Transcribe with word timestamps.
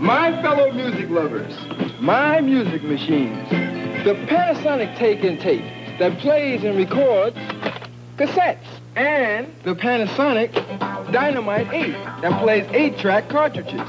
My 0.00 0.40
fellow 0.40 0.72
music 0.72 1.10
lovers, 1.10 1.54
my 2.00 2.40
music 2.40 2.82
machines, 2.82 3.50
the 4.02 4.14
Panasonic 4.14 4.96
take 4.96 5.22
and 5.24 5.38
tape 5.38 5.62
that 5.98 6.18
plays 6.20 6.64
and 6.64 6.78
records 6.78 7.36
cassettes, 8.16 8.64
and 8.96 9.54
the 9.62 9.74
Panasonic 9.74 10.54
Dynamite 11.12 11.70
8 11.70 11.92
that 12.22 12.40
plays 12.40 12.64
8-track 12.68 13.28
cartridges. 13.28 13.82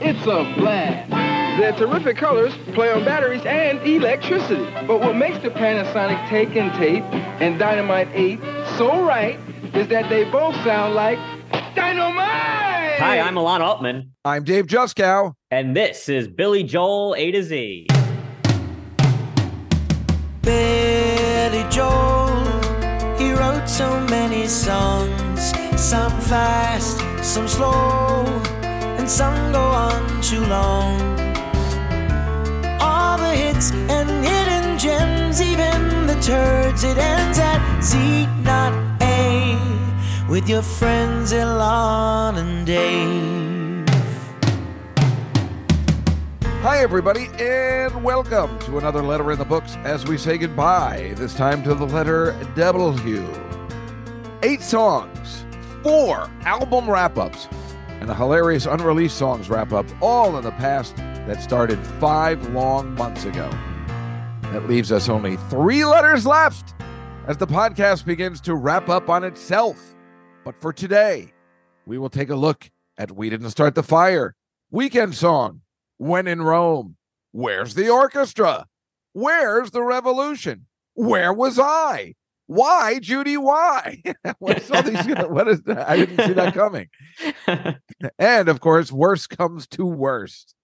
It's 0.00 0.22
a 0.22 0.50
blast. 0.56 1.10
Their 1.60 1.72
terrific 1.72 2.16
colors 2.16 2.54
play 2.72 2.90
on 2.90 3.04
batteries 3.04 3.44
and 3.44 3.80
electricity. 3.80 4.64
But 4.86 5.00
what 5.00 5.14
makes 5.14 5.38
the 5.40 5.50
Panasonic 5.50 6.26
Take 6.30 6.56
and 6.56 6.72
Tape 6.78 7.04
and 7.42 7.58
Dynamite 7.58 8.08
8 8.14 8.40
so 8.78 9.04
right 9.04 9.38
is 9.74 9.88
that 9.88 10.08
they 10.08 10.24
both 10.24 10.54
sound 10.64 10.94
like 10.94 11.18
dynamite! 11.74 12.67
Hi, 12.98 13.20
I'm 13.20 13.36
Alon 13.36 13.62
Altman, 13.62 14.12
I'm 14.24 14.42
Dave 14.42 14.66
Juskow. 14.66 15.34
and 15.52 15.76
this 15.76 16.08
is 16.08 16.26
Billy 16.26 16.64
Joel 16.64 17.14
A 17.16 17.30
to 17.30 17.42
Z. 17.44 17.86
Billy 20.42 21.64
Joel, 21.70 22.28
he 23.16 23.32
wrote 23.32 23.66
so 23.68 24.00
many 24.10 24.48
songs, 24.48 25.52
some 25.80 26.10
fast, 26.22 26.98
some 27.24 27.46
slow, 27.46 28.24
and 28.62 29.08
some 29.08 29.52
go 29.52 29.60
on 29.60 30.20
too 30.20 30.44
long. 30.46 31.00
All 32.80 33.16
the 33.16 33.30
hits 33.30 33.70
and 33.72 34.10
hidden 34.24 34.76
gems, 34.76 35.40
even 35.40 36.06
the 36.06 36.18
turds, 36.20 36.82
it 36.82 36.98
ends 36.98 37.38
at 37.38 37.80
Z, 37.80 38.26
not 38.42 38.72
A, 38.72 38.87
with 40.28 40.46
your 40.46 40.60
friends 40.60 41.32
Alon 41.32 42.36
and 42.36 42.66
Dave. 42.66 43.88
Hi, 46.60 46.80
everybody, 46.80 47.28
and 47.38 48.04
welcome 48.04 48.58
to 48.60 48.76
another 48.76 49.02
letter 49.02 49.32
in 49.32 49.38
the 49.38 49.46
books 49.46 49.76
as 49.84 50.06
we 50.06 50.18
say 50.18 50.36
goodbye, 50.36 51.14
this 51.16 51.34
time 51.34 51.62
to 51.62 51.74
the 51.74 51.86
letter 51.86 52.36
W. 52.56 53.26
Eight 54.42 54.60
songs, 54.60 55.46
four 55.82 56.28
album 56.42 56.90
wrap 56.90 57.16
ups, 57.16 57.48
and 58.00 58.10
a 58.10 58.14
hilarious 58.14 58.66
unreleased 58.66 59.16
songs 59.16 59.48
wrap 59.48 59.72
up, 59.72 59.86
all 60.02 60.36
in 60.36 60.44
the 60.44 60.50
past 60.52 60.94
that 60.96 61.42
started 61.42 61.78
five 61.98 62.46
long 62.50 62.94
months 62.96 63.24
ago. 63.24 63.48
That 64.52 64.68
leaves 64.68 64.92
us 64.92 65.08
only 65.08 65.36
three 65.48 65.86
letters 65.86 66.26
left 66.26 66.74
as 67.26 67.38
the 67.38 67.46
podcast 67.46 68.04
begins 68.04 68.42
to 68.42 68.56
wrap 68.56 68.90
up 68.90 69.08
on 69.08 69.24
itself. 69.24 69.94
But 70.44 70.60
for 70.60 70.72
today, 70.72 71.32
we 71.86 71.98
will 71.98 72.10
take 72.10 72.30
a 72.30 72.36
look 72.36 72.70
at 72.96 73.12
We 73.12 73.30
Didn't 73.30 73.50
Start 73.50 73.74
the 73.74 73.82
Fire, 73.82 74.34
Weekend 74.70 75.14
Song, 75.14 75.62
When 75.98 76.26
in 76.26 76.42
Rome, 76.42 76.96
Where's 77.32 77.74
the 77.74 77.88
Orchestra? 77.90 78.66
Where's 79.12 79.70
the 79.70 79.82
Revolution? 79.82 80.66
Where 80.94 81.32
was 81.32 81.58
I? 81.58 82.14
Why, 82.46 82.98
Judy? 82.98 83.36
Why? 83.36 84.02
What's 84.38 84.70
all 84.70 84.82
these? 84.82 85.04
What 85.28 85.48
is 85.48 85.62
that? 85.62 85.88
I 85.88 85.96
didn't 85.96 86.26
see 86.26 86.32
that 86.32 86.54
coming. 86.54 86.88
And 88.18 88.48
of 88.48 88.60
course, 88.60 88.90
worst 88.90 89.28
comes 89.30 89.66
to 89.68 89.84
worst. 89.84 90.54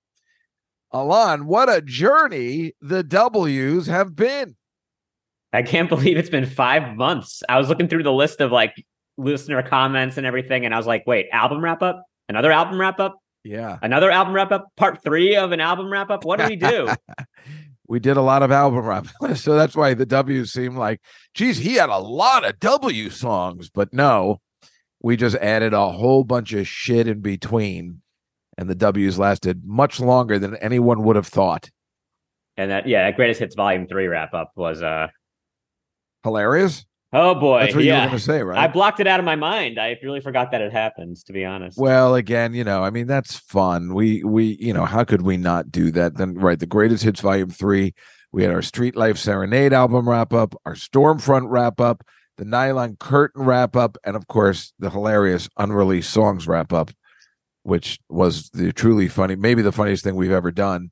Alon, 0.92 1.46
what 1.46 1.68
a 1.68 1.82
journey 1.82 2.72
the 2.80 3.02
W's 3.02 3.86
have 3.88 4.14
been. 4.14 4.56
I 5.52 5.62
can't 5.62 5.88
believe 5.88 6.16
it's 6.16 6.30
been 6.30 6.46
five 6.46 6.96
months. 6.96 7.42
I 7.48 7.58
was 7.58 7.68
looking 7.68 7.88
through 7.88 8.04
the 8.04 8.12
list 8.12 8.40
of 8.40 8.50
like 8.52 8.84
listener 9.16 9.62
comments 9.62 10.16
and 10.16 10.26
everything, 10.26 10.64
and 10.64 10.74
I 10.74 10.76
was 10.76 10.86
like, 10.86 11.04
wait, 11.06 11.26
album 11.32 11.62
wrap 11.62 11.82
up? 11.82 12.04
Another 12.28 12.52
album 12.52 12.80
wrap 12.80 13.00
up? 13.00 13.18
Yeah. 13.44 13.78
Another 13.82 14.10
album 14.10 14.34
wrap 14.34 14.52
up? 14.52 14.68
Part 14.76 15.02
three 15.02 15.36
of 15.36 15.52
an 15.52 15.60
album 15.60 15.92
wrap 15.92 16.10
up? 16.10 16.24
What 16.24 16.40
do 16.40 16.46
we 16.46 16.56
do? 16.56 16.88
we 17.88 18.00
did 18.00 18.16
a 18.16 18.22
lot 18.22 18.42
of 18.42 18.50
album 18.50 18.80
rap. 18.80 19.06
so 19.34 19.54
that's 19.54 19.76
why 19.76 19.94
the 19.94 20.06
W's 20.06 20.52
seem 20.52 20.76
like, 20.76 21.00
geez, 21.34 21.58
he 21.58 21.74
had 21.74 21.90
a 21.90 21.98
lot 21.98 22.44
of 22.44 22.58
W 22.60 23.10
songs. 23.10 23.70
But 23.70 23.92
no, 23.92 24.40
we 25.02 25.16
just 25.16 25.36
added 25.36 25.74
a 25.74 25.90
whole 25.90 26.24
bunch 26.24 26.52
of 26.54 26.66
shit 26.66 27.06
in 27.06 27.20
between. 27.20 28.00
And 28.56 28.70
the 28.70 28.74
W's 28.74 29.18
lasted 29.18 29.62
much 29.64 30.00
longer 30.00 30.38
than 30.38 30.56
anyone 30.56 31.02
would 31.02 31.16
have 31.16 31.26
thought. 31.26 31.70
and 32.56 32.70
that, 32.70 32.86
yeah, 32.86 33.04
that 33.04 33.16
greatest 33.16 33.40
hits 33.40 33.56
volume 33.56 33.86
three 33.86 34.06
wrap 34.06 34.32
up 34.32 34.52
was, 34.56 34.80
uh, 34.80 35.08
Hilarious. 36.22 36.86
Oh 37.14 37.34
boy. 37.34 37.60
That's 37.60 37.74
what 37.74 37.84
you 37.84 37.92
were 37.92 37.98
going 37.98 38.10
to 38.10 38.18
say, 38.18 38.42
right? 38.42 38.58
I 38.58 38.66
blocked 38.66 39.00
it 39.00 39.06
out 39.06 39.20
of 39.20 39.26
my 39.26 39.36
mind. 39.36 39.78
I 39.78 39.98
really 40.02 40.20
forgot 40.20 40.50
that 40.50 40.60
it 40.60 40.72
happened, 40.72 41.16
to 41.26 41.32
be 41.32 41.44
honest. 41.44 41.78
Well, 41.78 42.14
again, 42.14 42.54
you 42.54 42.64
know, 42.64 42.82
I 42.82 42.90
mean, 42.90 43.06
that's 43.06 43.36
fun. 43.36 43.94
We 43.94 44.22
we, 44.24 44.56
you 44.60 44.72
know, 44.72 44.84
how 44.84 45.04
could 45.04 45.22
we 45.22 45.36
not 45.36 45.70
do 45.70 45.90
that? 45.92 46.16
Then 46.16 46.34
right, 46.34 46.58
the 46.58 46.66
greatest 46.66 47.04
hits 47.04 47.20
volume 47.20 47.50
three. 47.50 47.94
We 48.32 48.42
had 48.42 48.52
our 48.52 48.62
Street 48.62 48.96
Life 48.96 49.16
Serenade 49.16 49.72
album 49.72 50.08
wrap 50.08 50.32
up, 50.32 50.54
our 50.66 50.74
Stormfront 50.74 51.46
wrap 51.48 51.80
up, 51.80 52.04
the 52.36 52.44
Nylon 52.44 52.96
Curtain 52.96 53.44
wrap 53.44 53.76
up, 53.76 53.96
and 54.04 54.16
of 54.16 54.26
course 54.26 54.72
the 54.78 54.90
hilarious 54.90 55.48
unreleased 55.56 56.10
songs 56.10 56.48
wrap 56.48 56.72
up, 56.72 56.90
which 57.62 58.00
was 58.08 58.50
the 58.50 58.72
truly 58.72 59.08
funny, 59.08 59.36
maybe 59.36 59.62
the 59.62 59.72
funniest 59.72 60.02
thing 60.04 60.16
we've 60.16 60.32
ever 60.32 60.50
done. 60.50 60.90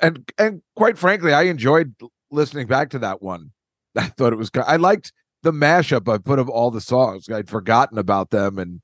And 0.00 0.30
and 0.38 0.62
quite 0.74 0.98
frankly, 0.98 1.32
I 1.32 1.44
enjoyed 1.44 1.94
listening 2.30 2.66
back 2.66 2.90
to 2.90 2.98
that 3.00 3.22
one. 3.22 3.52
I 3.96 4.08
thought 4.08 4.32
it 4.32 4.36
was 4.36 4.50
I 4.54 4.76
liked 4.76 5.12
the 5.42 5.52
mashup 5.52 6.12
I 6.12 6.18
put 6.18 6.38
of 6.38 6.48
all 6.48 6.70
the 6.70 6.80
songs. 6.80 7.28
I'd 7.28 7.48
forgotten 7.48 7.98
about 7.98 8.30
them 8.30 8.58
and 8.58 8.80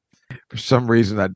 for 0.48 0.56
some 0.56 0.90
reason 0.90 1.20
I 1.20 1.28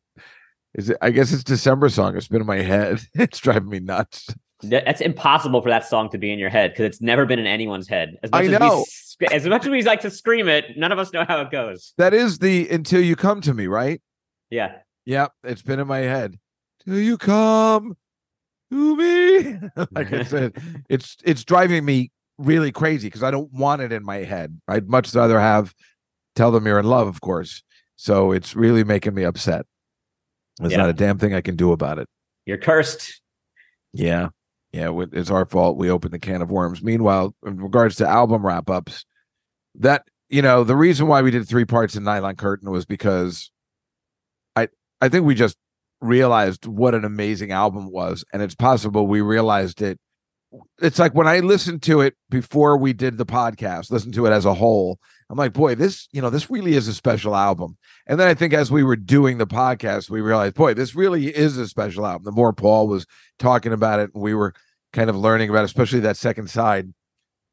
is 0.74 0.90
it 0.90 0.98
I 1.00 1.10
guess 1.10 1.32
it's 1.32 1.44
December 1.44 1.88
song. 1.88 2.16
It's 2.16 2.28
been 2.28 2.40
in 2.42 2.46
my 2.46 2.62
head. 2.62 3.00
It's 3.14 3.38
driving 3.38 3.68
me 3.68 3.80
nuts. 3.80 4.28
That's 4.62 5.00
impossible 5.00 5.60
for 5.60 5.68
that 5.68 5.86
song 5.86 6.08
to 6.10 6.18
be 6.18 6.32
in 6.32 6.38
your 6.38 6.48
head 6.48 6.70
because 6.70 6.86
it's 6.86 7.02
never 7.02 7.26
been 7.26 7.38
in 7.38 7.46
anyone's 7.46 7.88
head. 7.88 8.16
As 8.22 8.30
I 8.32 8.42
much 8.42 8.52
as 8.52 8.60
know. 8.60 8.84
We, 9.20 9.26
as 9.28 9.46
much 9.46 9.64
as 9.64 9.70
we 9.70 9.82
like 9.82 10.00
to 10.00 10.10
scream 10.10 10.48
it, 10.48 10.76
none 10.76 10.92
of 10.92 10.98
us 10.98 11.12
know 11.12 11.24
how 11.26 11.40
it 11.42 11.50
goes. 11.50 11.92
That 11.98 12.14
is 12.14 12.38
the 12.38 12.68
until 12.70 13.00
you 13.00 13.16
come 13.16 13.40
to 13.42 13.52
me, 13.54 13.66
right? 13.66 14.00
Yeah. 14.50 14.76
Yep, 15.04 15.32
it's 15.44 15.62
been 15.62 15.78
in 15.78 15.86
my 15.86 15.98
head. 15.98 16.38
Till 16.84 16.98
you 16.98 17.18
come 17.18 17.96
to 18.70 18.96
me. 18.96 19.58
like 19.92 20.12
I 20.12 20.22
said, 20.24 20.56
it's 20.88 21.16
it's 21.24 21.44
driving 21.44 21.84
me 21.84 22.10
really 22.38 22.72
crazy 22.72 23.08
because 23.08 23.22
I 23.22 23.30
don't 23.30 23.52
want 23.52 23.82
it 23.82 23.92
in 23.92 24.04
my 24.04 24.18
head. 24.18 24.60
I'd 24.68 24.88
much 24.88 25.14
rather 25.14 25.40
have 25.40 25.74
tell 26.34 26.50
them 26.50 26.66
you're 26.66 26.78
in 26.78 26.86
love, 26.86 27.08
of 27.08 27.20
course. 27.20 27.62
So 27.96 28.32
it's 28.32 28.54
really 28.54 28.84
making 28.84 29.14
me 29.14 29.24
upset. 29.24 29.64
There's 30.58 30.72
Yeah. 30.72 30.78
not 30.78 30.90
a 30.90 30.94
damn 30.94 31.18
thing 31.18 31.34
I 31.34 31.40
can 31.40 31.56
do 31.56 31.72
about 31.72 31.98
it. 31.98 32.08
You're 32.44 32.58
cursed. 32.58 33.20
Yeah. 33.92 34.28
Yeah. 34.72 34.92
It's 35.12 35.30
our 35.30 35.46
fault. 35.46 35.78
We 35.78 35.90
opened 35.90 36.12
the 36.12 36.18
can 36.18 36.42
of 36.42 36.50
worms. 36.50 36.82
Meanwhile, 36.82 37.34
in 37.46 37.56
regards 37.58 37.96
to 37.96 38.06
album 38.08 38.44
wrap 38.44 38.68
ups, 38.68 39.06
that, 39.76 40.02
you 40.28 40.42
know, 40.42 40.62
the 40.64 40.76
reason 40.76 41.06
why 41.06 41.22
we 41.22 41.30
did 41.30 41.48
three 41.48 41.64
parts 41.64 41.96
in 41.96 42.04
Nylon 42.04 42.36
Curtain 42.36 42.70
was 42.70 42.84
because 42.84 43.50
I, 44.54 44.68
I 45.00 45.08
think 45.08 45.24
we 45.24 45.34
just 45.34 45.56
realized 46.02 46.66
what 46.66 46.94
an 46.94 47.04
amazing 47.06 47.52
album 47.52 47.90
was. 47.90 48.24
And 48.32 48.42
it's 48.42 48.54
possible 48.54 49.06
we 49.06 49.22
realized 49.22 49.80
it. 49.80 49.98
It's 50.80 50.98
like 50.98 51.14
when 51.14 51.26
I 51.26 51.40
listened 51.40 51.82
to 51.84 52.00
it 52.00 52.14
before 52.30 52.76
we 52.76 52.92
did 52.92 53.18
the 53.18 53.26
podcast, 53.26 53.90
listen 53.90 54.12
to 54.12 54.26
it 54.26 54.30
as 54.30 54.44
a 54.44 54.54
whole, 54.54 54.98
I'm 55.28 55.36
like, 55.36 55.52
boy, 55.52 55.74
this, 55.74 56.08
you 56.12 56.22
know, 56.22 56.30
this 56.30 56.50
really 56.50 56.74
is 56.74 56.86
a 56.86 56.94
special 56.94 57.34
album. 57.34 57.76
And 58.06 58.20
then 58.20 58.28
I 58.28 58.34
think 58.34 58.54
as 58.54 58.70
we 58.70 58.84
were 58.84 58.96
doing 58.96 59.38
the 59.38 59.46
podcast, 59.46 60.08
we 60.08 60.20
realized, 60.20 60.54
boy, 60.54 60.74
this 60.74 60.94
really 60.94 61.26
is 61.26 61.56
a 61.58 61.66
special 61.66 62.06
album. 62.06 62.24
The 62.24 62.32
more 62.32 62.52
Paul 62.52 62.86
was 62.86 63.06
talking 63.38 63.72
about 63.72 63.98
it 63.98 64.10
and 64.14 64.22
we 64.22 64.34
were 64.34 64.54
kind 64.92 65.10
of 65.10 65.16
learning 65.16 65.50
about 65.50 65.62
it, 65.62 65.64
especially 65.64 66.00
that 66.00 66.16
second 66.16 66.48
side, 66.48 66.92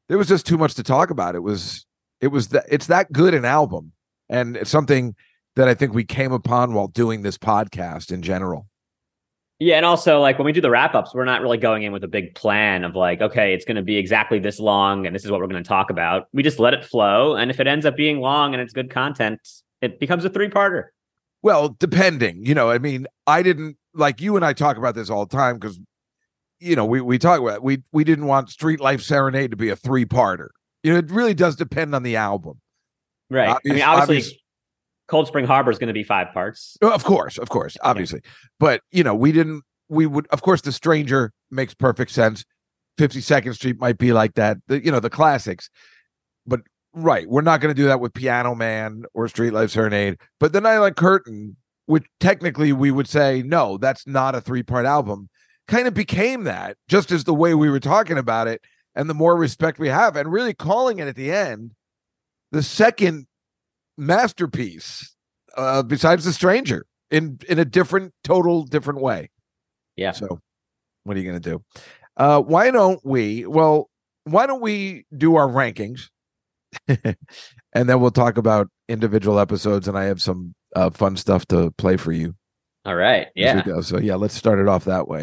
there 0.08 0.18
was 0.18 0.28
just 0.28 0.46
too 0.46 0.58
much 0.58 0.74
to 0.74 0.82
talk 0.82 1.10
about. 1.10 1.34
It 1.34 1.42
was 1.42 1.86
it 2.20 2.28
was 2.28 2.48
that 2.48 2.66
it's 2.70 2.86
that 2.86 3.12
good 3.12 3.34
an 3.34 3.44
album. 3.44 3.92
And 4.28 4.56
it's 4.56 4.70
something 4.70 5.14
that 5.56 5.68
I 5.68 5.74
think 5.74 5.92
we 5.92 6.04
came 6.04 6.32
upon 6.32 6.74
while 6.74 6.88
doing 6.88 7.22
this 7.22 7.38
podcast 7.38 8.10
in 8.10 8.22
general. 8.22 8.68
Yeah, 9.60 9.76
and 9.76 9.86
also 9.86 10.20
like 10.20 10.38
when 10.38 10.46
we 10.46 10.52
do 10.52 10.60
the 10.60 10.70
wrap 10.70 10.94
ups, 10.94 11.14
we're 11.14 11.24
not 11.24 11.40
really 11.40 11.58
going 11.58 11.84
in 11.84 11.92
with 11.92 12.02
a 12.02 12.08
big 12.08 12.34
plan 12.34 12.82
of 12.84 12.96
like, 12.96 13.20
okay, 13.20 13.54
it's 13.54 13.64
going 13.64 13.76
to 13.76 13.82
be 13.82 13.96
exactly 13.96 14.38
this 14.38 14.58
long, 14.58 15.06
and 15.06 15.14
this 15.14 15.24
is 15.24 15.30
what 15.30 15.40
we're 15.40 15.46
going 15.46 15.62
to 15.62 15.68
talk 15.68 15.90
about. 15.90 16.26
We 16.32 16.42
just 16.42 16.58
let 16.58 16.74
it 16.74 16.84
flow, 16.84 17.36
and 17.36 17.50
if 17.50 17.60
it 17.60 17.66
ends 17.66 17.86
up 17.86 17.96
being 17.96 18.20
long 18.20 18.52
and 18.52 18.60
it's 18.60 18.72
good 18.72 18.90
content, 18.90 19.40
it 19.80 20.00
becomes 20.00 20.24
a 20.24 20.28
three 20.30 20.48
parter. 20.48 20.86
Well, 21.42 21.76
depending, 21.78 22.44
you 22.44 22.54
know, 22.54 22.70
I 22.70 22.78
mean, 22.78 23.06
I 23.26 23.42
didn't 23.42 23.76
like 23.94 24.20
you 24.20 24.34
and 24.34 24.44
I 24.44 24.54
talk 24.54 24.76
about 24.76 24.94
this 24.94 25.08
all 25.08 25.24
the 25.24 25.36
time 25.36 25.58
because 25.58 25.78
you 26.58 26.74
know, 26.74 26.84
we 26.84 27.00
we 27.00 27.18
talk 27.18 27.40
about 27.40 27.62
we 27.62 27.82
we 27.92 28.04
didn't 28.04 28.26
want 28.26 28.50
Street 28.50 28.80
Life 28.80 29.02
Serenade 29.02 29.50
to 29.50 29.56
be 29.56 29.68
a 29.68 29.76
three-parter. 29.76 30.48
You 30.82 30.92
know, 30.92 30.98
it 30.98 31.10
really 31.10 31.34
does 31.34 31.56
depend 31.56 31.94
on 31.94 32.02
the 32.02 32.16
album. 32.16 32.60
Right. 33.30 33.50
I 33.50 33.58
mean, 33.64 33.82
obviously, 33.82 34.16
obvious- 34.16 34.32
Cold 35.06 35.26
Spring 35.26 35.44
Harbor 35.44 35.70
is 35.70 35.78
going 35.78 35.88
to 35.88 35.94
be 35.94 36.02
five 36.02 36.32
parts. 36.32 36.76
Oh, 36.80 36.90
Of 36.90 37.04
course, 37.04 37.38
of 37.38 37.50
course, 37.50 37.76
obviously. 37.82 38.20
But 38.58 38.80
you 38.90 39.04
know, 39.04 39.14
we 39.14 39.32
didn't 39.32 39.62
we 39.88 40.06
would 40.06 40.26
of 40.28 40.42
course 40.42 40.62
the 40.62 40.72
stranger 40.72 41.32
makes 41.50 41.74
perfect 41.74 42.10
sense. 42.10 42.44
52nd 42.98 43.54
Street 43.54 43.80
might 43.80 43.98
be 43.98 44.12
like 44.12 44.34
that. 44.34 44.58
The, 44.68 44.84
you 44.84 44.92
know, 44.92 45.00
the 45.00 45.10
classics. 45.10 45.68
But 46.46 46.60
right, 46.92 47.28
we're 47.28 47.42
not 47.42 47.60
going 47.60 47.74
to 47.74 47.80
do 47.80 47.88
that 47.88 48.00
with 48.00 48.14
Piano 48.14 48.54
Man 48.54 49.02
or 49.14 49.26
Street 49.28 49.52
Life 49.52 49.70
Serenade. 49.70 50.18
But 50.38 50.52
the 50.52 50.60
Nylon 50.60 50.94
Curtain 50.94 51.56
which 51.86 52.04
technically 52.20 52.72
we 52.72 52.90
would 52.90 53.08
say 53.08 53.42
no, 53.42 53.78
that's 53.78 54.06
not 54.06 54.34
a 54.34 54.40
three 54.40 54.62
part 54.62 54.86
album, 54.86 55.28
kind 55.68 55.86
of 55.86 55.94
became 55.94 56.44
that 56.44 56.76
just 56.88 57.10
as 57.10 57.24
the 57.24 57.34
way 57.34 57.54
we 57.54 57.70
were 57.70 57.80
talking 57.80 58.18
about 58.18 58.48
it 58.48 58.62
and 58.94 59.08
the 59.10 59.14
more 59.14 59.36
respect 59.36 59.78
we 59.78 59.88
have, 59.88 60.16
and 60.16 60.32
really 60.32 60.54
calling 60.54 60.98
it 60.98 61.08
at 61.08 61.16
the 61.16 61.32
end 61.32 61.72
the 62.52 62.62
second 62.62 63.26
masterpiece 63.96 65.14
uh, 65.56 65.82
besides 65.82 66.24
The 66.24 66.32
Stranger 66.32 66.86
in 67.10 67.38
in 67.48 67.58
a 67.58 67.64
different, 67.64 68.12
total 68.24 68.64
different 68.64 69.00
way. 69.00 69.30
Yeah. 69.96 70.12
So, 70.12 70.40
what 71.04 71.16
are 71.16 71.20
you 71.20 71.30
going 71.30 71.40
to 71.40 71.50
do? 71.50 71.62
Uh, 72.16 72.40
why 72.40 72.70
don't 72.70 73.00
we? 73.04 73.46
Well, 73.46 73.88
why 74.24 74.46
don't 74.46 74.60
we 74.60 75.04
do 75.16 75.36
our 75.36 75.48
rankings, 75.48 76.08
and 76.88 77.16
then 77.72 78.00
we'll 78.00 78.10
talk 78.10 78.36
about 78.36 78.68
individual 78.88 79.38
episodes. 79.38 79.88
And 79.88 79.96
I 79.96 80.04
have 80.04 80.20
some 80.20 80.54
uh, 80.74 80.90
fun 80.90 81.16
stuff 81.16 81.46
to 81.46 81.70
play 81.72 81.96
for 81.96 82.12
you. 82.12 82.34
All 82.84 82.96
right. 82.96 83.28
Yeah. 83.34 83.62
So 83.80 83.98
yeah, 83.98 84.16
let's 84.16 84.34
start 84.34 84.58
it 84.58 84.68
off 84.68 84.84
that 84.84 85.08
way. 85.08 85.22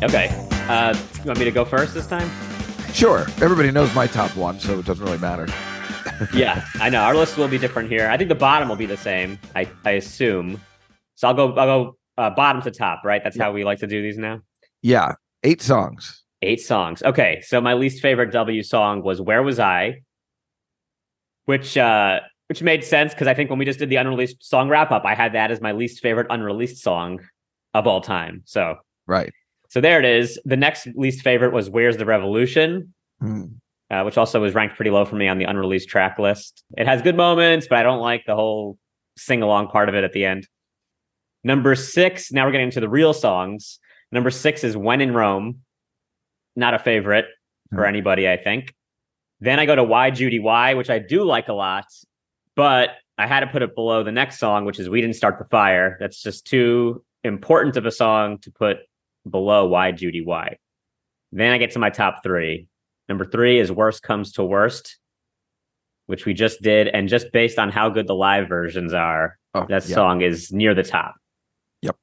Okay. 0.00 0.47
Uh, 0.68 0.94
you 1.14 1.24
want 1.24 1.38
me 1.38 1.44
to 1.46 1.50
go 1.50 1.64
first 1.64 1.94
this 1.94 2.06
time? 2.06 2.30
Sure. 2.92 3.26
Everybody 3.40 3.70
knows 3.70 3.94
my 3.94 4.06
top 4.06 4.36
one, 4.36 4.60
so 4.60 4.78
it 4.78 4.84
doesn't 4.84 5.04
really 5.04 5.18
matter. 5.18 5.46
yeah, 6.34 6.66
I 6.74 6.90
know. 6.90 7.00
Our 7.00 7.14
list 7.14 7.38
will 7.38 7.48
be 7.48 7.58
different 7.58 7.88
here. 7.88 8.08
I 8.08 8.16
think 8.16 8.28
the 8.28 8.34
bottom 8.34 8.68
will 8.68 8.76
be 8.76 8.86
the 8.86 8.96
same. 8.96 9.38
I, 9.56 9.68
I 9.84 9.92
assume. 9.92 10.60
So 11.14 11.28
I'll 11.28 11.34
go. 11.34 11.54
I'll 11.54 11.66
go 11.66 11.96
uh, 12.18 12.30
bottom 12.30 12.60
to 12.62 12.70
top. 12.70 13.02
Right. 13.04 13.22
That's 13.24 13.38
how 13.38 13.52
we 13.52 13.64
like 13.64 13.78
to 13.78 13.86
do 13.86 14.02
these 14.02 14.18
now. 14.18 14.40
Yeah, 14.82 15.14
eight 15.42 15.62
songs. 15.62 16.22
Eight 16.42 16.60
songs. 16.60 17.02
Okay. 17.02 17.42
So 17.46 17.60
my 17.60 17.74
least 17.74 18.02
favorite 18.02 18.30
W 18.32 18.62
song 18.62 19.02
was 19.02 19.20
"Where 19.20 19.42
Was 19.42 19.58
I," 19.58 20.02
which 21.46 21.76
uh, 21.78 22.20
which 22.48 22.62
made 22.62 22.84
sense 22.84 23.14
because 23.14 23.26
I 23.26 23.34
think 23.34 23.48
when 23.48 23.58
we 23.58 23.64
just 23.64 23.78
did 23.78 23.88
the 23.88 23.96
unreleased 23.96 24.44
song 24.44 24.68
wrap 24.68 24.90
up, 24.90 25.04
I 25.04 25.14
had 25.14 25.32
that 25.32 25.50
as 25.50 25.60
my 25.60 25.72
least 25.72 26.00
favorite 26.00 26.26
unreleased 26.30 26.82
song 26.82 27.20
of 27.74 27.86
all 27.86 28.00
time. 28.00 28.42
So 28.44 28.76
Right. 29.06 29.32
So 29.68 29.80
there 29.80 29.98
it 29.98 30.04
is. 30.04 30.38
The 30.44 30.56
next 30.56 30.88
least 30.94 31.22
favorite 31.22 31.52
was 31.52 31.70
"Where's 31.70 31.96
the 31.96 32.04
Revolution." 32.06 32.94
Hmm. 33.20 33.44
uh, 33.90 34.02
which 34.02 34.18
also 34.18 34.40
was 34.40 34.54
ranked 34.54 34.76
pretty 34.76 34.90
low 34.90 35.04
for 35.04 35.16
me 35.16 35.26
on 35.28 35.38
the 35.38 35.44
unreleased 35.44 35.88
track 35.88 36.18
list. 36.18 36.62
It 36.76 36.86
has 36.86 37.00
good 37.02 37.16
moments, 37.16 37.66
but 37.68 37.78
I 37.78 37.82
don't 37.82 38.00
like 38.00 38.24
the 38.26 38.34
whole 38.36 38.76
sing 39.16 39.42
along 39.42 39.68
part 39.68 39.88
of 39.88 39.94
it 39.94 40.04
at 40.04 40.12
the 40.12 40.24
end. 40.26 40.46
Number 41.42 41.74
six, 41.74 42.30
now 42.30 42.44
we're 42.44 42.52
getting 42.52 42.66
into 42.66 42.80
the 42.80 42.88
real 42.88 43.12
songs. 43.14 43.78
Number 44.12 44.30
six 44.30 44.62
is 44.62 44.76
When 44.76 45.00
in 45.00 45.12
Rome. 45.14 45.60
Not 46.54 46.74
a 46.74 46.78
favorite 46.78 47.24
for 47.70 47.84
Hmm. 47.84 47.88
anybody, 47.88 48.28
I 48.28 48.36
think. 48.36 48.74
Then 49.40 49.58
I 49.58 49.66
go 49.66 49.74
to 49.74 49.84
Why 49.84 50.10
Judy 50.10 50.38
Why, 50.38 50.74
which 50.74 50.90
I 50.90 50.98
do 50.98 51.24
like 51.24 51.48
a 51.48 51.52
lot, 51.54 51.86
but 52.56 52.90
I 53.16 53.26
had 53.26 53.40
to 53.40 53.46
put 53.46 53.62
it 53.62 53.74
below 53.74 54.02
the 54.04 54.12
next 54.12 54.38
song, 54.38 54.64
which 54.64 54.78
is 54.78 54.88
We 54.90 55.00
Didn't 55.00 55.16
Start 55.16 55.38
the 55.38 55.44
Fire. 55.46 55.96
That's 55.98 56.22
just 56.22 56.46
too 56.46 57.02
important 57.24 57.76
of 57.76 57.86
a 57.86 57.90
song 57.90 58.38
to 58.40 58.50
put 58.50 58.78
below 59.30 59.66
Why 59.66 59.92
Judy 59.92 60.22
Why. 60.24 60.58
Then 61.32 61.52
I 61.52 61.58
get 61.58 61.72
to 61.72 61.78
my 61.78 61.90
top 61.90 62.22
three. 62.22 62.66
Number 63.08 63.24
three 63.24 63.58
is 63.58 63.70
Worst 63.72 64.02
Comes 64.02 64.32
to 64.32 64.44
Worst, 64.44 64.98
which 66.06 66.26
we 66.26 66.34
just 66.34 66.62
did. 66.62 66.88
And 66.88 67.08
just 67.08 67.32
based 67.32 67.58
on 67.58 67.70
how 67.70 67.88
good 67.90 68.06
the 68.06 68.14
live 68.14 68.48
versions 68.48 68.92
are, 68.92 69.38
Oh, 69.54 69.66
that 69.68 69.88
yeah. 69.88 69.94
song 69.94 70.20
is 70.20 70.52
near 70.52 70.74
the 70.74 70.82
top. 70.82 71.14
Yep. 71.82 71.96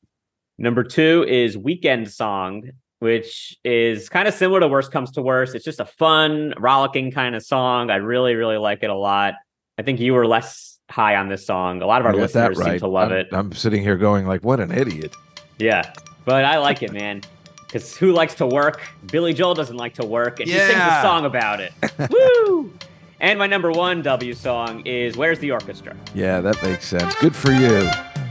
Number 0.57 0.83
two 0.83 1.25
is 1.27 1.57
Weekend 1.57 2.09
Song, 2.11 2.63
which 2.99 3.55
is 3.63 4.09
kind 4.09 4.27
of 4.27 4.33
similar 4.33 4.59
to 4.61 4.67
Worst 4.67 4.91
Comes 4.91 5.11
to 5.11 5.21
Worst. 5.21 5.53
It's 5.53 5.65
just 5.65 5.79
a 5.79 5.85
fun, 5.85 6.53
rollicking 6.57 7.11
kind 7.11 7.35
of 7.35 7.43
song. 7.43 7.91
I 7.91 7.97
really, 7.97 8.33
really 8.35 8.57
like 8.57 8.81
it 8.81 8.89
a 8.89 8.95
lot. 8.95 9.35
I 9.77 9.83
think 9.83 9.99
you 9.99 10.13
were 10.13 10.25
less 10.25 10.79
high 10.89 11.15
on 11.17 11.29
this 11.29 11.45
song. 11.45 11.81
A 11.81 11.85
lot 11.85 12.01
of 12.01 12.07
our 12.07 12.15
listeners 12.15 12.61
seem 12.63 12.79
to 12.79 12.87
love 12.87 13.11
I'm, 13.11 13.17
it. 13.17 13.27
I'm 13.31 13.51
sitting 13.51 13.81
here 13.81 13.97
going 13.97 14.25
like, 14.25 14.43
what 14.43 14.59
an 14.59 14.71
idiot. 14.71 15.15
Yeah, 15.59 15.93
but 16.25 16.43
I 16.45 16.57
like 16.59 16.83
it, 16.83 16.91
man. 16.91 17.21
Because 17.61 17.95
who 17.97 18.11
likes 18.13 18.35
to 18.35 18.45
work? 18.47 18.81
Billy 19.07 19.33
Joel 19.33 19.53
doesn't 19.53 19.77
like 19.77 19.95
to 19.95 20.05
work, 20.05 20.39
and 20.39 20.49
he 20.49 20.57
sings 20.57 20.73
a 20.75 21.01
song 21.01 21.25
about 21.25 21.59
it. 21.59 21.73
Woo! 22.09 22.73
And 23.19 23.39
my 23.39 23.47
number 23.47 23.71
one 23.71 24.01
W 24.01 24.33
song 24.33 24.85
is 24.85 25.17
"Where's 25.17 25.39
the 25.39 25.51
Orchestra." 25.51 25.95
Yeah, 26.13 26.41
that 26.41 26.61
makes 26.63 26.85
sense. 26.87 27.15
Good 27.15 27.35
for 27.35 27.51
you. 27.51 27.89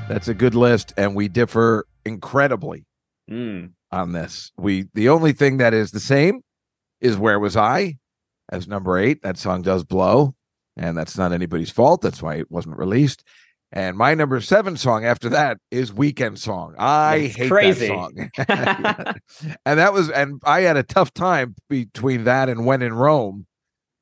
That's 0.09 0.29
a 0.29 0.35
good 0.35 0.55
list, 0.55 0.93
and 0.97 1.15
we 1.15 1.29
differ 1.29 1.87
incredibly 2.05 2.85
Mm. 3.31 3.71
on 3.91 4.13
this. 4.13 4.53
We 4.59 4.87
the 4.95 5.09
only 5.09 5.33
thing 5.33 5.57
that 5.59 5.73
is 5.75 5.91
the 5.91 6.01
same 6.01 6.43
is 7.01 7.17
"Where 7.17 7.41
Was 7.41 7.57
I?" 7.57 7.97
as 8.51 8.69
number 8.69 8.99
eight. 8.99 9.23
That 9.23 9.39
song 9.39 9.63
does 9.63 9.85
blow, 9.85 10.35
and 10.77 10.97
that's 10.97 11.17
not 11.19 11.33
anybody's 11.33 11.71
fault. 11.71 12.03
That's 12.03 12.23
why 12.23 12.37
it 12.37 12.51
wasn't 12.51 12.77
released. 12.79 13.25
And 13.75 13.99
my 13.99 14.15
number 14.15 14.41
seven 14.41 14.77
song 14.77 15.05
after 15.05 15.29
that 15.31 15.59
is 15.73 15.93
"Weekend 15.93 16.39
Song." 16.39 16.77
I 16.79 17.33
hate 17.37 17.51
crazy. 17.51 17.89
that 17.89 18.31
song, 18.39 19.19
and 19.67 19.81
that 19.81 19.93
was 19.93 20.11
and 20.11 20.41
I 20.45 20.61
had 20.61 20.77
a 20.77 20.85
tough 20.85 21.13
time 21.13 21.57
between 21.69 22.23
that 22.23 22.49
and 22.49 22.65
"When 22.65 22.83
in 22.83 22.95
Rome" 22.95 23.47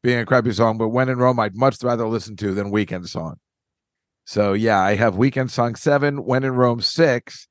being 0.02 0.18
a 0.18 0.26
crappy 0.26 0.52
song. 0.52 0.76
But 0.76 0.90
"When 0.90 1.08
in 1.08 1.16
Rome" 1.16 1.40
I'd 1.40 1.56
much 1.56 1.82
rather 1.82 2.06
listen 2.06 2.36
to 2.36 2.52
than 2.52 2.70
"Weekend 2.70 3.08
Song." 3.08 3.36
So 4.26 4.52
yeah, 4.52 4.78
I 4.78 4.94
have 4.94 5.16
"Weekend 5.16 5.50
Song" 5.50 5.74
seven, 5.74 6.26
"When 6.26 6.44
in 6.44 6.52
Rome" 6.52 6.82
six, 6.82 7.48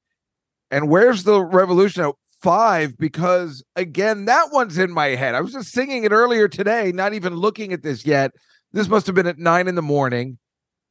and 0.69 0.89
where's 0.89 1.23
the 1.23 1.43
revolution 1.43 2.03
at 2.03 2.13
five? 2.43 2.99
Because 2.99 3.63
again, 3.75 4.25
that 4.25 4.49
one's 4.51 4.77
in 4.77 4.91
my 4.91 5.07
head. 5.07 5.33
I 5.33 5.41
was 5.41 5.53
just 5.53 5.71
singing 5.71 6.03
it 6.03 6.11
earlier 6.11 6.47
today, 6.47 6.91
not 6.91 7.15
even 7.15 7.33
looking 7.33 7.73
at 7.73 7.81
this 7.81 8.05
yet. 8.05 8.29
This 8.73 8.87
must 8.87 9.07
have 9.07 9.15
been 9.15 9.25
at 9.25 9.39
nine 9.39 9.67
in 9.67 9.73
the 9.73 9.81
morning, 9.81 10.37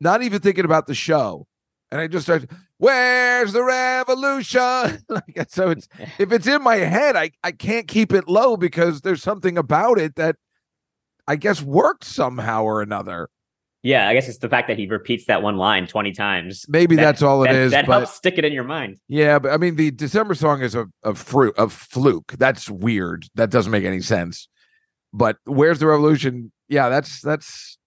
not 0.00 0.22
even 0.22 0.40
thinking 0.40 0.64
about 0.64 0.86
the 0.86 0.94
show. 0.94 1.46
And 1.92 2.00
I 2.00 2.06
just 2.06 2.24
started, 2.26 2.50
where's 2.78 3.52
the 3.52 3.64
revolution? 3.64 5.04
like, 5.08 5.46
so 5.48 5.70
it's 5.70 5.88
if 6.18 6.32
it's 6.32 6.46
in 6.46 6.62
my 6.62 6.76
head, 6.76 7.16
I, 7.16 7.32
I 7.42 7.52
can't 7.52 7.88
keep 7.88 8.12
it 8.12 8.28
low 8.28 8.56
because 8.56 9.00
there's 9.00 9.22
something 9.22 9.58
about 9.58 9.98
it 9.98 10.16
that 10.16 10.36
I 11.26 11.36
guess 11.36 11.62
worked 11.62 12.04
somehow 12.04 12.62
or 12.64 12.82
another. 12.82 13.28
Yeah, 13.82 14.08
I 14.08 14.12
guess 14.14 14.28
it's 14.28 14.38
the 14.38 14.48
fact 14.48 14.68
that 14.68 14.76
he 14.78 14.86
repeats 14.86 15.24
that 15.24 15.42
one 15.42 15.56
line 15.56 15.86
twenty 15.86 16.12
times. 16.12 16.66
Maybe 16.68 16.96
That- 16.96 17.02
that's 17.02 17.22
all 17.22 17.42
it 17.44 17.46
that, 17.48 17.54
is. 17.56 17.70
That 17.72 17.86
but 17.86 17.98
helps 18.00 18.14
stick 18.14 18.36
it 18.36 18.44
in 18.44 18.52
your 18.52 18.64
mind. 18.64 18.98
Yeah, 19.08 19.38
but 19.38 19.52
I 19.52 19.56
mean 19.56 19.76
the 19.76 19.90
December 19.90 20.34
song 20.34 20.60
is 20.60 20.74
a, 20.74 20.86
a 21.02 21.14
fruit 21.14 21.56
of 21.56 21.72
fluke. 21.72 22.34
That's 22.38 22.68
weird. 22.68 23.26
That 23.36 23.50
doesn't 23.50 23.72
make 23.72 23.84
any 23.84 24.00
sense. 24.02 24.48
But 25.12 25.38
where's 25.44 25.78
the 25.78 25.86
revolution? 25.86 26.52
Yeah, 26.68 26.88
that's 26.90 27.20
that's 27.22 27.78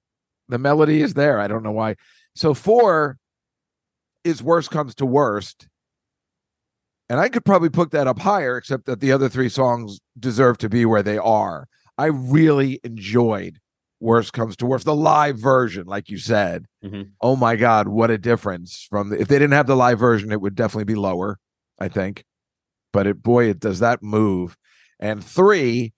the 0.54 0.60
melody 0.60 1.02
is 1.02 1.16
there. 1.16 1.40
I 1.40 1.48
don't 1.48 1.64
know 1.64 1.72
why. 1.72 1.96
So 2.36 2.54
four 2.54 3.18
is 4.24 4.44
worst 4.44 4.70
comes 4.70 4.94
to 4.96 5.06
worst. 5.06 5.68
And 7.10 7.20
I 7.20 7.28
could 7.28 7.44
probably 7.44 7.70
put 7.70 7.92
that 7.92 8.08
up 8.08 8.20
higher, 8.20 8.56
except 8.56 8.86
that 8.86 9.00
the 9.00 9.12
other 9.12 9.30
three 9.30 9.50
songs 9.50 10.00
deserve 10.18 10.58
to 10.60 10.70
be 10.70 10.86
where 10.86 11.04
they 11.04 11.18
are. 11.18 11.68
I 11.98 12.06
really 12.06 12.80
enjoyed 12.84 13.60
Worst 14.00 14.34
Comes 14.34 14.56
to 14.58 14.66
Worst, 14.66 14.86
the 14.86 14.96
live 14.96 15.38
version, 15.38 15.86
like 15.86 16.10
you 16.10 16.18
said. 16.18 16.66
Mhm. 16.84 17.12
Oh 17.22 17.36
my 17.36 17.56
God, 17.56 17.88
what 17.88 18.12
a 18.12 18.18
difference 18.18 18.86
from 18.90 19.10
the, 19.10 19.20
if 19.20 19.28
they 19.28 19.40
didn't 19.40 19.54
have 19.54 19.68
the 19.68 19.76
live 19.76 20.00
version, 20.00 20.32
it 20.32 20.42
would 20.42 20.56
definitely 20.56 20.86
be 20.86 20.96
lower, 20.96 21.40
I 21.80 21.88
think. 21.88 22.26
But 22.92 23.08
it 23.08 23.24
boy, 23.24 23.46
it 23.50 23.60
does 23.60 23.80
that 23.80 24.04
move. 24.04 24.58
And 25.00 25.24
three, 25.24 25.94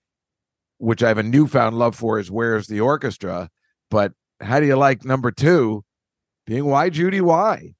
which 0.78 1.02
I 1.02 1.08
have 1.08 1.18
a 1.18 1.22
newfound 1.22 1.78
love 1.78 1.94
for, 1.94 2.18
is 2.18 2.30
Where's 2.30 2.66
the 2.68 2.80
Orchestra? 2.80 3.50
But 3.90 4.12
how 4.40 4.60
do 4.60 4.66
you 4.66 4.76
like 4.76 5.04
number 5.04 5.30
two 5.30 5.84
being 6.46 6.64
Why 6.64 6.90
Judy 6.90 7.20
Why? 7.20 7.74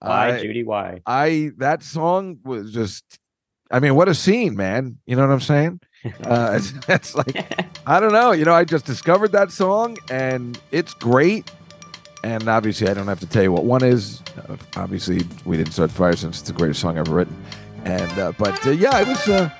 Why, 0.00 0.34
I- 0.36 0.40
Judy? 0.42 0.64
Why? 0.64 1.00
I 1.06 1.50
that 1.58 1.82
song 1.82 2.38
was 2.44 2.72
just 2.72 3.04
I 3.72 3.78
mean, 3.78 3.94
what 3.94 4.08
a 4.08 4.16
scene, 4.16 4.56
man. 4.56 4.98
You 5.06 5.14
know 5.14 5.26
what 5.26 5.32
I'm 5.32 5.40
saying? 5.40 5.80
Uh 6.24 6.52
it's, 6.58 6.72
it's 6.88 7.14
like 7.14 7.66
I 7.86 8.00
don't 8.00 8.12
know, 8.12 8.32
you 8.32 8.46
know, 8.46 8.54
I 8.54 8.64
just 8.64 8.86
discovered 8.86 9.32
that 9.32 9.50
song 9.52 9.98
and 10.10 10.58
it's 10.70 10.94
great. 10.94 11.50
And 12.24 12.48
obviously 12.48 12.88
I 12.88 12.94
don't 12.94 13.06
have 13.06 13.20
to 13.20 13.26
tell 13.26 13.42
you 13.42 13.52
what 13.52 13.64
one 13.64 13.84
is. 13.84 14.22
Uh, 14.48 14.56
obviously 14.76 15.20
we 15.44 15.58
didn't 15.58 15.72
start 15.72 15.90
fire 15.90 16.16
since 16.16 16.40
it's 16.40 16.48
the 16.48 16.54
greatest 16.54 16.80
song 16.80 16.96
ever 16.96 17.14
written. 17.14 17.36
And 17.84 18.18
uh, 18.18 18.32
but 18.38 18.66
uh, 18.66 18.70
yeah, 18.70 18.96
I 18.96 19.02
was 19.02 19.28
uh, 19.28 19.50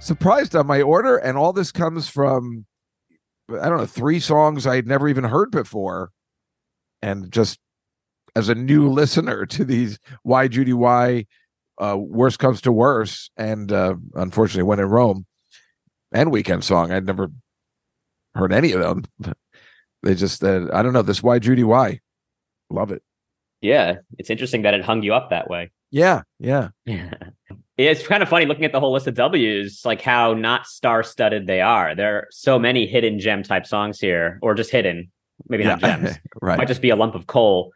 surprised 0.00 0.56
on 0.56 0.66
my 0.66 0.80
order 0.80 1.18
and 1.18 1.36
all 1.36 1.52
this 1.52 1.70
comes 1.70 2.08
from 2.08 2.64
I 3.50 3.68
don't 3.68 3.78
know, 3.78 3.86
three 3.86 4.20
songs 4.20 4.66
I'd 4.66 4.86
never 4.86 5.08
even 5.08 5.24
heard 5.24 5.50
before. 5.50 6.10
And 7.02 7.30
just 7.30 7.58
as 8.36 8.48
a 8.48 8.54
new 8.54 8.88
listener 8.90 9.46
to 9.46 9.64
these 9.64 9.98
why 10.22 10.48
Judy 10.48 10.72
why 10.72 11.26
uh 11.80 11.96
worst 11.98 12.38
comes 12.38 12.60
to 12.62 12.72
worse 12.72 13.30
and 13.36 13.72
uh 13.72 13.94
unfortunately 14.14 14.62
when 14.62 14.78
in 14.78 14.86
Rome 14.86 15.26
and 16.12 16.30
weekend 16.30 16.64
song 16.64 16.92
I'd 16.92 17.06
never 17.06 17.30
heard 18.34 18.52
any 18.52 18.72
of 18.72 18.80
them 18.80 19.04
they 20.02 20.14
just 20.14 20.42
uh, 20.44 20.68
I 20.72 20.82
don't 20.82 20.92
know 20.92 21.02
this 21.02 21.22
why 21.22 21.38
Judy 21.38 21.64
why 21.64 22.00
love 22.70 22.90
it 22.92 23.02
yeah, 23.60 23.96
it's 24.18 24.28
interesting 24.28 24.60
that 24.62 24.74
it 24.74 24.84
hung 24.84 25.02
you 25.02 25.14
up 25.14 25.30
that 25.30 25.48
way. 25.48 25.70
yeah 25.90 26.22
yeah 26.38 26.68
Yeah. 26.86 27.14
It's 27.76 28.06
kind 28.06 28.22
of 28.22 28.28
funny 28.28 28.46
looking 28.46 28.64
at 28.64 28.72
the 28.72 28.78
whole 28.78 28.92
list 28.92 29.08
of 29.08 29.14
W's, 29.14 29.84
like 29.84 30.00
how 30.00 30.32
not 30.32 30.66
star 30.66 31.02
studded 31.02 31.46
they 31.46 31.60
are. 31.60 31.94
There 31.94 32.16
are 32.18 32.28
so 32.30 32.58
many 32.58 32.86
hidden 32.86 33.18
gem 33.18 33.42
type 33.42 33.66
songs 33.66 33.98
here, 33.98 34.38
or 34.42 34.54
just 34.54 34.70
hidden. 34.70 35.10
maybe 35.48 35.64
not 35.64 35.80
gems. 35.80 36.16
right. 36.40 36.58
Might 36.58 36.68
just 36.68 36.82
be 36.82 36.90
a 36.90 36.96
lump 36.96 37.14
of 37.16 37.26
coal. 37.26 37.72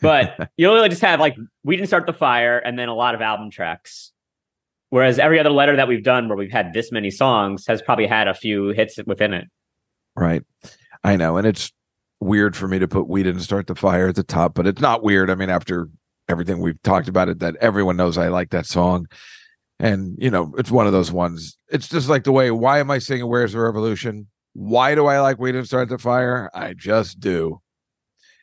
But 0.00 0.50
you 0.56 0.72
really 0.72 0.88
just 0.88 1.02
have 1.02 1.20
like 1.20 1.36
we 1.64 1.76
didn't 1.76 1.88
start 1.88 2.06
the 2.06 2.14
fire, 2.14 2.58
and 2.58 2.78
then 2.78 2.88
a 2.88 2.94
lot 2.94 3.14
of 3.14 3.20
album 3.20 3.50
tracks. 3.50 4.12
Whereas 4.88 5.18
every 5.18 5.38
other 5.40 5.50
letter 5.50 5.76
that 5.76 5.88
we've 5.88 6.04
done 6.04 6.28
where 6.28 6.36
we've 6.36 6.52
had 6.52 6.72
this 6.74 6.92
many 6.92 7.10
songs 7.10 7.66
has 7.66 7.80
probably 7.80 8.06
had 8.06 8.28
a 8.28 8.34
few 8.34 8.68
hits 8.68 8.98
within 9.06 9.32
it. 9.32 9.48
Right. 10.14 10.42
I 11.02 11.16
know. 11.16 11.38
And 11.38 11.46
it's 11.46 11.72
weird 12.20 12.54
for 12.54 12.68
me 12.68 12.78
to 12.78 12.86
put 12.86 13.08
We 13.08 13.22
Didn't 13.22 13.40
Start 13.40 13.66
the 13.66 13.74
Fire 13.74 14.08
at 14.08 14.16
the 14.16 14.22
top, 14.22 14.52
but 14.54 14.66
it's 14.66 14.82
not 14.82 15.02
weird. 15.02 15.30
I 15.30 15.34
mean, 15.34 15.48
after 15.48 15.88
everything 16.28 16.60
we've 16.60 16.80
talked 16.82 17.08
about 17.08 17.30
it, 17.30 17.38
that 17.38 17.56
everyone 17.56 17.96
knows 17.96 18.18
I 18.18 18.28
like 18.28 18.50
that 18.50 18.66
song. 18.66 19.08
And, 19.82 20.16
you 20.16 20.30
know, 20.30 20.54
it's 20.56 20.70
one 20.70 20.86
of 20.86 20.92
those 20.92 21.10
ones. 21.10 21.58
It's 21.68 21.88
just 21.88 22.08
like 22.08 22.22
the 22.22 22.30
way, 22.30 22.52
why 22.52 22.78
am 22.78 22.88
I 22.90 23.00
singing 23.00 23.28
Where's 23.28 23.52
the 23.52 23.58
Revolution? 23.58 24.28
Why 24.52 24.94
do 24.94 25.06
I 25.06 25.18
like 25.18 25.40
We 25.40 25.50
Didn't 25.50 25.66
Start 25.66 25.88
the 25.88 25.98
Fire? 25.98 26.48
I 26.54 26.72
just 26.72 27.18
do. 27.18 27.60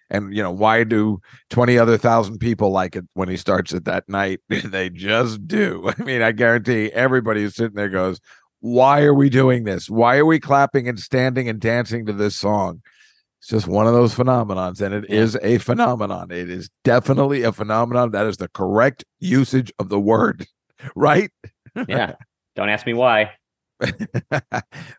And, 0.10 0.36
you 0.36 0.44
know, 0.44 0.52
why 0.52 0.84
do 0.84 1.22
20 1.50 1.78
other 1.78 1.98
thousand 1.98 2.40
people 2.40 2.72
like 2.72 2.98
it 2.98 3.06
when 3.14 3.30
he 3.30 3.38
starts 3.38 3.72
it 3.74 3.86
that 3.86 4.10
night? 4.10 4.42
they 4.50 4.90
just 4.90 5.48
do. 5.48 5.90
I 5.98 6.04
mean, 6.04 6.22
I 6.22 6.34
guarantee 6.34 6.92
everybody 6.92 7.42
who's 7.42 7.56
sitting 7.56 7.76
there 7.76 7.90
goes, 7.90 8.20
why 8.60 9.04
are 9.04 9.14
we 9.14 9.30
doing 9.30 9.64
this? 9.64 9.90
Why 9.90 10.18
are 10.18 10.26
we 10.26 10.42
clapping 10.42 10.90
and 10.90 11.00
standing 11.00 11.48
and 11.48 11.62
dancing 11.62 12.06
to 12.08 12.14
this 12.14 12.36
song? 12.36 12.82
It's 13.40 13.48
just 13.48 13.68
one 13.68 13.88
of 13.88 13.94
those 13.94 14.14
phenomenons, 14.14 14.82
and 14.82 14.94
it 14.94 15.10
is 15.10 15.38
a 15.42 15.60
phenomenon. 15.60 16.30
It 16.30 16.50
is 16.50 16.70
definitely 16.84 17.44
a 17.44 17.54
phenomenon. 17.54 18.12
That 18.12 18.26
is 18.26 18.36
the 18.36 18.50
correct 18.50 19.06
usage 19.20 19.72
of 19.80 19.88
the 19.88 20.00
word, 20.00 20.46
right? 20.96 21.32
Yeah. 21.88 22.16
Don't 22.56 22.70
ask 22.70 22.86
me 22.86 22.94
why. 22.94 23.32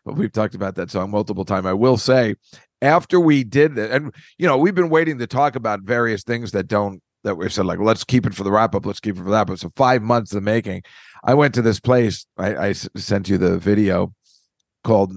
But 0.03 0.15
we've 0.15 0.31
talked 0.31 0.55
about 0.55 0.75
that 0.75 0.89
song 0.89 1.11
multiple 1.11 1.45
times. 1.45 1.67
I 1.67 1.73
will 1.73 1.97
say, 1.97 2.35
after 2.81 3.19
we 3.19 3.43
did 3.43 3.77
it, 3.77 3.91
and 3.91 4.13
you 4.39 4.47
know, 4.47 4.57
we've 4.57 4.73
been 4.73 4.89
waiting 4.89 5.19
to 5.19 5.27
talk 5.27 5.55
about 5.55 5.81
various 5.81 6.23
things 6.23 6.51
that 6.53 6.67
don't 6.67 7.01
that 7.23 7.35
we 7.35 7.47
said 7.49 7.65
like, 7.65 7.79
let's 7.79 8.03
keep 8.03 8.25
it 8.25 8.33
for 8.33 8.43
the 8.43 8.51
wrap 8.51 8.73
up. 8.73 8.85
Let's 8.85 8.99
keep 8.99 9.17
it 9.17 9.23
for 9.23 9.29
that. 9.29 9.45
But 9.45 9.59
so 9.59 9.69
five 9.75 10.01
months 10.01 10.31
in 10.31 10.37
the 10.37 10.41
making. 10.41 10.81
I 11.23 11.35
went 11.35 11.53
to 11.53 11.61
this 11.61 11.79
place. 11.79 12.25
I, 12.37 12.55
I 12.55 12.71
sent 12.73 13.29
you 13.29 13.37
the 13.37 13.59
video 13.59 14.13
called 14.83 15.13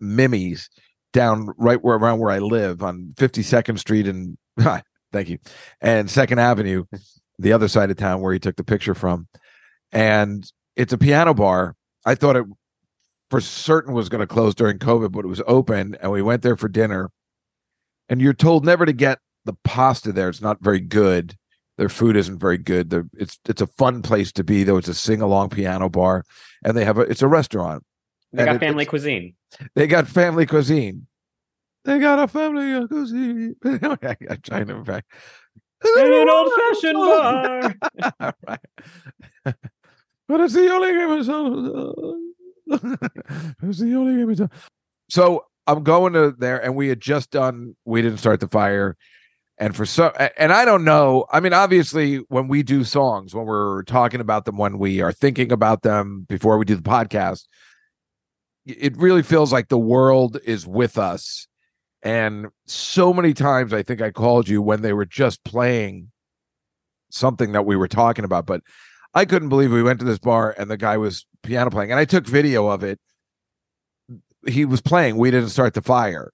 Mimi's 0.00 0.70
down 1.12 1.48
right 1.58 1.82
where 1.82 1.96
around 1.96 2.20
where 2.20 2.30
I 2.30 2.38
live 2.38 2.82
on 2.82 3.14
52nd 3.16 3.78
Street 3.78 4.06
and 4.06 4.38
thank 5.12 5.28
you 5.28 5.38
and 5.80 6.08
Second 6.10 6.38
Avenue, 6.38 6.84
the 7.38 7.52
other 7.52 7.66
side 7.66 7.90
of 7.90 7.96
town 7.96 8.20
where 8.20 8.32
he 8.32 8.38
took 8.38 8.56
the 8.56 8.64
picture 8.64 8.94
from. 8.94 9.26
And 9.92 10.50
it's 10.76 10.92
a 10.92 10.98
piano 10.98 11.34
bar. 11.34 11.74
I 12.04 12.14
thought 12.14 12.36
it 12.36 12.44
for 13.30 13.40
certain 13.40 13.92
was 13.92 14.08
going 14.08 14.20
to 14.20 14.26
close 14.26 14.54
during 14.54 14.78
COVID, 14.78 15.12
but 15.12 15.24
it 15.24 15.28
was 15.28 15.42
open, 15.46 15.96
and 16.00 16.10
we 16.10 16.22
went 16.22 16.42
there 16.42 16.56
for 16.56 16.68
dinner. 16.68 17.10
And 18.08 18.20
you're 18.20 18.32
told 18.32 18.64
never 18.64 18.86
to 18.86 18.92
get 18.92 19.18
the 19.44 19.54
pasta 19.64 20.12
there; 20.12 20.28
it's 20.28 20.40
not 20.40 20.62
very 20.62 20.80
good. 20.80 21.36
Their 21.76 21.88
food 21.88 22.16
isn't 22.16 22.38
very 22.38 22.58
good. 22.58 22.90
They're, 22.90 23.08
it's 23.14 23.38
it's 23.48 23.62
a 23.62 23.66
fun 23.66 24.02
place 24.02 24.32
to 24.32 24.44
be, 24.44 24.64
though. 24.64 24.78
It's 24.78 24.88
a 24.88 24.94
sing 24.94 25.20
along 25.20 25.50
piano 25.50 25.88
bar, 25.88 26.24
and 26.64 26.76
they 26.76 26.84
have 26.84 26.98
a 26.98 27.02
it's 27.02 27.22
a 27.22 27.28
restaurant. 27.28 27.84
They 28.32 28.44
got 28.44 28.56
it- 28.56 28.60
family 28.60 28.86
cuisine. 28.86 29.34
They 29.74 29.86
got 29.86 30.08
family 30.08 30.46
cuisine. 30.46 31.06
They 31.84 31.98
got 31.98 32.18
a 32.18 32.28
family 32.28 32.86
cuisine. 32.86 33.56
I, 33.64 34.16
I'm 34.28 34.40
trying 34.42 34.66
to 34.66 34.74
an 36.22 36.28
old-fashioned 36.28 36.94
bar. 36.94 38.34
right. 39.46 39.54
but 40.28 40.40
it's 40.40 40.54
the 40.54 40.68
only 40.68 40.92
game 40.92 41.10
in 41.10 41.24
town. 41.24 42.34
it's 43.62 43.78
the 43.78 43.94
only 43.94 44.16
game 44.16 44.30
in 44.30 44.36
town. 44.36 44.50
So 45.08 45.46
I'm 45.66 45.82
going 45.82 46.12
to 46.12 46.34
there, 46.38 46.62
and 46.62 46.76
we 46.76 46.88
had 46.88 47.00
just 47.00 47.30
done. 47.30 47.76
We 47.84 48.02
didn't 48.02 48.18
start 48.18 48.40
the 48.40 48.48
fire, 48.48 48.96
and 49.58 49.74
for 49.74 49.86
so, 49.86 50.08
and 50.36 50.52
I 50.52 50.64
don't 50.64 50.84
know. 50.84 51.26
I 51.32 51.40
mean, 51.40 51.52
obviously, 51.52 52.18
when 52.28 52.46
we 52.46 52.62
do 52.62 52.84
songs, 52.84 53.34
when 53.34 53.46
we're 53.46 53.82
talking 53.84 54.20
about 54.20 54.44
them, 54.44 54.58
when 54.58 54.78
we 54.78 55.00
are 55.00 55.12
thinking 55.12 55.50
about 55.50 55.82
them 55.82 56.26
before 56.28 56.58
we 56.58 56.64
do 56.64 56.76
the 56.76 56.82
podcast, 56.82 57.46
it 58.66 58.96
really 58.96 59.22
feels 59.22 59.52
like 59.52 59.68
the 59.68 59.78
world 59.78 60.38
is 60.44 60.66
with 60.66 60.98
us. 60.98 61.46
And 62.02 62.48
so 62.66 63.12
many 63.12 63.34
times, 63.34 63.72
I 63.72 63.82
think 63.82 64.02
I 64.02 64.10
called 64.10 64.48
you 64.48 64.62
when 64.62 64.82
they 64.82 64.92
were 64.92 65.06
just 65.06 65.42
playing 65.42 66.10
something 67.10 67.52
that 67.52 67.66
we 67.66 67.76
were 67.76 67.88
talking 67.88 68.24
about, 68.24 68.46
but 68.46 68.62
I 69.14 69.24
couldn't 69.24 69.48
believe 69.48 69.72
we 69.72 69.82
went 69.82 70.00
to 70.00 70.04
this 70.04 70.18
bar 70.18 70.54
and 70.58 70.70
the 70.70 70.76
guy 70.76 70.96
was 70.96 71.26
piano 71.42 71.70
playing, 71.70 71.90
and 71.90 72.00
I 72.00 72.04
took 72.04 72.26
video 72.26 72.68
of 72.68 72.82
it. 72.82 72.98
He 74.46 74.64
was 74.64 74.80
playing. 74.80 75.16
We 75.16 75.30
didn't 75.30 75.50
start 75.50 75.74
the 75.74 75.82
fire, 75.82 76.32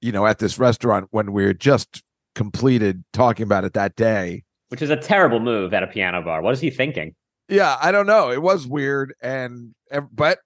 you 0.00 0.12
know, 0.12 0.26
at 0.26 0.38
this 0.38 0.58
restaurant 0.58 1.08
when 1.10 1.32
we 1.32 1.44
were 1.44 1.54
just 1.54 2.02
completed 2.34 3.04
talking 3.12 3.44
about 3.44 3.64
it 3.64 3.74
that 3.74 3.96
day. 3.96 4.44
Which 4.68 4.82
is 4.82 4.90
a 4.90 4.96
terrible 4.96 5.40
move 5.40 5.72
at 5.72 5.82
a 5.82 5.86
piano 5.86 6.22
bar. 6.22 6.42
What 6.42 6.52
is 6.54 6.60
he 6.60 6.70
thinking? 6.70 7.14
Yeah, 7.48 7.78
I 7.80 7.90
don't 7.92 8.06
know. 8.06 8.30
It 8.30 8.42
was 8.42 8.66
weird, 8.66 9.14
and 9.22 9.74
but 10.12 10.40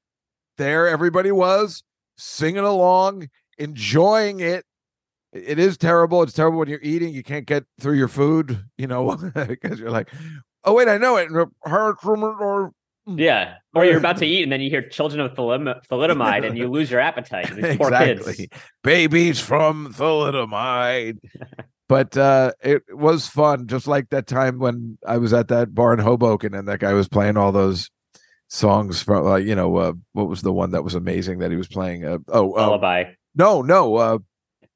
there 0.58 0.88
everybody 0.88 1.32
was 1.32 1.82
singing 2.16 2.58
along, 2.58 3.28
enjoying 3.58 4.40
it. 4.40 4.64
It 5.32 5.58
is 5.58 5.76
terrible. 5.76 6.22
It's 6.22 6.34
terrible 6.34 6.58
when 6.58 6.68
you're 6.68 6.78
eating. 6.82 7.12
You 7.12 7.22
can't 7.22 7.46
get 7.46 7.64
through 7.80 7.96
your 7.96 8.08
food, 8.08 8.64
you 8.76 8.86
know, 8.86 9.16
because 9.34 9.80
you're 9.80 9.90
like, 9.90 10.10
oh 10.64 10.74
wait, 10.74 10.88
I 10.88 10.98
know 10.98 11.16
it. 11.16 11.28
Hearts 11.64 12.04
rumor 12.04 12.34
or 12.34 12.72
Yeah. 13.06 13.54
Or 13.74 13.86
you're 13.86 13.96
about 13.96 14.18
to 14.18 14.26
eat 14.26 14.42
and 14.42 14.52
then 14.52 14.60
you 14.60 14.68
hear 14.68 14.82
children 14.82 15.18
of 15.20 15.32
thalidomide 15.34 16.46
and 16.46 16.58
you 16.58 16.68
lose 16.68 16.90
your 16.90 17.00
appetite. 17.00 17.46
These 17.54 17.78
poor 17.78 17.88
exactly. 17.88 18.34
kids. 18.34 18.48
Babies 18.82 19.40
from 19.40 19.94
thalidomide. 19.94 21.16
but 21.88 22.14
uh 22.18 22.52
it 22.62 22.82
was 22.90 23.26
fun, 23.26 23.66
just 23.66 23.86
like 23.86 24.10
that 24.10 24.26
time 24.26 24.58
when 24.58 24.98
I 25.06 25.16
was 25.16 25.32
at 25.32 25.48
that 25.48 25.74
bar 25.74 25.94
in 25.94 26.00
Hoboken 26.00 26.52
and 26.54 26.68
that 26.68 26.80
guy 26.80 26.92
was 26.92 27.08
playing 27.08 27.38
all 27.38 27.50
those 27.50 27.90
songs 28.48 29.00
from 29.02 29.26
uh, 29.26 29.36
you 29.36 29.54
know 29.54 29.74
uh, 29.78 29.92
what 30.12 30.28
was 30.28 30.42
the 30.42 30.52
one 30.52 30.72
that 30.72 30.84
was 30.84 30.94
amazing 30.94 31.38
that 31.38 31.50
he 31.50 31.56
was 31.56 31.68
playing 31.68 32.04
uh, 32.04 32.18
oh 32.28 32.52
uh, 32.52 32.66
Lullaby. 32.66 33.04
no 33.34 33.62
no 33.62 33.96
uh 33.96 34.18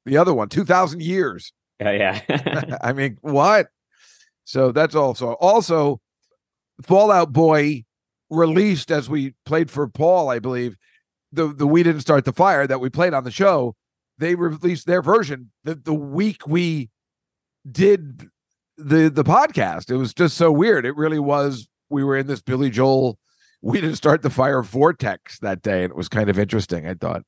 the 0.07 0.17
other 0.17 0.33
one 0.33 0.49
2000 0.49 0.99
years 1.03 1.53
Yeah, 1.79 1.91
yeah. 1.91 2.77
I 2.81 2.93
mean, 2.97 3.19
what? 3.21 3.67
So 4.47 4.71
that's 4.71 4.95
also 4.95 5.33
also 5.33 5.99
Fall 6.81 7.11
Out 7.11 7.33
Boy 7.33 7.83
released 8.29 8.91
as 8.91 9.09
we 9.09 9.33
played 9.45 9.69
for 9.69 9.89
Paul, 9.89 10.29
I 10.29 10.39
believe. 10.39 10.77
The 11.33 11.47
the 11.47 11.67
we 11.67 11.83
didn't 11.83 11.99
start 11.99 12.23
the 12.23 12.31
fire 12.31 12.65
that 12.65 12.79
we 12.79 12.89
played 12.89 13.13
on 13.13 13.25
the 13.25 13.31
show. 13.31 13.75
They 14.17 14.35
released 14.35 14.87
their 14.87 15.01
version 15.01 15.51
the 15.65 15.75
the 15.75 15.93
week 15.93 16.47
we 16.47 16.89
did 17.69 18.29
the 18.77 19.09
the 19.09 19.25
podcast. 19.25 19.91
It 19.91 19.97
was 19.97 20.13
just 20.13 20.37
so 20.37 20.49
weird. 20.49 20.85
It 20.85 20.95
really 20.95 21.19
was. 21.19 21.67
We 21.89 22.05
were 22.05 22.15
in 22.15 22.27
this 22.27 22.41
Billy 22.41 22.69
Joel. 22.69 23.19
We 23.61 23.81
didn't 23.81 23.97
start 23.97 24.21
the 24.21 24.29
fire 24.29 24.63
vortex 24.63 25.39
that 25.39 25.61
day, 25.61 25.83
and 25.83 25.91
it 25.91 25.97
was 25.97 26.07
kind 26.07 26.29
of 26.29 26.39
interesting. 26.39 26.87
I 26.87 26.93
thought. 26.93 27.23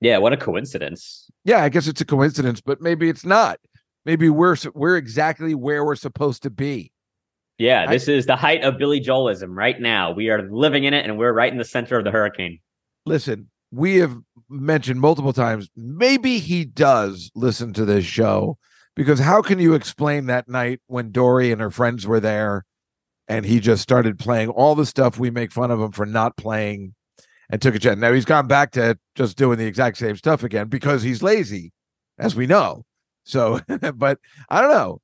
yeah, 0.00 0.18
what 0.18 0.32
a 0.32 0.36
coincidence. 0.36 1.28
yeah, 1.44 1.64
I 1.64 1.70
guess 1.70 1.88
it's 1.88 2.00
a 2.00 2.06
coincidence, 2.06 2.60
but 2.60 2.80
maybe 2.80 3.08
it's 3.08 3.24
not. 3.24 3.58
Maybe 4.04 4.28
we're 4.28 4.56
we're 4.74 4.96
exactly 4.96 5.54
where 5.54 5.84
we're 5.84 5.96
supposed 5.96 6.42
to 6.44 6.50
be. 6.50 6.92
Yeah, 7.58 7.84
I- 7.86 7.92
this 7.92 8.08
is 8.08 8.26
the 8.26 8.36
height 8.36 8.62
of 8.62 8.78
Billy 8.78 9.00
Joelism 9.00 9.54
right 9.54 9.78
now. 9.78 10.12
We 10.12 10.30
are 10.30 10.48
living 10.50 10.84
in 10.84 10.94
it 10.94 11.04
and 11.04 11.18
we're 11.18 11.32
right 11.32 11.52
in 11.52 11.58
the 11.58 11.64
center 11.64 11.98
of 11.98 12.04
the 12.04 12.10
hurricane. 12.10 12.58
Listen, 13.06 13.50
we 13.70 13.96
have 13.96 14.16
mentioned 14.48 15.00
multiple 15.00 15.32
times. 15.32 15.68
Maybe 15.76 16.38
he 16.38 16.64
does 16.64 17.30
listen 17.34 17.72
to 17.74 17.84
this 17.84 18.04
show 18.04 18.56
because 18.96 19.20
how 19.20 19.42
can 19.42 19.58
you 19.58 19.74
explain 19.74 20.26
that 20.26 20.48
night 20.48 20.80
when 20.86 21.12
Dory 21.12 21.52
and 21.52 21.60
her 21.60 21.70
friends 21.70 22.06
were 22.06 22.20
there, 22.20 22.64
and 23.28 23.46
he 23.46 23.60
just 23.60 23.82
started 23.82 24.18
playing 24.18 24.48
all 24.48 24.74
the 24.74 24.84
stuff 24.86 25.18
we 25.18 25.30
make 25.30 25.52
fun 25.52 25.70
of 25.70 25.80
him 25.80 25.92
for 25.92 26.04
not 26.04 26.36
playing, 26.36 26.94
and 27.48 27.62
took 27.62 27.74
a 27.74 27.78
chance. 27.78 27.98
Now 28.00 28.12
he's 28.12 28.24
gone 28.24 28.46
back 28.48 28.72
to 28.72 28.98
just 29.14 29.36
doing 29.36 29.58
the 29.58 29.66
exact 29.66 29.98
same 29.98 30.16
stuff 30.16 30.42
again 30.42 30.68
because 30.68 31.02
he's 31.02 31.22
lazy, 31.22 31.72
as 32.18 32.34
we 32.34 32.46
know. 32.46 32.84
So, 33.30 33.60
but 33.94 34.18
I 34.48 34.60
don't 34.60 34.70
know. 34.70 35.00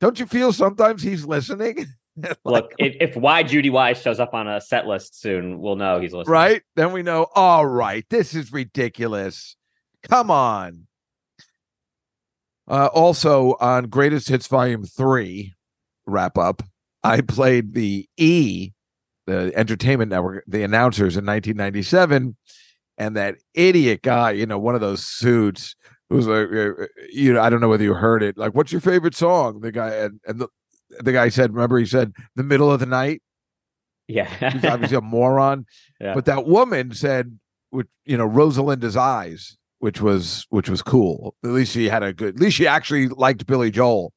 Don't 0.00 0.18
you 0.18 0.26
feel 0.26 0.52
sometimes 0.52 1.02
he's 1.02 1.24
listening? 1.24 1.86
Like, 2.14 2.36
Look, 2.44 2.72
if, 2.78 2.94
if 3.00 3.16
Why 3.16 3.42
Judy 3.42 3.70
Wise 3.70 4.02
shows 4.02 4.20
up 4.20 4.34
on 4.34 4.46
a 4.46 4.60
set 4.60 4.86
list 4.86 5.18
soon, 5.18 5.58
we'll 5.60 5.76
know 5.76 5.98
he's 5.98 6.12
listening. 6.12 6.30
right? 6.30 6.62
Then 6.76 6.92
we 6.92 7.02
know, 7.02 7.28
all 7.34 7.64
right, 7.64 8.04
this 8.10 8.34
is 8.34 8.52
ridiculous. 8.52 9.56
Come 10.02 10.30
on. 10.30 10.88
Uh, 12.68 12.90
also, 12.92 13.56
on 13.60 13.84
Greatest 13.84 14.28
Hits 14.28 14.46
Volume 14.46 14.84
3 14.84 15.54
wrap 16.06 16.36
up, 16.36 16.62
I 17.02 17.22
played 17.22 17.72
the 17.72 18.06
E, 18.18 18.72
the 19.26 19.50
Entertainment 19.56 20.10
Network, 20.10 20.44
the 20.46 20.64
announcers 20.64 21.16
in 21.16 21.24
1997. 21.24 22.36
And 22.98 23.16
that 23.16 23.36
idiot 23.54 24.02
guy, 24.02 24.32
you 24.32 24.44
know, 24.44 24.58
one 24.58 24.74
of 24.74 24.82
those 24.82 25.02
suits 25.04 25.76
who's 26.12 26.26
like, 26.26 26.48
uh, 26.52 26.86
you 27.12 27.32
know, 27.32 27.40
I 27.40 27.50
don't 27.50 27.60
know 27.60 27.68
whether 27.68 27.84
you 27.84 27.94
heard 27.94 28.22
it. 28.22 28.36
Like, 28.38 28.54
what's 28.54 28.72
your 28.72 28.80
favorite 28.80 29.14
song? 29.14 29.60
The 29.60 29.72
guy, 29.72 29.90
and, 29.94 30.20
and 30.26 30.40
the, 30.40 30.48
the 31.00 31.12
guy 31.12 31.28
said, 31.28 31.52
remember, 31.52 31.78
he 31.78 31.86
said, 31.86 32.12
the 32.36 32.42
middle 32.42 32.70
of 32.70 32.80
the 32.80 32.86
night. 32.86 33.22
He's 34.06 34.16
Yeah. 34.16 34.60
obviously 34.64 34.96
a 34.96 35.00
moron. 35.02 35.66
Yeah. 36.00 36.14
But 36.14 36.26
that 36.26 36.46
woman 36.46 36.92
said, 36.92 37.38
with 37.70 37.86
you 38.04 38.16
know, 38.16 38.28
Rosalinda's 38.28 38.96
eyes 38.96 39.56
which 39.78 40.00
was 40.00 40.46
which 40.50 40.68
was 40.68 40.80
cool. 40.80 41.34
At 41.42 41.50
least 41.50 41.72
she 41.72 41.88
had 41.88 42.04
a 42.04 42.12
good. 42.12 42.36
At 42.36 42.40
least 42.40 42.56
she 42.56 42.68
actually 42.68 43.08
liked 43.08 43.46
Billy 43.46 43.68
Joel. 43.72 44.12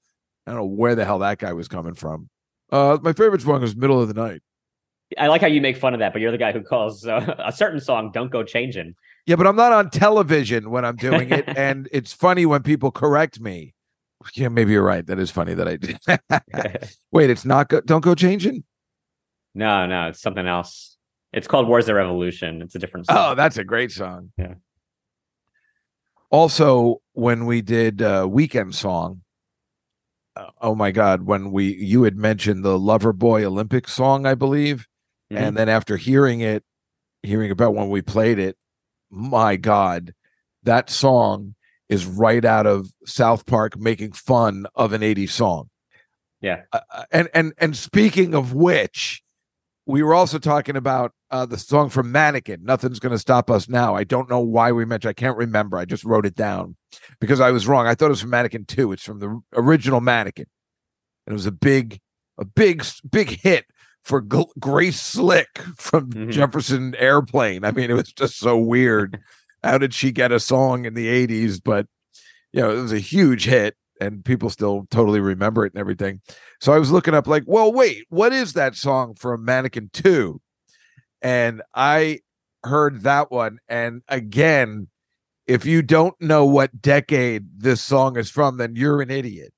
I 0.46 0.52
don't 0.52 0.60
know 0.60 0.66
where 0.66 0.94
the 0.94 1.06
hell 1.06 1.18
that 1.20 1.40
guy 1.40 1.54
was 1.54 1.68
coming 1.68 1.96
from. 1.96 2.30
Uh, 2.72 3.00
my 3.02 3.14
favorite 3.14 3.42
song 3.42 3.64
is 3.64 3.76
"Middle 3.76 4.00
of 4.00 4.08
the 4.08 4.14
Night." 4.14 4.42
I 5.18 5.26
like 5.28 5.42
how 5.42 5.48
you 5.48 5.62
make 5.62 5.78
fun 5.78 5.94
of 5.96 6.00
that, 6.02 6.14
but 6.14 6.22
you're 6.22 6.32
the 6.32 6.38
guy 6.38 6.52
who 6.52 6.62
calls 6.62 7.08
uh, 7.08 7.34
a 7.44 7.52
certain 7.52 7.80
song 7.80 8.12
"Don't 8.14 8.30
Go 8.32 8.44
Changing." 8.44 8.94
Yeah, 9.26 9.36
but 9.38 9.48
I'm 9.48 9.56
not 9.56 9.72
on 9.72 9.90
television 9.90 10.70
when 10.70 10.86
I'm 10.86 10.96
doing 10.98 11.32
it, 11.32 11.46
and 11.58 11.90
it's 11.92 12.14
funny 12.14 12.46
when 12.46 12.62
people 12.64 12.92
correct 12.92 13.40
me. 13.40 13.74
Yeah, 14.34 14.50
maybe 14.50 14.72
you're 14.72 14.84
right. 14.84 15.06
That 15.06 15.20
is 15.20 15.30
funny 15.32 15.54
that 15.56 15.68
I 15.68 15.78
did. 15.78 16.00
Wait, 17.12 17.30
it's 17.30 17.46
not 17.46 17.70
go- 17.70 17.82
don't 17.82 18.02
go 18.02 18.16
changing. 18.16 18.64
no, 19.54 19.86
no, 19.86 20.08
it's 20.10 20.22
something 20.22 20.48
else. 20.48 20.98
It's 21.34 21.48
called 21.48 21.68
"Wars 21.68 21.86
the 21.88 21.94
Revolution." 21.96 22.62
It's 22.62 22.76
a 22.76 22.80
different 22.80 23.08
song. 23.08 23.18
Oh, 23.20 23.36
that's 23.36 23.58
a 23.58 23.64
great 23.64 23.92
song. 23.92 24.32
Yeah. 24.38 24.56
Also, 26.32 27.02
when 27.14 27.46
we 27.46 27.62
did 27.62 28.02
uh, 28.02 28.28
weekend 28.30 28.74
song, 28.76 29.22
uh, 30.36 30.48
oh 30.62 30.76
my 30.76 30.92
God, 30.92 31.24
when 31.24 31.52
we 31.52 31.74
you 31.76 32.04
had 32.04 32.18
mentioned 32.18 32.64
the 32.64 32.78
Loverboy 32.80 33.44
Olympic 33.44 33.88
song, 33.88 34.26
I 34.26 34.34
believe, 34.36 34.88
Mhm. 35.32 35.38
and 35.38 35.58
then 35.58 35.70
after 35.70 35.98
hearing 35.98 36.42
it, 36.42 36.64
hearing 37.24 37.52
about 37.52 37.74
when 37.76 37.90
we 37.90 38.02
played 38.02 38.40
it, 38.40 38.58
my 39.16 39.56
God, 39.56 40.14
that 40.64 40.90
song 40.90 41.56
is 41.90 42.06
right 42.06 42.44
out 42.44 42.66
of 42.66 42.92
South 43.06 43.46
Park 43.46 43.78
making 43.80 44.12
fun 44.12 44.66
of 44.76 44.94
an 44.94 45.02
80s 45.02 45.30
song. 45.30 45.70
Yeah. 46.42 46.64
Uh, 46.72 46.82
uh, 46.92 47.04
and 47.12 47.30
and 47.34 47.54
and 47.58 47.76
speaking 47.76 48.36
of 48.36 48.54
which, 48.54 49.24
we 49.86 50.04
were 50.04 50.14
also 50.14 50.38
talking 50.38 50.76
about 50.76 51.14
uh, 51.32 51.46
the 51.46 51.58
song 51.58 51.90
from 51.90 52.12
Mannequin. 52.12 52.64
Nothing's 52.64 53.00
going 53.00 53.14
to 53.14 53.20
stop 53.20 53.50
us 53.50 53.70
now. 53.70 53.96
I 53.96 54.04
don't 54.04 54.30
know 54.30 54.42
why 54.42 54.72
we 54.72 54.86
mentioned. 54.86 55.10
I 55.10 55.14
can't 55.14 55.38
remember. 55.38 55.78
I 55.78 55.86
just 55.86 56.04
wrote 56.04 56.26
it 56.26 56.36
down 56.36 56.76
because 57.20 57.40
I 57.40 57.52
was 57.52 57.68
wrong. 57.68 57.88
I 57.88 57.96
thought 57.96 58.08
it 58.08 58.10
was 58.10 58.22
from 58.22 58.32
Mannequin 58.32 58.66
Two. 58.66 58.92
It's 58.92 59.04
from 59.04 59.20
the 59.20 59.42
original 59.54 60.02
Mannequin, 60.02 60.48
and 61.26 61.34
it 61.34 61.36
was 61.36 61.46
a 61.46 61.52
big, 61.52 62.00
a 62.38 62.46
big, 62.46 62.86
big 63.10 63.30
hit 63.42 63.66
for 64.06 64.22
G- 64.22 64.46
Grace 64.60 65.02
Slick 65.02 65.58
from 65.78 66.12
Mhm. 66.12 66.32
Jefferson 66.32 66.96
Airplane. 66.98 67.66
I 67.66 67.72
mean, 67.72 67.90
it 67.90 67.96
was 67.96 68.12
just 68.14 68.38
so 68.38 68.58
weird. 68.58 69.20
How 69.64 69.78
did 69.78 69.94
she 69.94 70.12
get 70.12 70.32
a 70.32 70.40
song 70.40 70.86
in 70.86 70.94
the 70.94 71.08
'80s? 71.08 71.60
But 71.60 71.88
you 72.54 72.62
know, 72.62 72.72
it 72.72 72.82
was 72.82 72.94
a 72.94 73.00
huge 73.00 73.46
hit, 73.46 73.76
and 74.00 74.24
people 74.24 74.50
still 74.50 74.88
totally 74.92 75.20
remember 75.20 75.66
it 75.66 75.74
and 75.74 75.80
everything. 75.80 76.22
So 76.62 76.72
I 76.72 76.78
was 76.80 76.92
looking 76.92 77.14
up, 77.14 77.28
like, 77.28 77.44
well, 77.46 77.74
wait, 77.74 78.06
what 78.10 78.32
is 78.32 78.54
that 78.54 78.76
song 78.76 79.16
from 79.16 79.44
Mannequin 79.44 79.90
Two? 79.92 80.40
And 81.22 81.62
I 81.74 82.20
heard 82.64 83.02
that 83.04 83.32
one, 83.32 83.60
and 83.68 84.02
again, 84.08 84.88
if 85.48 85.66
you 85.66 85.82
don't 85.82 86.20
know 86.22 86.46
what 86.46 86.82
decade 86.82 87.46
this 87.58 87.82
song 87.82 88.18
is 88.18 88.30
from, 88.30 88.58
then 88.58 88.76
you're 88.76 89.02
an 89.02 89.12
idiot. 89.12 89.54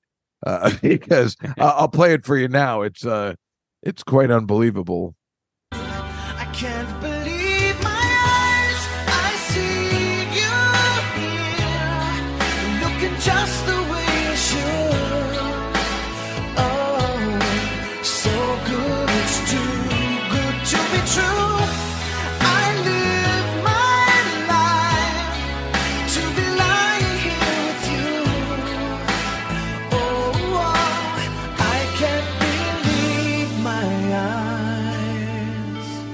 Uh, 0.46 0.72
because 0.82 1.36
I'll 1.58 1.88
play 1.90 2.14
it 2.14 2.26
for 2.26 2.38
you 2.38 2.48
now. 2.48 2.82
It's 2.82 3.06
uh, 3.06 3.36
it's 3.84 4.04
quite 4.04 4.32
unbelievable. 4.32 5.17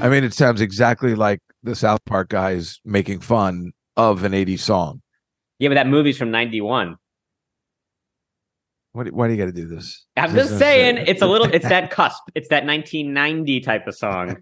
I 0.03 0.09
mean, 0.09 0.25
it 0.25 0.33
sounds 0.33 0.59
exactly 0.59 1.15
like 1.15 1.39
the 1.63 1.75
South 1.75 2.03
Park 2.05 2.27
guys 2.27 2.81
making 2.83 3.21
fun 3.21 3.71
of 3.95 4.25
an 4.25 4.33
80s 4.33 4.59
song. 4.59 5.01
Yeah, 5.59 5.69
but 5.69 5.75
that 5.75 5.87
movie's 5.87 6.17
from 6.17 6.29
'91. 6.29 6.97
What, 8.91 9.11
why 9.11 9.27
do 9.27 9.33
you 9.33 9.39
got 9.39 9.45
to 9.45 9.53
do 9.53 9.65
this? 9.65 10.05
I'm 10.17 10.33
This 10.33 10.49
just 10.49 10.59
saying, 10.59 11.05
it's 11.07 11.21
a 11.21 11.25
little. 11.25 11.47
It's 11.47 11.67
that 11.69 11.89
cusp. 11.91 12.21
It's 12.35 12.49
that 12.49 12.65
1990 12.65 13.61
type 13.61 13.87
of 13.87 13.95
song. 13.95 14.37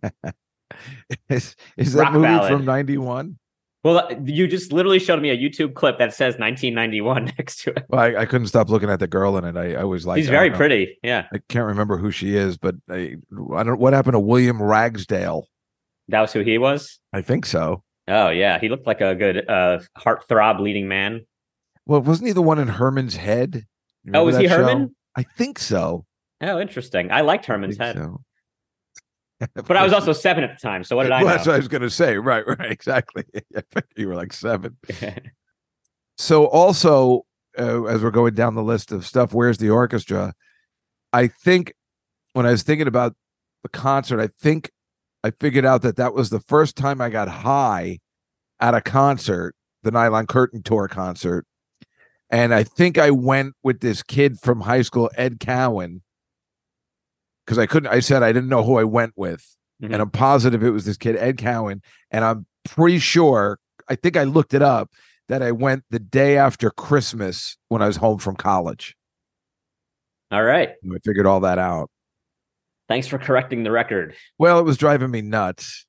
is, 1.30 1.56
is 1.78 1.94
that 1.94 2.02
Rock 2.02 2.14
movie 2.14 2.26
ballad. 2.26 2.52
from 2.52 2.66
91? 2.66 3.38
Well, 3.84 3.98
uh, 4.00 4.16
you 4.26 4.48
just 4.48 4.72
literally 4.72 5.00
showed 5.00 5.22
me 5.22 5.32
a 5.32 5.38
YouTube 5.38 5.74
clip 5.74 5.98
that 5.98 6.14
says 6.14 6.36
1991 6.38 7.26
next 7.38 7.64
to 7.64 7.72
it. 7.72 7.86
Well, 7.90 8.00
I, 8.00 8.22
I 8.22 8.26
couldn't 8.26 8.48
stop 8.48 8.70
looking 8.70 8.90
at 8.90 9.00
the 9.00 9.08
girl 9.08 9.38
in 9.38 9.44
it. 9.46 9.58
I, 9.58 9.82
I 9.82 9.84
was 9.86 10.06
like, 10.06 10.18
He's 10.18 10.30
very 10.30 10.50
know. 10.52 10.56
pretty. 10.58 11.00
Yeah, 11.04 11.26
I 11.34 11.40
can't 11.50 11.66
remember 11.66 11.98
who 11.98 12.12
she 12.12 12.36
is, 12.36 12.58
but 12.58 12.76
I, 12.90 13.16
I 13.56 13.64
don't. 13.64 13.80
What 13.80 13.94
happened 13.94 14.14
to 14.14 14.20
William 14.20 14.62
Ragsdale? 14.62 15.48
that 16.10 16.22
was 16.22 16.34
who 16.34 16.42
he 16.42 16.58
was. 16.58 17.00
I 17.14 17.22
think 17.22 17.46
so. 17.46 17.84
Oh 18.08 18.30
yeah, 18.30 18.60
he 18.60 18.70
looked 18.70 18.86
like 18.86 19.02
a 19.02 19.16
good 19.16 19.50
uh, 19.50 19.80
heartthrob 19.98 20.60
leading 20.60 20.88
man. 20.88 21.26
Well, 21.86 22.02
wasn't 22.02 22.28
he 22.28 22.34
the 22.34 22.42
one 22.42 22.60
in 22.60 22.68
Herman's 22.68 23.16
Head? 23.16 23.66
Oh, 24.14 24.26
remember 24.26 24.26
was 24.26 24.38
he 24.38 24.48
show? 24.48 24.58
Herman? 24.58 24.96
I 25.16 25.24
think 25.24 25.58
so. 25.60 26.06
Oh, 26.42 26.60
interesting. 26.60 27.12
I 27.12 27.22
liked 27.22 27.50
I 27.50 27.54
Herman's 27.54 27.78
think 27.78 27.96
head, 27.96 27.96
so. 27.98 28.22
but 29.54 29.78
I 29.78 29.84
was 29.84 29.94
also 29.94 30.14
seven 30.14 30.44
at 30.44 30.58
the 30.58 30.62
time. 30.62 30.84
So 30.84 30.96
what 30.96 31.04
did 31.04 31.12
I 31.12 31.24
well, 31.24 31.36
that's 31.36 31.48
what 31.48 31.56
I 31.56 31.58
was 31.58 31.68
going 31.68 31.82
to 31.82 31.90
say. 31.90 32.18
Right, 32.18 32.46
right, 32.48 32.60
exactly. 32.72 33.24
you 33.96 34.08
were 34.08 34.16
like 34.16 34.34
seven. 34.34 34.78
So 36.18 36.46
also, 36.46 37.26
uh, 37.58 37.86
as 37.86 38.04
we're 38.04 38.12
going 38.12 38.34
down 38.34 38.56
the 38.56 38.64
list 38.64 38.92
of 38.92 39.06
stuff, 39.06 39.34
where's 39.34 39.58
the 39.58 39.70
orchestra? 39.70 40.34
I 41.14 41.28
think 41.28 41.74
when 42.34 42.46
I 42.46 42.52
was 42.52 42.64
thinking 42.64 42.88
about 42.88 43.16
the 43.64 43.70
concert, 43.70 44.20
I 44.20 44.30
think 44.40 44.72
I 45.24 45.32
figured 45.32 45.66
out 45.66 45.82
that 45.84 45.98
that 45.98 46.14
was 46.14 46.30
the 46.30 46.40
first 46.40 46.76
time 46.76 47.02
I 47.02 47.10
got 47.10 47.28
high 47.28 48.00
at 48.60 48.74
a 48.74 48.82
concert, 48.82 49.56
the 49.84 49.92
Nylon 49.92 50.28
Curtain 50.28 50.64
Tour 50.64 50.88
concert. 50.88 51.46
And 52.30 52.54
I 52.54 52.64
think 52.64 52.98
I 52.98 53.12
went 53.12 53.56
with 53.62 53.82
this 53.82 54.04
kid 54.04 54.40
from 54.40 54.62
high 54.62 54.84
school, 54.84 55.12
Ed 55.18 55.40
Cowan, 55.40 56.02
because 57.52 57.60
I 57.62 57.66
couldn't, 57.66 57.92
I 57.92 58.00
said 58.00 58.24
I 58.24 58.32
didn't 58.32 58.48
know 58.48 58.64
who 58.64 58.78
I 58.78 58.86
went 58.86 59.12
with. 59.18 59.46
Mhm. 59.84 59.92
And 59.92 59.96
I'm 59.96 60.10
positive 60.10 60.64
it 60.64 60.70
was 60.70 60.86
this 60.86 60.96
kid, 60.96 61.18
Ed 61.18 61.38
Cowan. 61.38 61.82
And 62.10 62.24
I'm 62.24 62.46
pretty 62.64 62.98
sure, 62.98 63.60
I 63.90 63.96
think 63.96 64.16
I 64.16 64.24
looked 64.24 64.54
it 64.54 64.62
up, 64.62 64.90
that 65.28 65.44
I 65.44 65.52
went 65.52 65.84
the 65.90 66.00
day 66.00 66.38
after 66.38 66.70
Christmas 66.70 67.58
when 67.68 67.82
I 67.82 67.88
was 67.88 67.98
home 67.98 68.20
from 68.20 68.38
college. 68.38 68.96
All 70.32 70.42
right. 70.42 70.70
I 70.70 70.98
figured 71.04 71.26
all 71.26 71.42
that 71.42 71.60
out. 71.60 71.92
Thanks 72.88 73.08
for 73.08 73.18
correcting 73.18 73.64
the 73.64 73.72
record. 73.72 74.16
Well, 74.40 74.58
it 74.58 74.64
was 74.64 74.78
driving 74.78 75.12
me 75.12 75.22
nuts. 75.22 75.86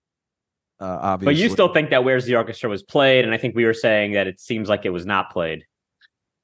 Uh, 0.81 0.99
obviously, 1.01 1.35
But 1.35 1.41
you 1.41 1.49
still 1.49 1.73
think 1.73 1.91
that 1.91 2.03
Where's 2.03 2.25
the 2.25 2.35
Orchestra 2.35 2.69
was 2.69 2.83
played, 2.83 3.25
and 3.25 3.33
I 3.33 3.39
think 3.39 3.55
we 3.55 3.67
were 3.67 3.75
saying 3.75 4.15
that 4.15 4.27
it 4.27 4.41
seems 4.41 4.69
like 4.69 4.85
it 4.85 4.91
was 4.91 5.07
not 5.07 5.31
played. 5.31 5.65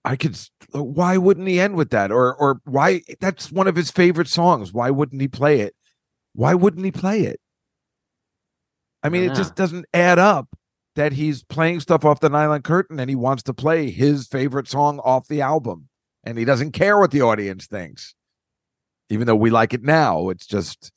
I 0.08 0.16
could. 0.16 0.38
Uh, 0.74 0.82
why 0.82 1.18
wouldn't 1.18 1.46
he 1.46 1.60
end 1.60 1.76
with 1.76 1.90
that? 1.90 2.10
Or, 2.10 2.34
or 2.34 2.62
why? 2.64 3.02
That's 3.20 3.52
one 3.52 3.68
of 3.68 3.76
his 3.76 3.90
favorite 3.90 4.28
songs. 4.28 4.72
Why 4.72 4.88
wouldn't 4.88 5.20
he 5.20 5.28
play 5.28 5.60
it? 5.60 5.74
Why 6.32 6.54
wouldn't 6.54 6.86
he 6.86 6.90
play 6.90 7.24
it? 7.24 7.40
I 9.02 9.10
mean, 9.10 9.26
don't 9.26 9.32
it 9.32 9.36
just 9.36 9.54
doesn't 9.54 9.84
add 9.92 10.18
up 10.18 10.48
that 10.96 11.12
he's 11.12 11.44
playing 11.44 11.80
stuff 11.80 12.06
off 12.06 12.20
the 12.20 12.30
nylon 12.30 12.62
curtain 12.62 12.98
and 12.98 13.10
he 13.10 13.16
wants 13.16 13.42
to 13.44 13.52
play 13.52 13.90
his 13.90 14.26
favorite 14.26 14.66
song 14.66 14.98
off 15.00 15.28
the 15.28 15.42
album, 15.42 15.90
and 16.24 16.38
he 16.38 16.46
doesn't 16.46 16.72
care 16.72 16.98
what 16.98 17.10
the 17.10 17.20
audience 17.20 17.66
thinks, 17.66 18.14
even 19.10 19.26
though 19.26 19.36
we 19.36 19.50
like 19.50 19.74
it 19.74 19.82
now. 19.82 20.30
It's 20.30 20.46
just, 20.46 20.90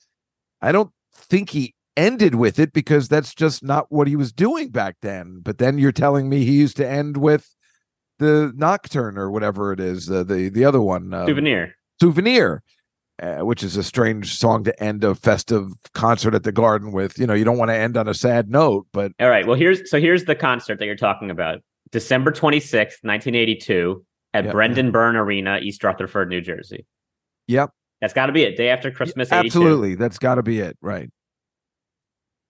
I 0.62 0.72
don't 0.72 0.92
think 1.14 1.50
he 1.50 1.76
ended 1.98 2.36
with 2.36 2.60
it 2.60 2.72
because 2.72 3.10
that's 3.10 3.36
just 3.36 3.62
not 3.62 3.88
what 3.90 4.08
he 4.08 4.16
was 4.16 4.32
doing 4.32 4.70
back 4.70 4.96
then. 5.02 5.42
But 5.44 5.58
then 5.58 5.78
you're 5.78 5.92
telling 5.92 6.30
me 6.30 6.46
he 6.46 6.54
used 6.54 6.78
to 6.78 6.90
end 6.90 7.18
with 7.18 7.58
the 8.22 8.54
Nocturne 8.56 9.18
or 9.18 9.30
whatever 9.30 9.74
it 9.74 9.80
is, 9.82 10.10
uh, 10.10 10.24
the 10.24 10.50
the 10.50 10.64
other 10.64 10.80
one, 10.82 11.14
um, 11.14 11.28
Souvenir. 11.28 11.76
Souvenir, 12.02 12.64
uh, 13.22 13.40
which 13.40 13.64
is 13.64 13.76
a 13.76 13.84
strange 13.84 14.38
song 14.38 14.64
to 14.64 14.84
end 14.84 15.04
a 15.04 15.14
festive 15.16 15.68
concert 15.94 16.34
at 16.34 16.44
the 16.44 16.52
Garden 16.52 16.92
with. 16.94 17.20
You 17.20 17.28
know, 17.28 17.34
you 17.34 17.44
don't 17.44 17.58
want 17.58 17.70
to 17.70 17.76
end 17.76 17.98
on 17.98 18.08
a 18.08 18.14
sad 18.14 18.50
note, 18.50 18.88
but 18.94 19.12
All 19.20 19.30
right. 19.30 19.46
Well, 19.46 19.58
here's 19.58 19.90
so 19.90 20.00
here's 20.00 20.26
the 20.26 20.36
concert 20.36 20.80
that 20.80 20.86
you're 20.86 20.96
talking 20.96 21.30
about. 21.30 21.60
December 21.92 22.32
26th, 22.32 23.04
1982, 23.04 24.06
at 24.34 24.46
Yep. 24.46 24.54
Brendan 24.54 24.92
Byrne 24.92 25.18
Arena, 25.18 25.60
East 25.62 25.84
Rutherford, 25.84 26.30
New 26.30 26.40
Jersey. 26.40 26.86
yep, 27.48 27.72
That's 28.00 28.14
got 28.14 28.28
to 28.28 28.32
be 28.32 28.44
it. 28.44 28.56
Day 28.56 28.70
after 28.70 28.92
Christmas, 28.92 29.30
82. 29.30 29.48
absolutely, 29.48 29.96
that's 29.96 30.18
got 30.18 30.36
to 30.36 30.44
be 30.44 30.60
it, 30.62 30.78
right? 30.82 31.10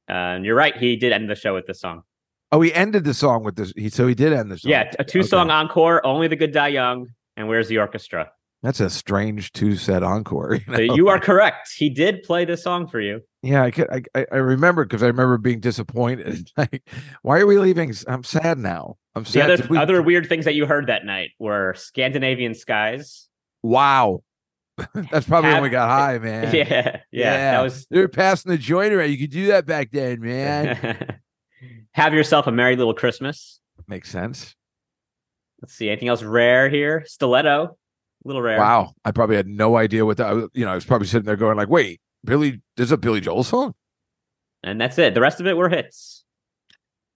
Uh, 0.09 0.13
and 0.37 0.45
you're 0.45 0.55
right. 0.55 0.75
He 0.77 0.95
did 0.95 1.11
end 1.11 1.29
the 1.29 1.35
show 1.35 1.53
with 1.55 1.65
this 1.65 1.79
song. 1.81 2.03
Oh, 2.51 2.61
he 2.61 2.73
ended 2.73 3.03
the 3.05 3.13
song 3.13 3.43
with 3.43 3.55
this. 3.55 3.71
He 3.77 3.89
so 3.89 4.07
he 4.07 4.15
did 4.15 4.33
end 4.33 4.51
the 4.51 4.57
song. 4.57 4.71
Yeah, 4.71 4.91
a 4.99 5.03
two 5.03 5.23
song 5.23 5.47
Okay. 5.49 5.55
encore. 5.55 6.05
Only 6.05 6.27
the 6.27 6.35
good 6.35 6.51
die 6.51 6.67
young. 6.69 7.07
And 7.37 7.47
where's 7.47 7.67
the 7.69 7.77
orchestra? 7.77 8.29
That's 8.61 8.79
a 8.79 8.89
strange 8.89 9.53
two 9.53 9.75
set 9.75 10.03
encore. 10.03 10.55
You, 10.55 10.61
So 10.75 10.85
know? 10.85 10.95
you 10.95 11.07
are 11.09 11.19
correct. 11.19 11.69
He 11.75 11.89
did 11.89 12.21
play 12.23 12.45
this 12.45 12.61
song 12.63 12.87
for 12.87 12.99
you. 12.99 13.21
Yeah, 13.41 13.63
I 13.63 13.71
could, 13.71 13.89
I, 14.13 14.25
I- 14.31 14.35
remember 14.35 14.83
because 14.85 15.01
I 15.01 15.07
remember 15.07 15.37
being 15.39 15.59
disappointed. 15.61 16.51
Like, 16.57 16.87
why 17.23 17.39
are 17.39 17.47
we 17.47 17.57
leaving? 17.57 17.91
I'm 18.07 18.23
sad 18.23 18.59
now. 18.59 18.97
I'm 19.15 19.23
The 19.23 19.29
sad. 19.29 19.49
other 19.51 19.67
we- 19.69 19.77
other 19.77 20.01
weird 20.01 20.27
things 20.27 20.45
that 20.45 20.53
you 20.53 20.65
heard 20.67 20.87
that 20.87 21.05
night 21.05 21.29
were 21.39 21.73
Scandinavian 21.77 22.53
skies. 22.53 23.27
wow. 23.63 24.21
That's 25.11 25.27
probably 25.27 25.51
when 25.51 25.63
we 25.63 25.69
got 25.69 25.89
high, 25.99 26.17
man. 26.19 26.53
Yeah, 26.55 26.63
yeah, 26.73 26.97
Yeah. 27.11 27.51
that 27.53 27.61
was. 27.61 27.85
They 27.89 27.99
were 27.99 28.07
passing 28.07 28.51
the 28.51 28.57
joint 28.57 28.93
around. 28.93 29.09
You 29.11 29.17
could 29.17 29.29
do 29.31 29.47
that 29.47 29.65
back 29.65 29.89
then, 29.91 30.19
man. 30.21 31.19
Have 31.93 32.13
yourself 32.13 32.47
a 32.47 32.51
merry 32.51 32.75
little 32.75 32.93
Christmas. 32.93 33.59
Makes 33.87 34.09
sense. 34.09 34.55
Let's 35.61 35.73
see. 35.73 35.89
Anything 35.89 36.07
else 36.07 36.23
rare 36.23 36.69
here? 36.69 37.03
Stiletto, 37.05 37.63
a 37.63 38.27
little 38.27 38.41
rare. 38.41 38.57
Wow. 38.59 38.93
I 39.05 39.11
probably 39.11 39.35
had 39.35 39.47
no 39.47 39.77
idea 39.77 40.05
what 40.05 40.17
that 40.17 40.49
you 40.53 40.65
know, 40.65 40.71
I 40.71 40.75
was 40.75 40.85
probably 40.85 41.07
sitting 41.07 41.25
there 41.25 41.35
going 41.35 41.57
like, 41.57 41.69
wait, 41.69 41.99
Billy, 42.23 42.61
there's 42.77 42.91
a 42.91 42.97
Billy 42.97 43.21
Joel 43.21 43.43
song? 43.43 43.73
And 44.63 44.79
that's 44.79 44.97
it. 44.97 45.13
The 45.13 45.21
rest 45.21 45.39
of 45.39 45.47
it 45.47 45.57
were 45.57 45.69
hits. 45.69 46.23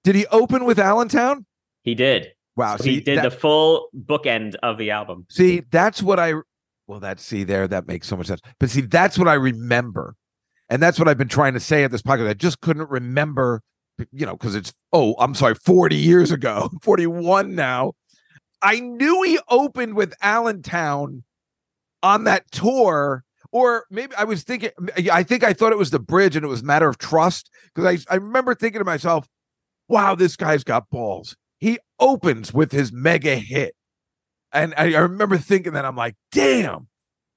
Did 0.04 0.16
he 0.16 0.26
open 0.28 0.66
with 0.66 0.78
Allentown? 0.80 1.46
He 1.84 1.96
did. 1.96 2.32
Wow. 2.56 2.78
So 2.78 2.84
see, 2.84 2.96
he 2.96 3.02
did 3.02 3.20
that- 3.20 3.24
the 3.24 3.32
full 3.32 3.88
bookend 3.96 4.56
of 4.62 4.78
the 4.78 4.92
album. 4.92 5.26
see, 5.30 5.62
that's 5.72 6.02
what 6.04 6.20
I 6.20 6.34
well, 6.88 7.00
that's 7.00 7.24
see 7.24 7.44
there, 7.44 7.68
that 7.68 7.88
makes 7.88 8.08
so 8.08 8.16
much 8.16 8.28
sense. 8.28 8.42
But 8.60 8.70
see, 8.70 8.82
that's 8.82 9.18
what 9.18 9.28
I 9.28 9.34
remember. 9.34 10.16
And 10.70 10.82
that's 10.82 11.00
what 11.00 11.08
I've 11.08 11.18
been 11.18 11.28
trying 11.28 11.54
to 11.54 11.60
say 11.60 11.84
at 11.84 11.92
this 11.92 12.02
podcast. 12.02 12.28
I 12.30 12.34
just 12.34 12.62
couldn't 12.62 12.90
remember, 12.90 13.62
you 14.12 14.26
know, 14.26 14.36
because 14.36 14.56
it's 14.56 14.74
oh, 14.94 15.16
I'm 15.20 15.36
sorry, 15.36 15.56
40 15.56 15.96
years 15.96 16.32
ago, 16.32 16.70
41 16.82 17.56
now. 17.56 17.94
I 18.62 18.80
knew 18.80 19.22
he 19.24 19.40
opened 19.50 19.96
with 19.96 20.14
Allentown 20.22 21.24
on 22.02 22.24
that 22.24 22.50
tour, 22.52 23.24
or 23.52 23.86
maybe 23.92 24.16
I 24.16 24.24
was 24.24 24.44
thinking, 24.44 24.72
I 25.12 25.24
think 25.24 25.44
I 25.44 25.54
thought 25.54 25.72
it 25.72 25.78
was 25.78 25.92
the 25.92 26.00
bridge 26.00 26.36
and 26.36 26.44
it 26.44 26.50
was 26.50 26.64
matter 26.64 26.88
of 26.88 26.98
trust 26.98 27.50
because 27.74 28.06
I, 28.10 28.14
I 28.14 28.18
remember 28.18 28.56
thinking 28.56 28.80
to 28.80 28.86
myself, 28.86 29.28
wow, 29.88 30.16
this 30.16 30.36
guy's 30.36 30.64
got 30.64 30.90
balls. 30.90 31.36
He 31.60 31.80
opens 32.00 32.54
with 32.54 32.72
his 32.72 32.92
mega 32.92 33.36
hit. 33.36 33.76
And 34.52 34.74
I, 34.78 34.94
I 34.94 35.00
remember 35.00 35.38
thinking 35.38 35.74
that 35.74 35.86
I'm 35.86 35.96
like, 35.96 36.16
damn, 36.32 36.88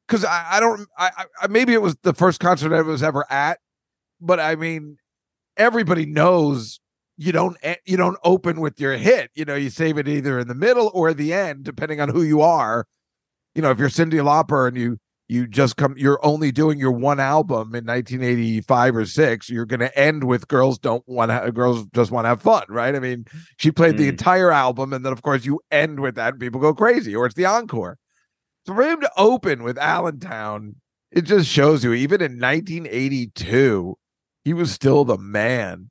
because 0.07 0.25
I, 0.25 0.47
I 0.53 0.61
don't, 0.61 0.89
I, 0.97 1.11
I 1.41 1.47
maybe 1.49 1.75
it 1.75 1.83
was 1.83 1.97
the 2.03 2.15
first 2.15 2.41
concert 2.41 2.73
I 2.73 2.83
was 2.83 3.03
ever 3.03 3.27
at, 3.31 3.59
but 4.21 4.41
I 4.41 4.55
mean, 4.55 4.99
everybody 5.59 6.07
knows 6.07 6.81
you 7.17 7.33
don't 7.33 7.57
e- 7.67 7.75
you 7.85 7.97
don't 7.97 8.17
open 8.25 8.61
with 8.61 8.81
your 8.81 8.97
hit. 8.97 9.31
You 9.35 9.45
know, 9.45 9.57
you 9.57 9.71
save 9.71 9.99
it 9.99 10.09
either 10.09 10.39
in 10.39 10.49
the 10.49 10.55
middle 10.55 10.91
or 10.95 11.13
the 11.13 11.33
end, 11.35 11.65
depending 11.65 12.01
on 12.01 12.09
who 12.09 12.23
you 12.23 12.41
are. 12.41 12.87
You 13.55 13.63
know, 13.63 13.71
if 13.71 13.79
you're 13.79 13.89
Cyndi 13.89 14.23
Lauper 14.23 14.69
and 14.69 14.77
you 14.77 14.99
you 15.31 15.47
just 15.47 15.77
come, 15.77 15.95
you're 15.99 16.25
only 16.25 16.51
doing 16.53 16.79
your 16.79 16.93
one 16.93 17.21
album 17.21 17.75
in 17.75 17.85
1985 17.85 18.97
or 18.97 19.05
six. 19.05 19.51
You're 19.51 19.67
going 19.67 19.81
to 19.81 19.99
end 19.99 20.25
with 20.25 20.49
"Girls 20.49 20.79
Don't 20.79 21.03
Want 21.07 21.31
to 21.31 21.53
Girls 21.53 21.85
Just 21.95 22.11
Want 22.11 22.25
to 22.25 22.29
Have 22.31 22.41
Fun," 22.41 22.65
right? 22.69 22.95
I 22.95 22.99
mean, 23.01 23.27
she 23.59 23.71
played 23.71 23.99
the 23.99 24.07
Mm. 24.07 24.11
entire 24.11 24.51
album, 24.53 24.93
and 24.95 25.05
then 25.05 25.13
of 25.13 25.21
course 25.23 25.45
you 25.45 25.61
end 25.71 26.01
with 26.01 26.15
that, 26.15 26.35
and 26.35 26.41
people 26.41 26.61
go 26.61 26.73
crazy, 26.73 27.15
or 27.15 27.27
it's 27.27 27.35
the 27.35 27.45
encore. 27.45 27.99
So 28.67 28.75
for 28.75 28.83
him 28.83 29.01
to 29.01 29.11
open 29.19 29.63
with 29.65 29.77
Allentown, 29.77 30.77
it 31.11 31.23
just 31.23 31.49
shows 31.49 31.83
you, 31.85 31.93
even 31.95 32.23
in 32.23 32.39
1982, 32.39 33.97
he 34.49 34.55
was 34.55 34.73
still 34.73 35.05
the 35.05 35.19
man. 35.19 35.91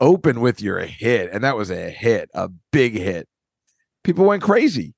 Open 0.00 0.40
with 0.40 0.60
your 0.60 0.80
hit, 0.80 1.30
and 1.32 1.44
that 1.44 1.56
was 1.56 1.70
a 1.70 1.88
hit, 1.88 2.28
a 2.34 2.48
big 2.72 2.94
hit. 2.94 3.28
People 4.02 4.24
went 4.24 4.42
crazy. 4.42 4.92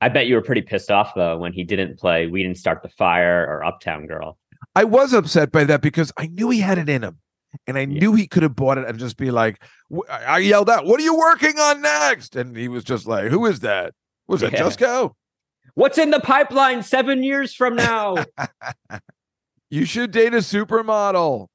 I 0.00 0.08
bet 0.08 0.28
you 0.28 0.36
were 0.36 0.42
pretty 0.42 0.60
pissed 0.60 0.92
off 0.92 1.12
though 1.16 1.36
when 1.38 1.52
he 1.52 1.64
didn't 1.64 1.98
play 1.98 2.28
"We 2.28 2.44
Didn't 2.44 2.58
Start 2.58 2.84
the 2.84 2.88
Fire" 2.90 3.44
or 3.48 3.64
"Uptown 3.64 4.06
Girl." 4.06 4.38
I 4.76 4.84
was 4.84 5.12
upset 5.12 5.50
by 5.50 5.64
that 5.64 5.80
because 5.82 6.12
I 6.16 6.28
knew 6.28 6.50
he 6.50 6.60
had 6.60 6.78
it 6.78 6.88
in 6.88 7.02
him. 7.02 7.18
And 7.66 7.76
I 7.76 7.84
knew 7.84 8.14
he 8.14 8.28
could 8.28 8.44
have 8.44 8.54
bought 8.54 8.78
it 8.78 8.86
and 8.88 8.98
just 8.98 9.16
be 9.16 9.30
like, 9.32 9.62
I 10.08 10.38
yelled 10.38 10.70
out, 10.70 10.86
What 10.86 11.00
are 11.00 11.02
you 11.02 11.18
working 11.18 11.58
on 11.58 11.82
next? 11.82 12.34
And 12.34 12.56
he 12.56 12.68
was 12.68 12.82
just 12.84 13.06
like, 13.06 13.26
Who 13.26 13.44
is 13.44 13.60
that? 13.60 13.92
Was 14.26 14.40
that 14.40 14.52
Yeah. 14.52 14.60
Just 14.60 14.78
Go? 14.78 15.16
What's 15.74 15.98
in 15.98 16.10
the 16.10 16.20
pipeline 16.20 16.82
seven 16.82 17.22
years 17.22 17.52
from 17.52 17.76
now? 17.76 18.24
You 19.72 19.86
should 19.86 20.10
date 20.10 20.34
a 20.34 20.38
supermodel. 20.44 21.46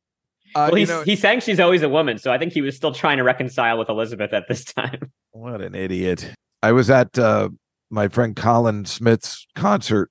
Uh, 0.56 0.70
well, 0.72 0.72
you 0.72 0.76
he's, 0.78 0.90
know, 0.90 1.02
he 1.04 1.16
sang 1.16 1.40
"She's 1.40 1.60
Always 1.60 1.82
a 1.84 1.90
Woman," 1.90 2.18
so 2.18 2.32
I 2.32 2.38
think 2.38 2.54
he 2.54 2.62
was 2.62 2.76
still 2.76 2.92
trying 2.94 3.18
to 3.18 3.24
reconcile 3.24 3.78
with 3.78 3.90
Elizabeth 3.90 4.34
at 4.34 4.48
this 4.48 4.64
time. 4.74 5.12
what 5.32 5.62
an 5.62 5.76
idiot. 5.76 6.32
I 6.64 6.72
was 6.72 6.90
at 6.90 7.18
uh, 7.20 7.50
my 7.90 8.08
friend 8.08 8.36
Colin 8.36 8.86
Smith's 8.86 9.46
concert 9.56 10.10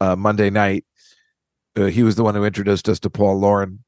uh, 0.00 0.16
Monday 0.16 0.50
night. 0.50 0.84
Uh, 1.76 1.86
he 1.86 2.02
was 2.02 2.16
the 2.16 2.22
one 2.24 2.34
who 2.34 2.44
introduced 2.44 2.88
us 2.88 2.98
to 3.00 3.10
Paul 3.10 3.38
Lauren. 3.38 3.84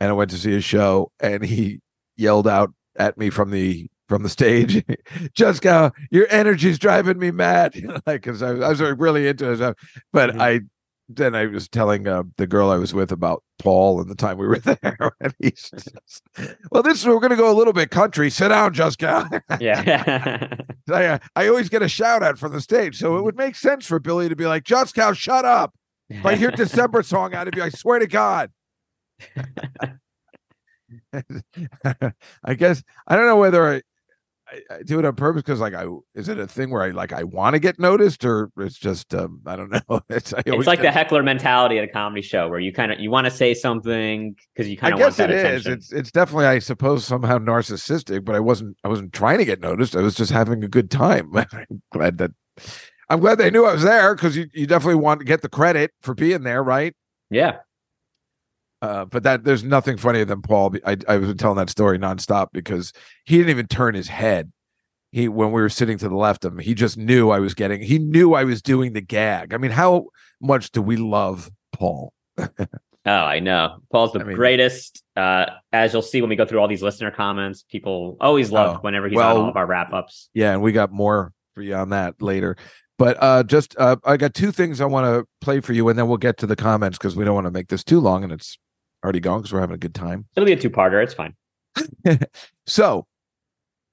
And 0.00 0.10
I 0.10 0.12
went 0.12 0.30
to 0.32 0.36
see 0.38 0.50
his 0.50 0.64
show, 0.64 1.12
and 1.20 1.44
he 1.44 1.80
yelled 2.16 2.48
out 2.48 2.72
at 2.96 3.16
me 3.16 3.30
from 3.30 3.50
the 3.52 3.88
from 4.08 4.22
the 4.22 4.28
stage, 4.28 4.84
Jessica, 5.34 5.92
your 6.10 6.26
energy's 6.30 6.78
driving 6.78 7.18
me 7.18 7.30
mad. 7.30 7.74
like, 8.06 8.22
because 8.22 8.42
I, 8.42 8.52
was- 8.52 8.60
I 8.60 8.68
was 8.68 8.98
really 8.98 9.26
into 9.28 9.50
it. 9.52 9.76
But 10.12 10.30
Mhm. 10.34 10.40
I 10.40 10.60
then 11.08 11.34
I 11.34 11.46
was 11.46 11.68
telling 11.68 12.08
uh, 12.08 12.22
the 12.36 12.46
girl 12.46 12.70
I 12.70 12.76
was 12.76 12.94
with 12.94 13.12
about 13.12 13.42
Paul 13.58 14.00
and 14.00 14.10
the 14.10 14.14
time 14.14 14.38
we 14.38 14.46
were 14.46 14.58
there. 14.58 15.12
And 15.20 15.34
he's 15.38 15.70
just, 15.74 16.22
well, 16.70 16.82
this 16.82 17.04
we're 17.04 17.20
going 17.20 17.30
to 17.30 17.36
go 17.36 17.50
a 17.50 17.56
little 17.56 17.72
bit 17.72 17.90
country. 17.90 18.30
Sit 18.30 18.48
down, 18.48 18.72
Jessica. 18.72 19.42
yeah, 19.60 20.48
I, 20.90 21.04
uh, 21.06 21.18
I 21.36 21.48
always 21.48 21.68
get 21.68 21.82
a 21.82 21.88
shout 21.88 22.22
out 22.22 22.38
from 22.38 22.52
the 22.52 22.60
stage. 22.60 22.98
So 22.98 23.18
it 23.18 23.22
would 23.22 23.36
make 23.36 23.56
sense 23.56 23.86
for 23.86 23.98
Billy 23.98 24.28
to 24.28 24.36
be 24.36 24.46
like, 24.46 24.64
Juskow, 24.64 25.14
shut 25.14 25.44
up. 25.44 25.74
If 26.10 26.24
I 26.24 26.36
hear 26.36 26.50
December 26.50 27.02
song 27.02 27.34
out 27.34 27.48
of 27.48 27.54
you, 27.56 27.62
I 27.62 27.70
swear 27.70 27.98
to 27.98 28.06
God. 28.06 28.50
I 32.44 32.54
guess 32.54 32.82
I 33.06 33.16
don't 33.16 33.26
know 33.26 33.38
whether 33.38 33.76
I, 33.76 33.82
I, 34.46 34.74
I 34.74 34.82
do 34.82 34.98
it 34.98 35.04
on 35.04 35.14
purpose 35.14 35.42
because 35.42 35.60
like 35.60 35.74
I 35.74 35.86
is 36.14 36.28
it 36.28 36.38
a 36.38 36.46
thing 36.46 36.70
where 36.70 36.82
I 36.82 36.90
like 36.90 37.12
I 37.12 37.24
want 37.24 37.54
to 37.54 37.60
get 37.60 37.78
noticed 37.78 38.24
or 38.24 38.50
it's 38.58 38.78
just 38.78 39.14
um 39.14 39.40
I 39.46 39.56
don't 39.56 39.70
know. 39.88 40.00
It's, 40.08 40.34
it's 40.36 40.66
like 40.66 40.82
the 40.82 40.90
heckler 40.90 41.22
mentality 41.22 41.78
at 41.78 41.84
a 41.84 41.88
comedy 41.88 42.22
show 42.22 42.48
where 42.48 42.60
you 42.60 42.72
kind 42.72 42.92
of 42.92 43.00
you 43.00 43.10
want 43.10 43.26
to 43.26 43.30
say 43.30 43.54
something 43.54 44.36
because 44.54 44.68
you 44.68 44.76
kind 44.76 44.94
of 44.94 45.00
want 45.00 45.16
that 45.16 45.30
it 45.30 45.36
is. 45.36 45.44
attention. 45.44 45.72
It's 45.72 45.92
it's 45.92 46.10
definitely 46.10 46.46
I 46.46 46.58
suppose 46.58 47.04
somehow 47.04 47.38
narcissistic, 47.38 48.24
but 48.24 48.34
I 48.34 48.40
wasn't 48.40 48.76
I 48.84 48.88
wasn't 48.88 49.12
trying 49.12 49.38
to 49.38 49.44
get 49.44 49.60
noticed. 49.60 49.96
I 49.96 50.02
was 50.02 50.14
just 50.14 50.32
having 50.32 50.62
a 50.62 50.68
good 50.68 50.90
time. 50.90 51.30
I'm 51.36 51.82
glad 51.90 52.18
that 52.18 52.32
I'm 53.08 53.20
glad 53.20 53.38
they 53.38 53.50
knew 53.50 53.64
I 53.66 53.74
was 53.74 53.82
there 53.82 54.14
because 54.14 54.36
you, 54.36 54.46
you 54.52 54.66
definitely 54.66 55.00
want 55.00 55.20
to 55.20 55.26
get 55.26 55.42
the 55.42 55.48
credit 55.48 55.92
for 56.00 56.14
being 56.14 56.42
there, 56.42 56.62
right? 56.62 56.94
Yeah, 57.30 57.58
Uh, 58.84 59.04
but 59.06 59.22
that 59.22 59.44
there's 59.44 59.64
nothing 59.64 59.96
funnier 59.96 60.24
than 60.26 60.42
Paul. 60.42 60.74
I 60.84 60.96
I 61.08 61.16
was 61.16 61.34
telling 61.36 61.56
that 61.56 61.70
story 61.70 61.98
nonstop 61.98 62.48
because 62.52 62.92
he 63.24 63.38
didn't 63.38 63.50
even 63.50 63.66
turn 63.66 63.94
his 63.94 64.08
head. 64.08 64.52
He 65.10 65.26
when 65.28 65.52
we 65.52 65.60
were 65.62 65.68
sitting 65.70 65.96
to 65.98 66.08
the 66.08 66.16
left 66.16 66.44
of 66.44 66.52
him, 66.52 66.58
he 66.58 66.74
just 66.74 66.98
knew 66.98 67.30
I 67.30 67.38
was 67.38 67.54
getting. 67.54 67.80
He 67.80 67.98
knew 67.98 68.34
I 68.34 68.44
was 68.44 68.60
doing 68.60 68.92
the 68.92 69.00
gag. 69.00 69.54
I 69.54 69.56
mean, 69.56 69.70
how 69.70 70.06
much 70.40 70.70
do 70.72 70.82
we 70.82 70.96
love 70.96 71.50
Paul? 71.72 72.12
Oh, 73.06 73.10
I 73.12 73.38
know. 73.38 73.80
Paul's 73.92 74.14
the 74.14 74.20
I 74.20 74.24
mean- 74.24 74.34
greatest. 74.34 75.02
Uh, 75.14 75.44
as 75.74 75.92
you'll 75.92 76.00
see 76.00 76.22
when 76.22 76.30
we 76.30 76.36
go 76.36 76.46
through 76.46 76.60
all 76.60 76.68
these 76.68 76.82
listener 76.82 77.10
comments, 77.10 77.62
people 77.62 78.16
always 78.18 78.50
love 78.50 78.76
Oh, 78.76 78.80
whenever 78.80 79.08
he's 79.08 79.16
well- 79.16 79.36
on 79.36 79.42
all 79.42 79.48
of 79.50 79.56
our 79.56 79.66
wrap 79.66 79.92
ups. 79.92 80.30
Yeah, 80.32 80.52
and 80.52 80.62
we 80.62 80.72
got 80.72 80.90
more 80.90 81.30
for 81.54 81.60
you 81.60 81.74
on 81.74 81.90
that 81.90 82.22
later. 82.22 82.56
But 82.96 83.18
uh 83.22 83.42
just 83.42 83.76
uh 83.78 83.96
I 84.04 84.16
got 84.16 84.32
two 84.32 84.52
things 84.52 84.80
I 84.80 84.86
want 84.86 85.04
to 85.04 85.26
play 85.42 85.60
for 85.60 85.74
you, 85.74 85.86
and 85.90 85.98
then 85.98 86.08
we'll 86.08 86.16
get 86.16 86.38
to 86.38 86.46
the 86.46 86.56
comments 86.56 86.96
because 86.96 87.14
we 87.14 87.26
don't 87.26 87.34
want 87.34 87.46
to 87.46 87.50
make 87.50 87.68
this 87.68 87.84
too 87.84 88.00
long, 88.00 88.24
and 88.24 88.32
it's 88.32 88.56
already 89.04 89.20
gone 89.20 89.40
because 89.40 89.52
we're 89.52 89.60
having 89.60 89.74
a 89.74 89.78
good 89.78 89.94
time. 89.94 90.26
It'll 90.34 90.46
be 90.46 90.52
a 90.52 90.56
two 90.56 90.70
parter. 90.70 91.02
It's 91.02 91.14
fine. 91.14 91.34
So 92.66 93.06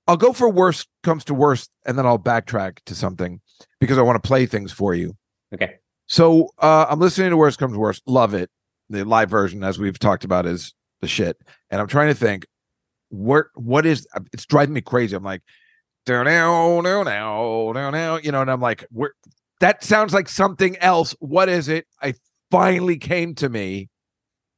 I'll 0.08 0.15
go 0.15 0.32
for 0.32 0.50
worst 0.50 0.88
comes 1.04 1.26
to 1.26 1.34
worst, 1.34 1.69
and 1.86 1.97
then 1.97 2.06
I'll 2.06 2.17
backtrack 2.17 2.78
to 2.86 2.95
something 2.95 3.41
because 3.82 3.97
I 3.97 4.02
want 4.02 4.21
to 4.21 4.26
play 4.26 4.45
things 4.45 4.71
for 4.71 4.95
you. 4.95 5.17
Okay. 5.54 5.76
So 6.08 6.50
uh 6.60 6.86
I'm 6.89 7.00
listening 7.00 7.32
to 7.32 7.38
Worst 7.38 7.60
Comes 7.60 7.74
to 7.74 7.80
Worst. 7.80 8.02
Love 8.08 8.34
it. 8.34 8.50
The 8.89 9.04
live 9.04 9.30
version, 9.30 9.63
as 9.63 9.78
we've 9.78 10.00
talked 10.00 10.24
about, 10.24 10.45
is 10.45 10.74
the 11.02 11.08
shit. 11.08 11.38
And 11.69 11.82
I'm 11.82 11.88
trying 11.88 12.08
to 12.08 12.13
think 12.13 12.45
what 13.10 13.47
what 13.56 13.86
is 13.86 14.08
it's 14.34 14.45
driving 14.45 14.74
me 14.74 14.82
crazy. 14.82 15.15
I'm 15.15 15.24
like, 15.24 15.41
down 16.06 16.26
now, 16.26 16.82
down 16.82 17.06
now, 17.06 17.74
down 17.74 17.91
now, 17.93 18.15
you 18.17 18.32
know, 18.32 18.41
and 18.41 18.50
I'm 18.50 18.62
like, 18.62 18.86
where 18.89 19.13
that 19.60 19.84
sounds 19.84 20.13
like 20.13 20.28
something 20.28 20.78
else. 20.78 21.15
What 21.19 21.50
is 21.50 21.67
it? 21.67 21.86
I 22.02 22.15
finally 22.50 22.97
came 22.97 23.36
to 23.36 23.50
me 23.50 23.89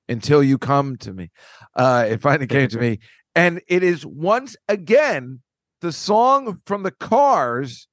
until 0.09 0.43
you 0.43 0.57
come 0.57 0.97
to 0.97 1.13
me. 1.13 1.31
Uh 1.75 2.05
it 2.09 2.21
finally 2.21 2.47
came 2.47 2.69
to 2.69 2.79
me. 2.79 2.99
And 3.35 3.61
it 3.67 3.83
is 3.83 4.05
once 4.05 4.55
again 4.67 5.41
the 5.81 5.91
song 5.91 6.61
from 6.65 6.83
the 6.83 6.91
cars 6.91 7.87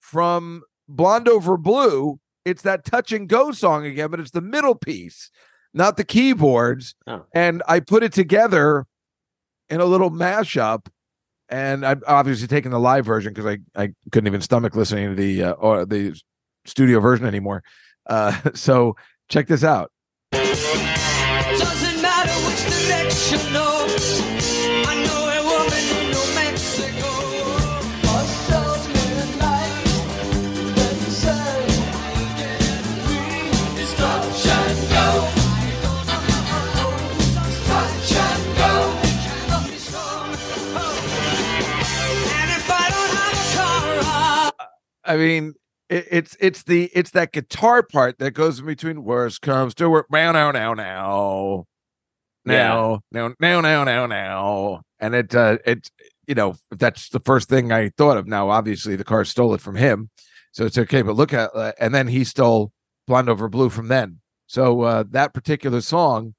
from 0.00 0.62
Blonde 0.88 1.28
Over 1.28 1.56
Blue. 1.56 2.18
It's 2.44 2.62
that 2.62 2.84
touch 2.84 3.12
and 3.12 3.28
go 3.28 3.52
song 3.52 3.86
again, 3.86 4.10
but 4.10 4.20
it's 4.20 4.30
the 4.30 4.40
middle 4.40 4.74
piece, 4.74 5.30
not 5.72 5.96
the 5.96 6.04
keyboards. 6.04 6.94
Oh. 7.06 7.24
And 7.34 7.62
I 7.66 7.80
put 7.80 8.02
it 8.02 8.12
together 8.12 8.86
in 9.68 9.80
a 9.80 9.84
little 9.84 10.10
mashup. 10.10 10.86
And 11.48 11.84
I'm 11.84 12.02
obviously 12.06 12.48
taking 12.48 12.70
the 12.70 12.80
live 12.80 13.04
version 13.04 13.32
because 13.32 13.46
I, 13.46 13.58
I 13.80 13.92
couldn't 14.10 14.26
even 14.26 14.40
stomach 14.40 14.74
listening 14.74 15.10
to 15.10 15.14
the 15.14 15.42
uh, 15.42 15.52
or 15.52 15.84
the 15.84 16.18
studio 16.64 17.00
version 17.00 17.26
anymore. 17.26 17.62
Uh, 18.06 18.38
so 18.54 18.96
check 19.28 19.46
this 19.46 19.64
out. 19.64 19.90
I 45.06 45.16
mean, 45.16 45.54
it, 45.88 46.08
it's 46.10 46.36
it's 46.40 46.62
the 46.64 46.90
it's 46.92 47.10
that 47.12 47.32
guitar 47.32 47.82
part 47.82 48.18
that 48.18 48.32
goes 48.32 48.58
in 48.58 48.66
between 48.66 49.02
words 49.02 49.38
comes 49.38 49.74
to 49.76 49.88
work. 49.88 50.08
Now 50.10 50.32
now 50.32 50.50
now 50.50 50.74
now 50.74 51.66
now, 52.44 53.00
now, 53.10 53.34
now, 53.40 53.60
now, 53.60 53.84
now, 53.84 54.06
now, 54.06 54.82
and 55.00 55.14
it 55.14 55.34
uh, 55.34 55.58
it 55.64 55.90
you 56.26 56.34
know 56.34 56.56
that's 56.70 57.08
the 57.08 57.20
first 57.20 57.48
thing 57.48 57.72
I 57.72 57.90
thought 57.96 58.16
of. 58.16 58.26
Now, 58.26 58.50
obviously, 58.50 58.96
the 58.96 59.04
car 59.04 59.24
stole 59.24 59.54
it 59.54 59.60
from 59.60 59.76
him, 59.76 60.10
so 60.52 60.64
it's 60.64 60.78
okay. 60.78 61.02
But 61.02 61.16
look 61.16 61.32
at 61.32 61.50
uh, 61.54 61.72
and 61.78 61.94
then 61.94 62.08
he 62.08 62.24
stole 62.24 62.72
Blonde 63.06 63.28
Over 63.28 63.48
Blue 63.48 63.70
from 63.70 63.88
then. 63.88 64.20
So 64.46 64.82
uh, 64.82 65.04
that 65.10 65.34
particular 65.34 65.80
song 65.80 66.34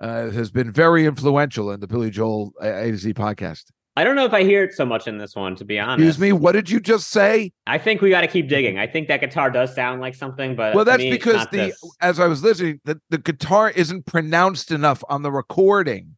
uh, 0.00 0.30
has 0.30 0.50
been 0.50 0.72
very 0.72 1.06
influential 1.06 1.70
in 1.70 1.80
the 1.80 1.88
Billy 1.88 2.10
Joel 2.10 2.52
A 2.60 2.90
to 2.90 2.96
Z 2.96 3.14
podcast. 3.14 3.64
I 3.98 4.04
don't 4.04 4.14
know 4.14 4.24
if 4.24 4.32
I 4.32 4.44
hear 4.44 4.62
it 4.62 4.74
so 4.74 4.86
much 4.86 5.08
in 5.08 5.18
this 5.18 5.34
one, 5.34 5.56
to 5.56 5.64
be 5.64 5.76
honest. 5.76 6.06
Excuse 6.06 6.20
me, 6.20 6.32
what 6.32 6.52
did 6.52 6.70
you 6.70 6.78
just 6.78 7.08
say? 7.08 7.50
I 7.66 7.78
think 7.78 8.00
we 8.00 8.10
got 8.10 8.20
to 8.20 8.28
keep 8.28 8.48
digging. 8.48 8.78
I 8.78 8.86
think 8.86 9.08
that 9.08 9.18
guitar 9.18 9.50
does 9.50 9.74
sound 9.74 10.00
like 10.00 10.14
something, 10.14 10.54
but 10.54 10.72
well, 10.76 10.84
that's 10.84 11.02
me, 11.02 11.10
because 11.10 11.48
the 11.50 11.56
this. 11.56 11.82
as 12.00 12.20
I 12.20 12.28
was 12.28 12.44
listening, 12.44 12.80
the, 12.84 13.00
the 13.10 13.18
guitar 13.18 13.70
isn't 13.70 14.06
pronounced 14.06 14.70
enough 14.70 15.02
on 15.08 15.22
the 15.22 15.32
recording. 15.32 16.14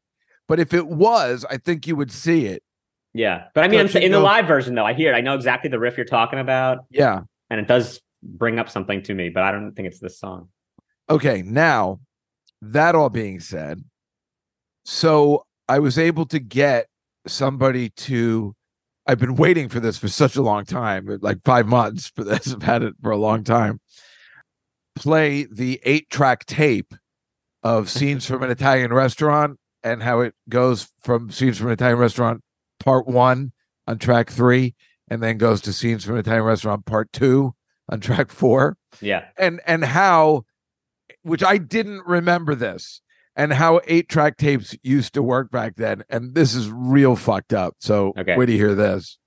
But 0.46 0.60
if 0.60 0.74
it 0.74 0.88
was, 0.88 1.46
I 1.48 1.56
think 1.56 1.86
you 1.86 1.96
would 1.96 2.12
see 2.12 2.44
it. 2.44 2.62
yeah. 3.14 3.44
But 3.54 3.64
I 3.64 3.68
mean, 3.68 3.80
in 3.96 4.12
the 4.12 4.20
live 4.20 4.46
version 4.46 4.74
though, 4.74 4.84
I 4.84 4.92
hear 4.92 5.14
it. 5.14 5.16
I 5.16 5.22
know 5.22 5.34
exactly 5.34 5.70
the 5.70 5.78
riff 5.78 5.96
you're 5.96 6.04
talking 6.04 6.38
about, 6.38 6.80
Yeah. 6.90 7.22
and 7.48 7.58
it 7.58 7.66
does 7.66 8.02
bring 8.22 8.58
up 8.58 8.68
something 8.68 9.02
to 9.04 9.14
me, 9.14 9.30
but 9.30 9.42
I 9.42 9.52
don't 9.52 9.72
think 9.72 9.88
it's 9.88 10.00
this 10.00 10.20
song. 10.20 10.50
Okay. 11.08 11.40
Now, 11.40 12.00
that 12.60 12.94
all 12.94 13.08
being 13.08 13.40
said, 13.40 13.82
so 14.84 15.46
I 15.66 15.78
was 15.78 15.96
able 15.98 16.26
to 16.26 16.38
get 16.38 16.88
somebody 17.26 17.90
to. 17.90 18.54
I've 19.06 19.18
been 19.18 19.34
waiting 19.36 19.68
for 19.68 19.80
this 19.80 19.98
for 19.98 20.08
such 20.08 20.36
a 20.36 20.42
long 20.42 20.64
time, 20.64 21.08
uh, 21.08 21.16
like 21.20 21.38
five 21.44 21.66
months 21.66 22.12
for 22.14 22.22
this. 22.22 22.52
I've 22.54 22.62
had 22.62 22.82
it 22.82 22.94
for 23.02 23.10
a 23.10 23.16
long 23.16 23.42
time. 23.44 23.80
Play 24.96 25.44
the 25.50 25.80
eight 25.84 26.10
track 26.10 26.44
tape 26.46 26.94
of 27.62 27.88
scenes 27.88 28.26
from 28.26 28.42
an 28.42 28.50
Italian 28.50 28.92
restaurant 28.92 29.58
and 29.82 30.02
how 30.02 30.20
it 30.20 30.34
goes 30.48 30.88
from 31.02 31.30
scenes 31.30 31.58
from 31.58 31.68
an 31.68 31.72
Italian 31.74 31.98
restaurant 31.98 32.42
part 32.78 33.06
one 33.06 33.52
on 33.86 33.98
track 33.98 34.30
three, 34.30 34.74
and 35.08 35.22
then 35.22 35.38
goes 35.38 35.60
to 35.62 35.72
scenes 35.72 36.04
from 36.04 36.14
an 36.14 36.20
Italian 36.20 36.44
restaurant 36.44 36.84
part 36.86 37.12
two 37.12 37.54
on 37.88 38.00
track 38.00 38.30
four 38.30 38.76
Yeah. 39.00 39.24
and 39.36 39.60
and 39.66 39.84
how 39.84 40.44
which 41.22 41.42
I 41.42 41.58
didn't 41.58 42.06
remember 42.06 42.54
this 42.54 43.00
and 43.36 43.52
how 43.52 43.80
eight 43.86 44.08
track 44.08 44.36
tapes 44.36 44.74
used 44.82 45.14
to 45.14 45.22
work 45.22 45.50
back 45.50 45.76
then 45.76 46.02
and 46.08 46.34
this 46.34 46.54
is 46.54 46.68
real 46.70 47.16
fucked 47.16 47.52
up 47.52 47.74
so 47.80 48.12
Okay. 48.18 48.36
wait 48.36 48.46
to 48.46 48.52
hear 48.52 48.74
this 48.74 49.18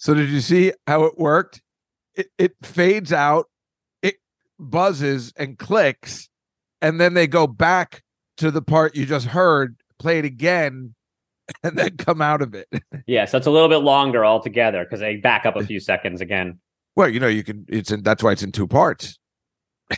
so 0.00 0.14
did 0.14 0.30
you 0.30 0.40
see 0.40 0.72
how 0.86 1.04
it 1.04 1.18
worked 1.18 1.60
it 2.14 2.28
it 2.38 2.52
fades 2.62 3.12
out 3.12 3.46
it 4.02 4.16
buzzes 4.58 5.32
and 5.36 5.58
clicks 5.58 6.28
and 6.80 6.98
then 7.00 7.14
they 7.14 7.26
go 7.26 7.46
back 7.46 8.02
to 8.38 8.50
the 8.50 8.62
part 8.62 8.96
you 8.96 9.04
just 9.06 9.26
heard 9.26 9.76
play 9.98 10.18
it 10.18 10.24
again 10.24 10.94
and 11.62 11.76
then 11.78 11.96
come 11.96 12.20
out 12.22 12.42
of 12.42 12.54
it 12.54 12.66
Yeah. 13.06 13.24
So 13.26 13.36
it's 13.38 13.46
a 13.46 13.50
little 13.50 13.68
bit 13.68 13.78
longer 13.78 14.24
altogether 14.24 14.84
because 14.84 15.00
they 15.00 15.16
back 15.16 15.44
up 15.46 15.56
a 15.56 15.64
few 15.70 15.78
seconds 15.80 16.20
again. 16.20 16.58
well 16.96 17.08
you 17.08 17.20
know 17.20 17.28
you 17.28 17.44
can 17.44 17.64
it's 17.68 17.92
in 17.92 18.02
that's 18.02 18.22
why 18.22 18.32
it's 18.32 18.42
in 18.42 18.50
two 18.52 18.66
parts 18.66 19.18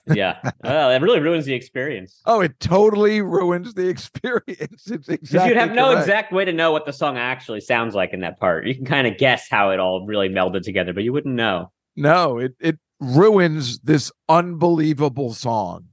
Yeah. 0.07 0.38
well, 0.64 0.90
it 0.90 1.00
really 1.02 1.20
ruins 1.20 1.44
the 1.44 1.55
experience. 1.55 2.20
Oh, 2.26 2.40
it 2.40 2.59
totally 2.61 3.20
ruins 3.20 3.74
the 3.74 3.88
experience. 3.88 4.90
It's 4.90 5.09
exactly 5.09 5.50
you'd 5.50 5.59
have 5.59 5.72
no 5.72 5.90
exact 5.90 6.33
way 6.33 6.44
to 6.44 6.52
know 6.52 6.72
what 6.72 6.87
the 6.87 6.92
song 6.92 7.18
actually 7.18 7.61
sounds 7.61 7.94
like 7.94 8.12
in 8.12 8.20
that 8.20 8.38
part. 8.40 8.66
You 8.66 8.74
can 8.74 8.85
kind 8.85 9.07
of 9.07 9.18
guess 9.18 9.48
how 9.50 9.70
it 9.70 9.81
all 9.81 10.07
really 10.07 10.28
melded 10.28 10.62
together, 10.62 10.92
but 10.92 11.05
you 11.05 11.12
wouldn't 11.12 11.35
know. 11.35 11.70
No, 11.96 12.38
it 12.38 12.55
it 12.61 12.78
ruins 13.00 13.81
this 13.81 14.11
unbelievable 14.28 15.35
song, 15.35 15.88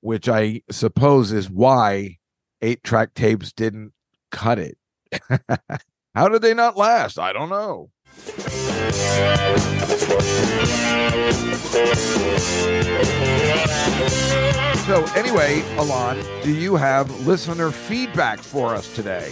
which 0.00 0.28
I 0.28 0.62
suppose 0.70 1.32
is 1.32 1.48
why 1.48 2.18
eight 2.60 2.82
track 2.82 3.14
tapes 3.14 3.52
didn't 3.52 3.92
cut 4.30 4.58
it. 4.58 4.76
How 6.14 6.28
did 6.28 6.42
they 6.42 6.54
not 6.54 6.76
last? 6.76 7.18
I 7.18 7.32
don't 7.32 7.48
know. 7.50 7.90
So 14.86 15.04
anyway, 15.14 15.62
Alon, 15.76 16.20
do 16.42 16.52
you 16.52 16.74
have 16.74 17.24
listener 17.24 17.70
feedback 17.70 18.40
for 18.40 18.74
us 18.74 18.92
today? 18.92 19.30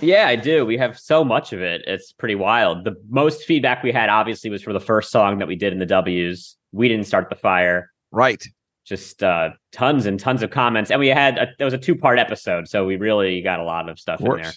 Yeah, 0.00 0.28
I 0.28 0.36
do. 0.36 0.64
We 0.64 0.76
have 0.78 0.98
so 0.98 1.24
much 1.24 1.52
of 1.52 1.60
it. 1.60 1.82
It's 1.86 2.12
pretty 2.12 2.36
wild. 2.36 2.84
The 2.84 2.94
most 3.08 3.42
feedback 3.42 3.82
we 3.82 3.90
had 3.90 4.08
obviously 4.08 4.50
was 4.50 4.62
for 4.62 4.72
the 4.72 4.80
first 4.80 5.10
song 5.10 5.38
that 5.38 5.48
we 5.48 5.56
did 5.56 5.72
in 5.72 5.80
the 5.80 5.86
W's. 5.86 6.56
We 6.70 6.86
didn't 6.86 7.06
start 7.06 7.28
the 7.28 7.34
fire. 7.34 7.90
Right. 8.12 8.44
Just 8.84 9.22
uh, 9.24 9.50
tons 9.72 10.06
and 10.06 10.18
tons 10.18 10.44
of 10.44 10.50
comments, 10.50 10.92
and 10.92 11.00
we 11.00 11.08
had 11.08 11.38
a, 11.38 11.48
it 11.58 11.64
was 11.64 11.74
a 11.74 11.78
two 11.78 11.96
part 11.96 12.20
episode, 12.20 12.68
so 12.68 12.84
we 12.84 12.96
really 12.96 13.42
got 13.42 13.58
a 13.58 13.64
lot 13.64 13.88
of 13.88 13.98
stuff 13.98 14.20
Of 14.20 14.26
in 14.26 14.42
there. 14.42 14.52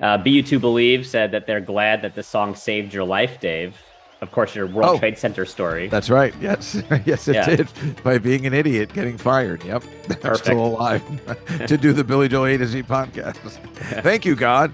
Uh, 0.00 0.18
Bu2 0.18 0.60
Believe 0.60 1.06
said 1.06 1.30
that 1.32 1.46
they're 1.46 1.60
glad 1.60 2.02
that 2.02 2.14
this 2.14 2.26
song 2.26 2.54
saved 2.54 2.92
your 2.92 3.04
life, 3.04 3.40
Dave. 3.40 3.76
Of 4.20 4.30
course, 4.32 4.54
your 4.54 4.66
World 4.66 4.96
Oh. 4.96 4.98
Trade 4.98 5.18
Center 5.18 5.44
story. 5.44 5.88
That's 5.88 6.08
right. 6.08 6.34
Yes. 6.40 6.82
yes, 7.04 7.28
it 7.28 7.34
Yeah. 7.36 7.56
did. 7.56 7.68
By 8.02 8.18
being 8.18 8.46
an 8.46 8.54
idiot, 8.54 8.92
getting 8.92 9.18
fired. 9.18 9.62
Yep. 9.64 9.84
I'm 10.10 10.16
Perfect. 10.16 10.44
still 10.44 10.64
alive 10.66 11.02
to 11.66 11.76
do 11.76 11.92
the 11.92 12.04
Billy 12.04 12.28
Joel 12.28 12.46
A 12.46 12.56
to 12.56 12.66
Z 12.66 12.82
podcast. 12.84 13.36
Thank 14.02 14.24
you, 14.24 14.34
God. 14.34 14.72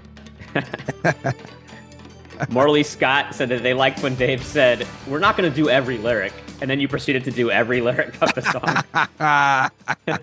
Morley 2.49 2.83
Scott 2.83 3.35
said 3.35 3.49
that 3.49 3.61
they 3.61 3.73
liked 3.73 4.01
when 4.01 4.15
Dave 4.15 4.43
said, 4.43 4.87
We're 5.07 5.19
not 5.19 5.37
going 5.37 5.49
to 5.49 5.55
do 5.55 5.69
every 5.69 5.97
lyric. 5.97 6.33
And 6.61 6.69
then 6.69 6.79
you 6.79 6.87
proceeded 6.87 7.23
to 7.25 7.31
do 7.31 7.51
every 7.51 7.81
lyric 7.81 8.21
of 8.21 8.33
the 8.33 8.41
song. 8.41 10.19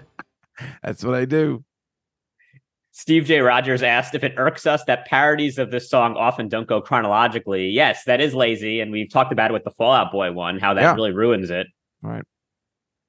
That's 0.82 1.04
what 1.04 1.14
I 1.14 1.24
do. 1.24 1.64
Steve 2.98 3.26
J. 3.26 3.38
Rogers 3.38 3.84
asked 3.84 4.16
if 4.16 4.24
it 4.24 4.34
irks 4.36 4.66
us 4.66 4.82
that 4.86 5.06
parodies 5.06 5.56
of 5.56 5.70
this 5.70 5.88
song 5.88 6.16
often 6.16 6.48
don't 6.48 6.66
go 6.66 6.80
chronologically. 6.80 7.68
Yes, 7.68 8.02
that 8.06 8.20
is 8.20 8.34
lazy. 8.34 8.80
And 8.80 8.90
we've 8.90 9.08
talked 9.08 9.30
about 9.30 9.52
it 9.52 9.54
with 9.54 9.62
the 9.62 9.70
Fall 9.70 9.92
Out 9.92 10.10
Boy 10.10 10.32
one, 10.32 10.58
how 10.58 10.74
that 10.74 10.82
Yeah. 10.82 10.94
really 10.96 11.12
ruins 11.12 11.48
it. 11.48 11.68
Right. 12.02 12.24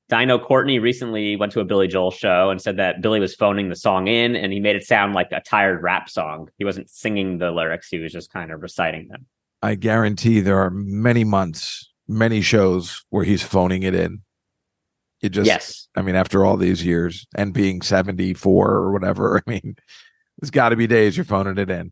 Dino 0.07 0.37
Courtney 0.37 0.77
recently 0.77 1.35
went 1.37 1.51
to 1.53 1.59
a 1.59 1.65
Billy 1.65 1.87
Joel 1.87 2.11
show 2.11 2.51
and 2.51 2.61
said 2.61 2.77
that 2.77 3.01
Billy 3.01 3.19
was 3.19 3.33
phoning 3.33 3.69
the 3.69 3.75
song 3.75 4.07
in 4.07 4.35
and 4.35 4.53
he 4.53 4.59
made 4.59 4.75
it 4.75 4.83
sound 4.83 5.15
like 5.15 5.31
a 5.31 5.41
tired 5.41 5.81
rap 5.81 6.07
song. 6.07 6.49
He 6.59 6.65
wasn't 6.65 6.91
singing 6.91 7.39
the 7.39 7.49
lyrics, 7.49 7.89
he 7.89 7.97
was 7.97 8.11
just 8.11 8.31
kind 8.31 8.51
of 8.51 8.61
reciting 8.61 9.07
them. 9.07 9.25
I 9.63 9.73
guarantee 9.73 10.39
there 10.41 10.59
are 10.59 10.69
many 10.69 11.23
months, 11.23 11.91
many 12.07 12.41
shows 12.41 13.03
where 13.09 13.23
he's 13.23 13.41
phoning 13.41 13.81
it 13.81 13.95
in. 13.95 14.21
It 15.21 15.29
just, 15.29 15.47
yes. 15.47 15.87
I 15.95 16.01
mean, 16.01 16.15
after 16.15 16.45
all 16.45 16.55
these 16.57 16.83
years 16.83 17.27
and 17.35 17.53
being 17.53 17.81
74 17.81 18.69
or 18.71 18.91
whatever, 18.91 19.43
I 19.47 19.49
mean, 19.49 19.75
there's 20.39 20.51
got 20.51 20.69
to 20.69 20.75
be 20.75 20.87
days 20.87 21.17
you're 21.17 21.25
phoning 21.25 21.57
it 21.57 21.69
in. 21.69 21.91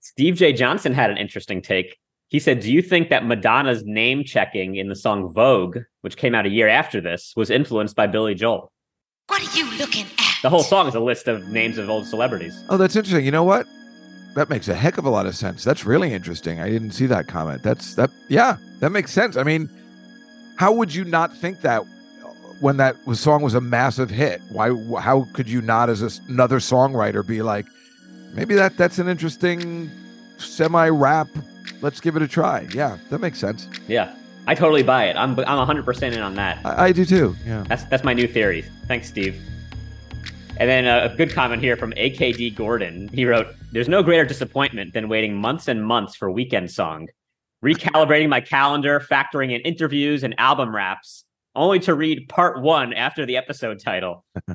Steve 0.00 0.34
J. 0.34 0.52
Johnson 0.52 0.92
had 0.92 1.10
an 1.10 1.16
interesting 1.16 1.62
take. 1.62 1.96
He 2.28 2.38
said, 2.38 2.60
Do 2.60 2.72
you 2.72 2.80
think 2.80 3.10
that 3.10 3.26
Madonna's 3.26 3.84
name 3.84 4.24
checking 4.24 4.76
in 4.76 4.88
the 4.88 4.96
song 4.96 5.32
Vogue, 5.32 5.78
which 6.02 6.16
came 6.16 6.34
out 6.34 6.46
a 6.46 6.50
year 6.50 6.68
after 6.68 7.00
this, 7.00 7.32
was 7.36 7.50
influenced 7.50 7.96
by 7.96 8.06
Billy 8.06 8.34
Joel? 8.34 8.72
What 9.26 9.42
are 9.42 9.56
you 9.56 9.70
looking 9.78 10.06
at? 10.18 10.36
The 10.42 10.48
whole 10.48 10.62
song 10.62 10.88
is 10.88 10.94
a 10.94 11.00
list 11.00 11.28
of 11.28 11.48
names 11.48 11.76
of 11.76 11.90
old 11.90 12.06
celebrities. 12.06 12.64
Oh, 12.68 12.76
that's 12.76 12.96
interesting. 12.96 13.24
You 13.24 13.30
know 13.30 13.44
what? 13.44 13.66
That 14.36 14.48
makes 14.48 14.68
a 14.68 14.74
heck 14.74 14.96
of 14.96 15.04
a 15.04 15.10
lot 15.10 15.26
of 15.26 15.36
sense. 15.36 15.64
That's 15.64 15.84
really 15.84 16.12
interesting. 16.12 16.60
I 16.60 16.70
didn't 16.70 16.92
see 16.92 17.06
that 17.06 17.26
comment. 17.26 17.62
That's 17.62 17.94
that. 17.96 18.10
Yeah, 18.28 18.56
that 18.78 18.90
makes 18.90 19.12
sense. 19.12 19.36
I 19.36 19.42
mean, 19.42 19.68
how 20.60 20.72
would 20.72 20.94
you 20.94 21.04
not 21.04 21.34
think 21.34 21.62
that 21.62 21.86
when 22.60 22.76
that 22.76 22.94
song 23.14 23.40
was 23.40 23.54
a 23.54 23.62
massive 23.62 24.10
hit? 24.10 24.42
Why? 24.50 24.68
How 25.00 25.26
could 25.32 25.48
you 25.48 25.62
not, 25.62 25.88
as 25.88 26.02
a 26.02 26.10
s 26.12 26.20
another 26.28 26.58
songwriter, 26.58 27.26
be 27.26 27.40
like, 27.40 27.64
maybe 28.34 28.54
that 28.56 28.76
that's 28.76 28.98
an 28.98 29.08
interesting 29.08 29.90
semi 30.36 30.90
rap. 30.90 31.28
Let's 31.80 31.98
give 31.98 32.14
it 32.14 32.20
a 32.20 32.28
try. 32.28 32.68
Yeah, 32.74 32.98
that 33.08 33.20
makes 33.20 33.38
sense. 33.38 33.70
Yeah. 33.88 34.14
I 34.46 34.54
totally 34.54 34.82
buy 34.82 35.04
it. 35.10 35.16
I'm 35.16 35.30
I'm 35.52 35.56
100 35.56 35.82
percent 35.86 36.14
in 36.14 36.20
on 36.20 36.34
that. 36.34 36.54
I, 36.62 36.88
I 36.88 36.92
do 36.92 37.06
too. 37.06 37.34
Yeah. 37.46 37.64
That's 37.66 37.84
that's 37.84 38.04
my 38.04 38.12
new 38.12 38.28
theory. 38.28 38.60
Thanks, 38.86 39.08
Steve. 39.08 39.40
And 40.58 40.68
then 40.68 40.84
a 40.86 41.14
good 41.16 41.32
comment 41.32 41.62
here 41.62 41.76
from 41.78 41.92
AKD 41.92 42.54
Gordon. 42.54 43.08
He 43.14 43.24
wrote, 43.24 43.46
"There's 43.72 43.88
no 43.88 44.02
greater 44.02 44.26
disappointment 44.26 44.92
than 44.92 45.08
waiting 45.08 45.34
months 45.34 45.68
and 45.68 45.78
months 45.82 46.16
for 46.16 46.30
Weekend 46.30 46.70
Song, 46.70 47.08
recalibrating 47.64 48.28
my 48.28 48.40
calendar, 48.40 49.00
factoring 49.00 49.54
in 49.54 49.60
interviews 49.62 50.22
and 50.22 50.34
album 50.38 50.74
wraps, 50.74 51.24
only 51.54 51.78
to 51.80 51.94
read 51.94 52.28
part 52.28 52.60
one 52.60 52.92
after 52.92 53.26
the 53.26 53.36
episode 53.36 53.80
title." 53.80 54.24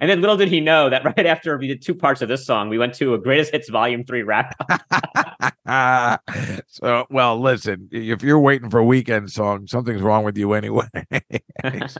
and 0.00 0.10
then 0.10 0.20
little 0.20 0.36
did 0.36 0.48
he 0.48 0.60
know 0.60 0.90
that 0.90 1.04
right 1.04 1.26
after 1.26 1.58
we 1.58 1.66
did 1.66 1.82
two 1.82 1.94
parts 1.94 2.22
of 2.22 2.28
this 2.28 2.46
song, 2.46 2.68
we 2.68 2.78
went 2.78 2.94
to 2.94 3.14
a 3.14 3.18
Greatest 3.18 3.52
Hits 3.52 3.68
Volume 3.68 4.04
Three 4.04 4.22
wrap. 4.22 4.54
so, 6.66 7.06
well, 7.10 7.40
listen, 7.40 7.88
if 7.92 8.22
you're 8.22 8.38
waiting 8.38 8.70
for 8.70 8.78
a 8.78 8.84
weekend 8.84 9.30
song, 9.30 9.66
something's 9.66 10.02
wrong 10.02 10.24
with 10.24 10.36
you 10.36 10.52
anyway. 10.52 10.88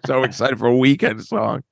so 0.04 0.22
excited 0.24 0.58
for 0.58 0.66
a 0.66 0.76
weekend 0.76 1.24
song. 1.24 1.62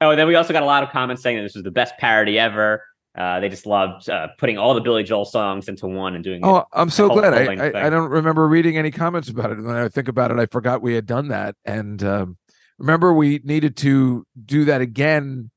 Oh, 0.00 0.10
and 0.10 0.18
then 0.18 0.26
we 0.26 0.34
also 0.34 0.52
got 0.52 0.62
a 0.62 0.66
lot 0.66 0.82
of 0.82 0.90
comments 0.90 1.22
saying 1.22 1.36
that 1.36 1.42
this 1.42 1.54
was 1.54 1.64
the 1.64 1.70
best 1.70 1.96
parody 1.98 2.38
ever. 2.38 2.82
Uh, 3.16 3.40
they 3.40 3.48
just 3.48 3.64
loved 3.64 4.10
uh, 4.10 4.28
putting 4.38 4.58
all 4.58 4.74
the 4.74 4.80
Billy 4.80 5.02
Joel 5.02 5.24
songs 5.24 5.68
into 5.68 5.86
one 5.86 6.14
and 6.14 6.22
doing. 6.22 6.42
It. 6.42 6.46
Oh, 6.46 6.64
I'm 6.72 6.90
so 6.90 7.08
whole 7.08 7.18
glad. 7.18 7.32
I. 7.32 7.54
I, 7.54 7.86
I 7.86 7.90
don't 7.90 8.10
remember 8.10 8.46
reading 8.46 8.76
any 8.76 8.90
comments 8.90 9.28
about 9.30 9.52
it. 9.52 9.60
When 9.60 9.74
I 9.74 9.88
think 9.88 10.08
about 10.08 10.30
it, 10.30 10.38
I 10.38 10.46
forgot 10.46 10.82
we 10.82 10.94
had 10.94 11.06
done 11.06 11.28
that. 11.28 11.56
And 11.64 12.02
um, 12.04 12.36
remember, 12.78 13.14
we 13.14 13.40
needed 13.42 13.76
to 13.78 14.26
do 14.44 14.66
that 14.66 14.82
again 14.82 15.50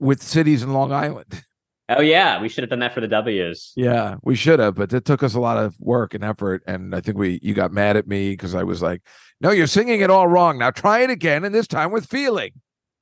with 0.00 0.22
cities 0.22 0.62
in 0.62 0.72
Long 0.72 0.92
Island. 0.92 1.44
Oh 1.90 2.00
yeah, 2.00 2.40
we 2.40 2.48
should 2.48 2.62
have 2.62 2.70
done 2.70 2.78
that 2.78 2.94
for 2.94 3.02
the 3.02 3.08
W's. 3.08 3.74
Yeah, 3.76 4.16
we 4.22 4.36
should 4.36 4.58
have, 4.58 4.74
but 4.74 4.90
it 4.94 5.04
took 5.04 5.22
us 5.22 5.34
a 5.34 5.38
lot 5.38 5.58
of 5.58 5.78
work 5.78 6.14
and 6.14 6.24
effort. 6.24 6.62
And 6.66 6.94
I 6.94 7.02
think 7.02 7.18
we 7.18 7.38
you 7.42 7.52
got 7.52 7.72
mad 7.72 7.98
at 7.98 8.06
me 8.08 8.30
because 8.30 8.54
I 8.54 8.62
was 8.62 8.80
like, 8.80 9.02
"No, 9.42 9.50
you're 9.50 9.66
singing 9.66 10.00
it 10.00 10.08
all 10.08 10.26
wrong. 10.26 10.56
Now 10.56 10.70
try 10.70 11.00
it 11.00 11.10
again, 11.10 11.44
and 11.44 11.54
this 11.54 11.66
time 11.66 11.92
with 11.92 12.06
feeling." 12.06 12.52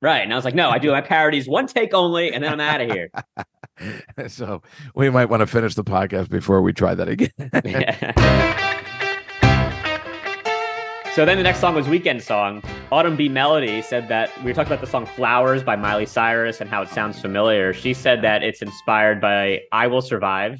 Right, 0.03 0.21
and 0.21 0.33
I 0.33 0.35
was 0.35 0.43
like, 0.43 0.53
no, 0.53 0.69
I 0.69 0.79
do 0.79 0.91
my 0.91 0.99
parodies 0.99 1.47
one 1.47 1.65
take 1.65 1.93
only, 1.93 2.33
and 2.33 2.43
then 2.43 2.51
I'm 2.51 2.59
out 2.59 2.81
of 2.81 2.91
here. 2.91 3.09
so 4.27 4.61
we 4.95 5.09
might 5.09 5.25
want 5.25 5.41
to 5.41 5.47
finish 5.47 5.75
the 5.75 5.83
podcast 5.83 6.29
before 6.29 6.61
we 6.61 6.73
try 6.73 6.95
that 6.95 7.07
again. 7.07 7.31
so 11.15 11.25
then 11.25 11.37
the 11.37 11.43
next 11.43 11.59
song 11.59 11.75
was 11.75 11.87
Weekend 11.87 12.21
Song. 12.21 12.63
Autumn 12.91 13.15
B 13.15 13.29
Melody 13.29 13.81
said 13.81 14.07
that 14.07 14.35
we 14.39 14.45
were 14.45 14.53
talking 14.53 14.71
about 14.71 14.81
the 14.81 14.89
song 14.89 15.05
Flowers 15.05 15.63
by 15.63 15.75
Miley 15.75 16.05
Cyrus 16.05 16.61
and 16.61 16.69
how 16.69 16.81
it 16.81 16.89
sounds 16.89 17.19
familiar. 17.19 17.73
She 17.73 17.93
said 17.93 18.21
that 18.21 18.43
it's 18.43 18.61
inspired 18.61 19.21
by 19.21 19.61
I 19.71 19.87
Will 19.87 20.01
Survive 20.01 20.59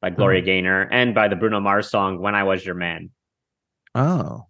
by 0.00 0.10
Gloria 0.10 0.42
Gaynor 0.42 0.82
and 0.92 1.14
by 1.14 1.28
the 1.28 1.36
Bruno 1.36 1.60
Mars 1.60 1.90
song 1.90 2.20
When 2.20 2.34
I 2.34 2.44
Was 2.44 2.64
Your 2.64 2.74
Man. 2.74 3.10
oh, 3.94 4.46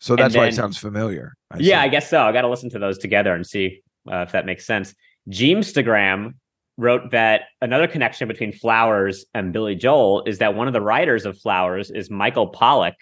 so 0.00 0.16
that's 0.16 0.36
why 0.36 0.48
it 0.48 0.54
sounds 0.54 0.76
familiar. 0.76 1.34
I 1.50 1.58
yeah, 1.58 1.80
see. 1.80 1.86
I 1.86 1.88
guess 1.88 2.10
so. 2.10 2.20
I 2.20 2.32
got 2.32 2.42
to 2.42 2.48
listen 2.48 2.68
to 2.70 2.78
those 2.78 2.98
together 2.98 3.34
and 3.34 3.46
see 3.46 3.80
uh, 4.10 4.18
if 4.18 4.32
that 4.32 4.44
makes 4.44 4.66
sense. 4.66 4.94
Jeemstagram 5.30 6.34
wrote 6.76 7.10
that 7.12 7.42
another 7.60 7.86
connection 7.86 8.26
between 8.28 8.52
Flowers 8.52 9.24
and 9.34 9.52
Billy 9.52 9.74
Joel 9.74 10.24
is 10.24 10.38
that 10.38 10.54
one 10.54 10.66
of 10.66 10.72
the 10.72 10.80
writers 10.80 11.24
of 11.24 11.38
Flowers 11.38 11.90
is 11.90 12.10
Michael 12.10 12.48
Pollack, 12.48 12.96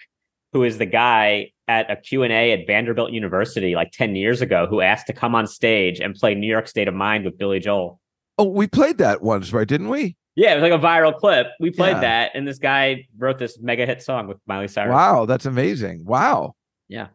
who 0.52 0.62
is 0.64 0.78
the 0.78 0.86
guy 0.86 1.52
at 1.68 1.90
a 1.90 1.96
Q&A 1.96 2.52
at 2.52 2.66
Vanderbilt 2.66 3.12
University 3.12 3.74
like 3.74 3.90
10 3.92 4.14
years 4.14 4.42
ago 4.42 4.66
who 4.68 4.80
asked 4.82 5.06
to 5.06 5.12
come 5.14 5.34
on 5.34 5.46
stage 5.46 6.00
and 6.00 6.14
play 6.14 6.34
New 6.34 6.46
York 6.50 6.68
State 6.68 6.88
of 6.88 6.94
Mind 6.94 7.24
with 7.24 7.38
Billy 7.38 7.60
Joel. 7.60 7.98
Oh, 8.38 8.44
we 8.44 8.66
played 8.66 8.98
that 8.98 9.22
once, 9.22 9.52
right? 9.52 9.66
Didn't 9.68 9.88
we? 9.88 10.16
Yeah, 10.34 10.52
it 10.52 10.60
was 10.60 10.70
like 10.70 10.78
a 10.78 10.82
viral 10.82 11.16
clip. 11.16 11.48
We 11.60 11.70
played 11.70 11.96
Yeah. 11.96 12.00
that, 12.00 12.30
and 12.34 12.46
this 12.48 12.58
guy 12.58 13.06
wrote 13.18 13.38
this 13.38 13.58
mega 13.60 13.84
hit 13.86 14.02
song 14.02 14.26
with 14.26 14.38
Miley 14.46 14.68
Cyrus. 14.68 14.92
Wow, 14.92 15.26
that's 15.26 15.44
amazing. 15.46 16.04
Wow. 16.04 16.54
Yeah. 16.88 17.08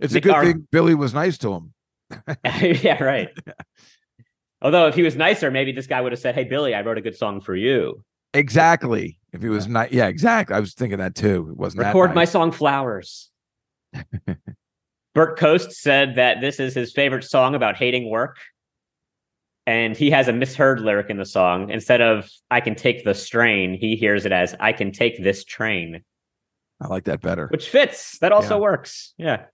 It's 0.00 0.12
Nick 0.14 0.24
a 0.24 0.28
good 0.28 0.34
Ar- 0.34 0.44
thing 0.44 0.66
Billy 0.72 0.94
was 0.94 1.12
nice 1.14 1.38
to 1.38 1.52
him. 1.52 1.74
yeah, 2.44 3.02
right. 3.02 3.28
Although 4.62 4.86
if 4.86 4.94
he 4.94 5.02
was 5.02 5.16
nicer, 5.16 5.50
maybe 5.50 5.72
this 5.72 5.86
guy 5.86 6.00
would 6.00 6.12
have 6.12 6.20
said, 6.20 6.34
"Hey, 6.34 6.44
Billy, 6.44 6.74
I 6.74 6.80
wrote 6.82 6.98
a 6.98 7.02
good 7.02 7.16
song 7.16 7.40
for 7.40 7.54
you. 7.54 8.02
Exactly. 8.32 9.18
If 9.32 9.42
he 9.42 9.48
was 9.48 9.66
not, 9.66 9.92
yeah, 9.92 10.06
exactly. 10.06 10.54
I 10.56 10.60
was 10.60 10.72
thinking 10.74 10.98
that 10.98 11.14
too. 11.14 11.48
It 11.50 11.56
wasn't 11.56 11.80
that 11.82 11.88
Record 11.88 12.14
my 12.14 12.24
song 12.24 12.52
Flowers." 12.52 13.30
Burt 15.14 15.38
Coast 15.38 15.72
said 15.72 16.14
that 16.14 16.40
this 16.40 16.58
is 16.58 16.74
his 16.74 16.92
favorite 16.92 17.24
song 17.24 17.54
about 17.54 17.76
hating 17.76 18.08
work. 18.08 18.36
And 19.66 19.96
he 19.96 20.10
has 20.10 20.26
a 20.26 20.32
misheard 20.32 20.80
lyric 20.80 21.08
in 21.10 21.18
the 21.18 21.24
song. 21.26 21.70
Instead 21.70 22.00
of 22.00 22.28
I 22.50 22.60
can 22.60 22.74
take 22.74 23.04
the 23.04 23.14
strain, 23.14 23.74
he 23.74 23.94
hears 23.94 24.24
it 24.26 24.32
as 24.32 24.56
I 24.58 24.72
can 24.72 24.90
take 24.90 25.22
this 25.22 25.44
train, 25.44 26.02
I 26.80 26.88
like 26.88 27.04
that 27.04 27.20
better. 27.20 27.46
which 27.48 27.68
fits. 27.68 28.18
That 28.18 28.32
also 28.32 28.56
Yeah. 28.56 28.60
works. 28.62 29.14
Yeah. 29.18 29.44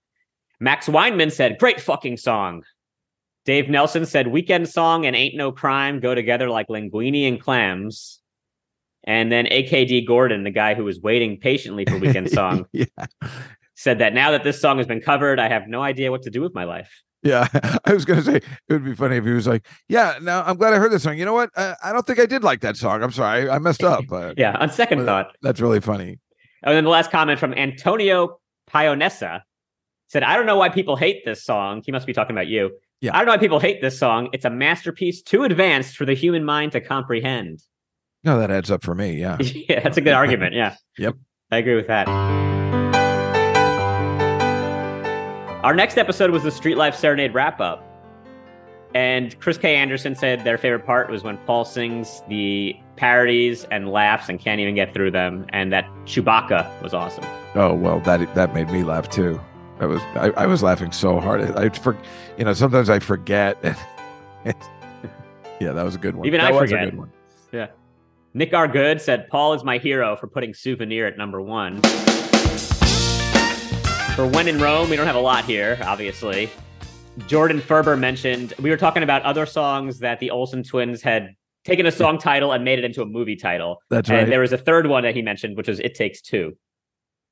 Max 0.59 0.87
Weinman 0.87 1.31
said, 1.31 1.59
Great 1.59 1.79
fucking 1.79 2.17
song. 2.17 2.63
Dave 3.49 3.67
Nelson 3.67 4.05
said, 4.05 4.27
Weekend 4.27 4.69
song 4.69 5.07
and 5.07 5.15
Ain't 5.15 5.35
No 5.35 5.51
Crime 5.51 5.99
go 5.99 6.13
together 6.13 6.51
like 6.51 6.67
linguine 6.67 7.27
and 7.27 7.41
clams. 7.41 8.19
And 9.05 9.31
then 9.31 9.47
AKD 9.47 10.05
Gordon, 10.05 10.43
the 10.43 10.51
guy 10.51 10.75
who 10.75 10.83
was 10.83 10.99
waiting 10.99 11.39
patiently 11.39 11.83
for 11.83 11.97
Weekend 11.97 12.29
song, 12.31 12.67
yeah. 12.73 12.85
said 13.73 13.97
that 13.97 14.13
now 14.13 14.29
that 14.29 14.43
this 14.43 14.61
song 14.61 14.77
has 14.77 14.85
been 14.85 15.01
covered, 15.01 15.39
I 15.39 15.49
have 15.49 15.67
no 15.67 15.81
idea 15.81 16.11
what 16.11 16.21
to 16.21 16.29
do 16.29 16.41
with 16.43 16.53
my 16.53 16.63
life. 16.63 16.91
Yeah. 17.23 17.47
I 17.85 17.91
was 17.91 18.05
going 18.05 18.19
to 18.19 18.23
say 18.23 18.35
it 18.35 18.43
would 18.69 18.85
be 18.85 18.93
funny 18.93 19.15
if 19.15 19.25
he 19.25 19.31
was 19.31 19.47
like, 19.47 19.65
yeah, 19.87 20.19
now 20.21 20.43
I'm 20.43 20.55
glad 20.55 20.75
I 20.75 20.77
heard 20.77 20.91
this 20.91 21.01
song. 21.01 21.17
You 21.17 21.25
know 21.25 21.33
what? 21.33 21.49
Uh, 21.55 21.73
I 21.83 21.91
don't 21.91 22.05
think 22.05 22.19
I 22.19 22.27
did 22.27 22.43
like 22.43 22.61
that 22.61 22.77
song. 22.77 23.01
I'm 23.01 23.11
sorry. 23.11 23.49
I 23.49 23.57
messed 23.57 23.83
up. 23.83 24.05
But 24.09 24.37
Yeah, 24.37 24.55
on 24.59 24.69
second 24.69 25.05
thought. 25.05 25.35
that's 25.41 25.59
really 25.59 25.79
funny. 25.79 26.19
And 26.61 26.75
then 26.75 26.83
the 26.83 26.91
last 26.91 27.09
comment 27.09 27.39
from 27.39 27.55
Antonio 27.55 28.39
Pionessa 28.69 29.41
said, 30.07 30.21
I 30.21 30.35
don't 30.35 30.45
know 30.45 30.57
why 30.57 30.69
people 30.69 30.97
hate 30.97 31.25
this 31.25 31.43
song. 31.43 31.81
He 31.83 31.91
must 31.91 32.05
be 32.05 32.13
talking 32.13 32.35
about 32.35 32.45
you. 32.45 32.77
Yeah. 33.01 33.15
I 33.15 33.19
don't 33.19 33.27
know 33.27 33.33
why 33.33 33.37
people 33.37 33.59
hate 33.59 33.81
this 33.81 33.97
song. 33.97 34.29
It's 34.33 34.45
a 34.45 34.49
masterpiece 34.49 35.21
too 35.21 35.43
advanced 35.43 35.95
for 35.95 36.05
the 36.05 36.13
human 36.13 36.43
mind 36.43 36.73
to 36.73 36.81
comprehend. 36.81 37.63
No, 38.25 38.37
that 38.37 38.51
adds 38.51 38.69
up 38.69 38.83
for 38.83 38.93
me. 38.93 39.13
Yeah. 39.13 39.37
yeah, 39.69 39.79
that's 39.81 39.97
a 39.97 40.01
good 40.01 40.13
argument. 40.13 40.53
Yeah. 40.53 40.75
Yep. 40.97 41.15
I 41.51 41.57
agree 41.57 41.75
with 41.75 41.87
that. 41.87 42.09
Our 45.63 45.73
next 45.73 45.97
episode 45.97 46.29
was 46.31 46.43
the 46.43 46.51
Street 46.51 46.75
Life 46.75 46.93
Serenade 46.93 47.33
wrap 47.33 47.61
up. 47.61 47.85
And 48.93 49.39
Chris 49.39 49.57
K. 49.57 49.75
Anderson 49.75 50.13
said 50.15 50.43
their 50.43 50.57
favorite 50.57 50.85
part 50.85 51.09
was 51.09 51.23
when 51.23 51.37
Paul 51.39 51.63
sings 51.63 52.21
the 52.27 52.75
parodies 52.97 53.65
and 53.71 53.89
laughs 53.89 54.27
and 54.27 54.39
can't 54.39 54.59
even 54.59 54.75
get 54.75 54.93
through 54.93 55.11
them. 55.11 55.45
And 55.49 55.71
that 55.71 55.85
Chewbacca 56.05 56.81
was 56.81 56.93
awesome. 56.93 57.23
Oh 57.55 57.73
well, 57.73 58.01
that 58.01 58.33
that 58.35 58.53
made 58.53 58.69
me 58.69 58.83
laugh 58.83 59.09
too. 59.09 59.39
I 59.79 59.85
was 59.85 60.01
I, 60.15 60.31
I 60.35 60.45
was 60.45 60.61
laughing 60.61 60.91
so 60.91 61.19
hard. 61.19 61.41
I, 61.41 61.65
I 61.65 61.69
for 61.69 61.97
you 62.37 62.45
know 62.45 62.53
sometimes 62.53 62.89
I 62.89 62.99
forget. 62.99 63.57
yeah, 65.59 65.71
that 65.71 65.83
was 65.83 65.95
a 65.95 65.97
good 65.97 66.15
one. 66.15 66.27
Even 66.27 66.39
that 66.41 66.49
I 66.49 66.51
was 66.51 66.69
forget. 66.69 66.87
a 66.87 66.91
good 66.91 66.99
one. 66.99 67.11
Yeah. 67.51 67.67
Nick 68.33 68.53
R. 68.53 68.67
Good 68.67 69.01
said 69.01 69.27
Paul 69.29 69.53
is 69.53 69.63
my 69.63 69.77
hero 69.77 70.15
for 70.15 70.27
putting 70.27 70.53
Souvenir 70.53 71.07
at 71.07 71.17
number 71.17 71.41
one. 71.41 71.81
For 74.15 74.27
When 74.27 74.47
in 74.47 74.59
Rome, 74.59 74.89
we 74.89 74.97
don't 74.97 75.07
have 75.07 75.15
a 75.15 75.21
lot 75.21 75.45
here, 75.45 75.79
obviously. 75.81 76.49
Jordan 77.27 77.59
Ferber 77.61 77.97
mentioned 77.97 78.53
we 78.59 78.69
were 78.69 78.77
talking 78.77 79.01
about 79.01 79.23
other 79.23 79.45
songs 79.45 79.99
that 79.99 80.19
the 80.19 80.29
Olsen 80.29 80.63
twins 80.63 81.01
had 81.01 81.33
taken 81.63 81.85
a 81.85 81.91
song 81.91 82.17
title 82.17 82.51
and 82.51 82.63
made 82.63 82.79
it 82.79 82.85
into 82.85 83.01
a 83.01 83.05
movie 83.05 83.35
title. 83.35 83.81
That's 83.89 84.09
and 84.09 84.19
right. 84.19 84.29
there 84.29 84.41
was 84.41 84.51
a 84.51 84.57
third 84.57 84.87
one 84.87 85.03
that 85.03 85.15
he 85.15 85.21
mentioned, 85.21 85.57
which 85.57 85.67
was 85.67 85.79
It 85.79 85.95
Takes 85.95 86.21
Two. 86.21 86.57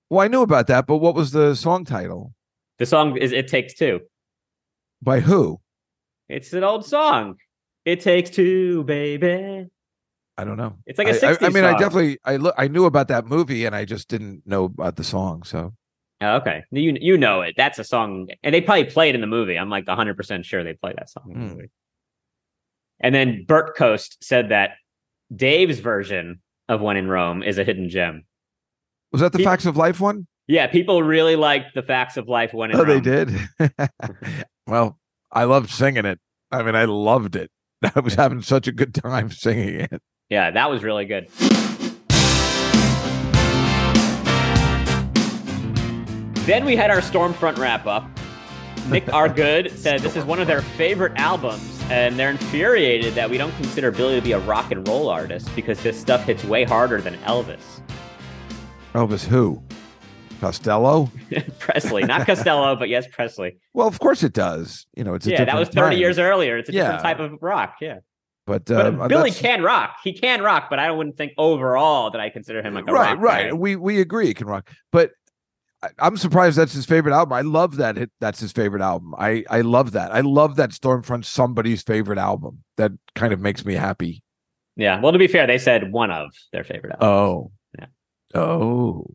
Well, 0.09 0.21
I 0.21 0.29
knew 0.29 0.41
about 0.41 0.67
that, 0.67 0.87
but 0.87 0.97
what 0.97 1.15
was 1.15 1.31
the 1.31 1.55
song 1.55 1.83
title? 1.83 2.33
The 2.79 2.85
song 2.85 3.17
is 3.17 3.31
It 3.31 3.47
Takes 3.47 3.73
Two. 3.73 4.01
By 5.01 5.19
who? 5.19 5.59
It's 6.29 6.53
an 6.53 6.63
old 6.63 6.85
song. 6.85 7.35
It 7.85 8.01
takes 8.01 8.29
two, 8.29 8.83
baby. 8.83 9.67
I 10.37 10.43
don't 10.43 10.57
know. 10.57 10.75
It's 10.85 10.99
like 10.99 11.07
a 11.07 11.25
I- 11.25 11.29
I, 11.29 11.33
60s 11.35 11.45
I 11.45 11.49
mean, 11.49 11.63
I 11.63 11.71
definitely 11.77 12.19
I 12.25 12.35
look 12.35 12.53
I 12.57 12.67
knew 12.67 12.85
about 12.85 13.07
that 13.07 13.25
movie, 13.25 13.65
and 13.65 13.75
I 13.75 13.85
just 13.85 14.07
didn't 14.07 14.43
know 14.45 14.65
about 14.65 14.97
the 14.97 15.03
song. 15.03 15.43
So 15.43 15.73
Oh, 16.19 16.35
okay. 16.37 16.63
You 16.71 16.97
you 16.99 17.17
know 17.17 17.41
it. 17.41 17.55
That's 17.55 17.79
a 17.79 17.83
song, 17.83 18.27
and 18.43 18.53
they 18.53 18.61
probably 18.61 18.85
play 18.85 19.09
it 19.09 19.15
in 19.15 19.21
the 19.21 19.27
movie. 19.27 19.57
I'm 19.57 19.69
like 19.69 19.87
100 19.87 20.17
percent 20.17 20.45
sure 20.45 20.63
they 20.63 20.73
play 20.73 20.93
that 20.97 21.09
song 21.09 21.31
in 21.31 21.39
the 21.39 21.47
hmm. 21.47 21.53
movie. 21.53 21.69
And 22.99 23.13
then 23.13 23.45
Burt 23.47 23.75
Coast 23.77 24.23
said 24.23 24.49
that 24.49 24.71
Dave's 25.33 25.79
version 25.79 26.41
of 26.67 26.81
When 26.81 26.97
in 26.97 27.07
Rome 27.07 27.43
is 27.43 27.57
a 27.57 27.63
hidden 27.63 27.89
gem. 27.89 28.25
was 29.11 29.21
that 29.21 29.31
the 29.31 29.39
He- 29.39 29.43
Facts 29.43 29.65
of 29.65 29.77
Life 29.77 29.99
one? 30.01 30.27
Yeah, 30.47 30.67
people 30.67 31.03
really 31.03 31.35
liked 31.35 31.75
the 31.75 31.83
facts 31.83 32.15
of 32.15 32.27
life 32.29 32.53
when 32.53 32.71
in 32.71 32.77
Oh, 32.77 32.83
Rome. 32.83 32.87
they 32.87 33.01
did. 33.01 33.31
well, 34.67 34.97
I 35.31 35.43
loved 35.43 35.69
singing 35.69 36.05
it. 36.05 36.19
I 36.51 36.63
mean, 36.63 36.75
I 36.75 36.85
loved 36.85 37.35
it. 37.35 37.51
I 37.95 37.99
was 37.99 38.13
having 38.15 38.41
such 38.41 38.67
a 38.67 38.71
good 38.71 38.93
time 38.93 39.29
singing 39.31 39.81
it. 39.81 40.01
Yeah, 40.29 40.51
that 40.51 40.69
was 40.69 40.83
really 40.83 41.05
good. 41.05 41.27
Then 46.45 46.63
we 46.63 46.77
had 46.77 46.89
our 46.91 47.01
Stormfront 47.01 47.57
wrap 47.57 47.85
up. 47.85 48.09
Nick 48.89 49.11
R. 49.13 49.27
Good 49.27 49.77
said 49.77 49.99
this 49.99 50.15
is 50.15 50.23
one 50.23 50.39
of 50.39 50.47
their 50.47 50.61
favorite 50.61 51.11
albums, 51.17 51.81
and 51.89 52.17
they're 52.17 52.29
infuriated 52.29 53.15
that 53.15 53.29
we 53.29 53.37
don't 53.37 53.53
consider 53.57 53.91
Billy 53.91 54.15
to 54.15 54.21
be 54.21 54.31
a 54.31 54.39
rock 54.39 54.71
and 54.71 54.87
roll 54.87 55.09
artist 55.09 55.53
because 55.57 55.83
this 55.83 55.99
stuff 55.99 56.23
hits 56.23 56.45
way 56.45 56.63
harder 56.63 57.01
than 57.01 57.15
Elvis. 57.25 57.81
Elvis, 58.93 59.25
who? 59.25 59.61
Costello. 60.39 61.11
Presley, 61.59 62.03
not 62.03 62.25
Costello, 62.25 62.75
but 62.75 62.89
yes, 62.89 63.05
Presley. 63.11 63.57
Well, 63.73 63.87
of 63.87 63.99
course 63.99 64.23
it 64.23 64.33
does. 64.33 64.85
You 64.95 65.03
know, 65.03 65.13
it's 65.13 65.27
a 65.27 65.31
yeah, 65.31 65.45
that 65.45 65.55
was 65.55 65.69
30 65.69 65.95
time. 65.95 65.99
year 65.99 66.13
earlier. 66.19 66.57
It's 66.57 66.69
a 66.69 66.71
different 66.71 67.01
type 67.01 67.19
of 67.19 67.37
rock. 67.41 67.75
Yeah. 67.81 67.99
But, 68.45 68.65
But 68.65 68.85
um, 68.85 69.07
Billy 69.09 69.31
can 69.31 69.61
rock. 69.61 69.97
He 70.03 70.13
can 70.13 70.41
rock, 70.41 70.67
but 70.69 70.79
I 70.79 70.89
wouldn't 70.89 71.17
think 71.17 71.33
overall 71.37 72.11
that 72.11 72.21
I 72.21 72.29
consider 72.29 72.61
him 72.61 72.73
like 72.73 72.87
a 72.87 72.93
right, 72.93 73.11
rock 73.11 73.19
right. 73.21 73.49
guy. 73.49 73.53
We 73.53 73.75
we 73.75 73.99
agree, 73.99 74.27
he 74.27 74.33
can 74.33 74.47
rock. 74.47 74.69
But 74.93 75.11
I, 75.83 75.89
I'm 75.99 76.15
surprised 76.15 76.57
that's 76.57 76.71
his 76.71 76.85
favorite 76.85 77.13
album. 77.13 77.33
I 77.33 77.41
love 77.41 77.75
that 77.75 77.97
it, 77.97 78.09
that's 78.21 78.39
his 78.39 78.53
favorite 78.53 78.81
album. 78.81 79.13
I 79.17 79.43
I 79.49 79.61
love 79.61 79.91
that. 79.91 80.13
I 80.13 80.21
love 80.21 80.55
that 80.55 80.69
Stormfront 80.69 81.25
somebody's 81.25 81.83
favorite 81.83 82.19
album. 82.19 82.63
That 82.77 82.93
kind 83.15 83.33
of 83.33 83.41
makes 83.41 83.65
me 83.65 83.73
happy. 83.73 84.23
Yeah. 84.77 85.01
Well, 85.01 85.11
to 85.11 85.19
be 85.19 85.27
fair, 85.27 85.45
they 85.45 85.57
said 85.57 85.91
one 85.91 86.11
of 86.11 86.31
their 86.53 86.63
favorite 86.63 86.95
albums. 87.01 87.03
Oh, 87.03 87.51
Yeah. 87.79 88.39
Oh, 88.39 89.07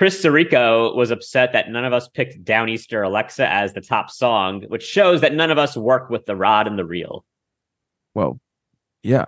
Chris 0.00 0.24
Sirico 0.24 0.96
was 0.96 1.10
upset 1.10 1.52
that 1.52 1.68
none 1.68 1.84
of 1.84 1.92
us 1.92 2.08
picked 2.08 2.42
Downeaster 2.42 3.04
Alexa 3.06 3.46
as 3.52 3.74
the 3.74 3.82
top 3.82 4.10
song, 4.10 4.62
which 4.68 4.82
shows 4.82 5.20
that 5.20 5.34
none 5.34 5.50
of 5.50 5.58
us 5.58 5.76
work 5.76 6.08
with 6.08 6.24
the 6.24 6.34
rod 6.34 6.66
and 6.66 6.78
the 6.78 6.86
reel. 6.86 7.22
well, 8.14 8.40
yeah. 9.02 9.26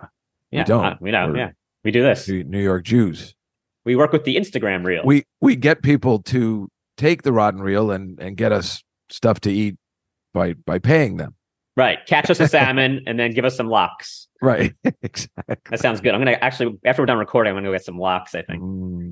We 0.51 0.63
don't. 0.63 0.83
uh, 0.83 0.95
we 0.99 1.11
know. 1.11 1.27
We're- 1.27 1.39
Yeah, 1.41 1.49
we 1.83 1.91
do 1.91 2.01
this. 2.01 2.27
New 2.27 2.43
New 2.43 2.59
York 2.59 2.85
Jews. 2.85 3.35
We 3.85 3.95
work 3.95 4.11
with 4.11 4.23
the 4.23 4.35
Instagram 4.35 4.83
reel. 4.83 5.03
We 5.05 5.25
we 5.41 5.55
get 5.55 5.83
people 5.83 6.23
to 6.23 6.67
take 6.97 7.21
the 7.21 7.31
rod 7.33 7.53
and 7.53 7.63
reel 7.63 7.91
and 7.91 8.19
and 8.19 8.35
get 8.35 8.51
us 8.51 8.83
stuff 9.11 9.39
to 9.41 9.51
eat 9.51 9.75
by 10.33 10.53
by 10.53 10.79
paying 10.79 11.17
them. 11.17 11.35
right. 11.77 11.99
Catch 12.07 12.31
us 12.31 12.39
a 12.39 12.47
salmon 12.55 13.01
and 13.05 13.19
then 13.19 13.29
give 13.31 13.45
us 13.45 13.55
some 13.55 13.67
lox. 13.69 14.27
Right. 14.41 14.73
exactly. 15.03 15.55
That 15.69 15.79
sounds 15.79 16.01
good. 16.01 16.15
I'm 16.15 16.19
gonna 16.21 16.37
actually 16.41 16.79
after 16.83 17.03
we're 17.03 17.07
done 17.07 17.19
recording, 17.19 17.51
I'm 17.51 17.57
gonna 17.57 17.67
go 17.67 17.73
get 17.73 17.85
some 17.85 17.99
lox. 17.99 18.33
I 18.33 18.41
think 18.41 18.59
Mm. 18.63 19.02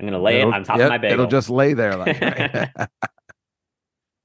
I'm 0.00 0.06
gonna 0.06 0.20
lay 0.20 0.38
it 0.38 0.40
It'll- 0.40 0.54
on 0.54 0.64
top 0.64 0.78
yep, 0.78 0.86
of 0.86 0.90
my 0.90 0.98
bagel. 0.98 1.14
It'll 1.14 1.26
just 1.30 1.50
lay 1.50 1.74
there 1.74 1.96
like 1.96 2.18
that. 2.20 2.90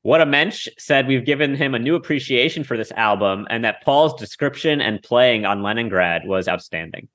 What 0.05 0.21
a 0.21 0.25
Mensch 0.27 0.67
said 0.77 1.07
we've 1.07 1.25
given 1.25 1.55
him 1.55 1.73
a 1.73 1.79
new 1.79 1.95
appreciation 1.95 2.63
for 2.63 2.77
this 2.77 2.91
album, 2.91 3.47
and 3.49 3.65
that 3.65 3.83
Paul's 3.83 4.13
description 4.13 4.79
and 4.79 5.01
playing 5.01 5.45
on 5.45 5.63
Leningrad 5.63 6.27
was 6.27 6.47
outstanding. 6.47 7.07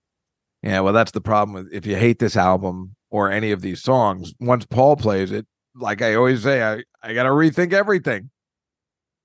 Yeah, 0.64 0.80
well, 0.80 0.92
that's 0.92 1.12
the 1.12 1.20
problem 1.20 1.54
with 1.54 1.72
if 1.72 1.86
you 1.86 1.94
hate 1.94 2.18
this 2.18 2.36
album 2.36 2.96
or 3.08 3.30
any 3.30 3.52
of 3.52 3.60
these 3.60 3.80
songs, 3.80 4.34
once 4.40 4.66
Paul 4.66 4.96
plays 4.96 5.30
it, 5.30 5.46
like 5.76 6.02
I 6.02 6.16
always 6.16 6.42
say, 6.42 6.64
I, 6.64 6.82
I 7.00 7.14
gotta 7.14 7.28
rethink 7.28 7.72
everything. 7.72 8.28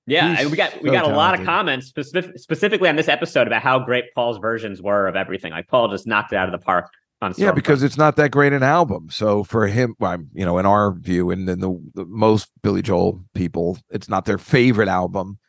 Yeah, 0.06 0.30
He's 0.30 0.42
and 0.42 0.52
we 0.52 0.58
got 0.58 0.80
we 0.84 0.90
so 0.90 0.94
got 0.94 1.12
a 1.12 1.16
lot 1.16 1.40
of 1.40 1.44
comments 1.44 1.88
specific, 1.88 2.38
specifically 2.38 2.88
on 2.88 2.96
this 2.96 3.08
episode 3.08 3.48
about 3.48 3.64
how 3.64 3.80
great 3.80 4.14
Paul's 4.14 4.38
versions 4.38 4.80
were 4.80 5.08
of 5.08 5.16
everything. 5.16 5.52
Like 5.52 5.68
Paul 5.68 5.88
just 5.90 6.06
knocked 6.06 6.34
it 6.34 6.36
out 6.36 6.48
of 6.48 6.52
the 6.52 6.64
park 6.64 6.92
Yeah, 7.38 7.52
because 7.54 7.82
it's 7.82 7.98
not 7.98 8.16
that 8.18 8.32
great 8.32 8.54
an 8.54 8.62
album. 8.64 9.08
So 9.10 9.44
for 9.44 9.68
him, 9.68 9.96
I'm- 10.02 10.30
you 10.34 10.46
know, 10.46 10.58
in 10.58 10.66
our 10.66 10.94
view, 10.94 11.32
and 11.32 11.48
then 11.48 11.60
the, 11.60 11.80
the 11.96 12.06
most 12.06 12.50
Billy 12.62 12.82
Joel 12.82 13.24
people, 13.34 13.78
it's 13.90 14.10
not 14.10 14.26
their 14.26 14.38
favorite 14.38 14.90
album. 14.90 15.40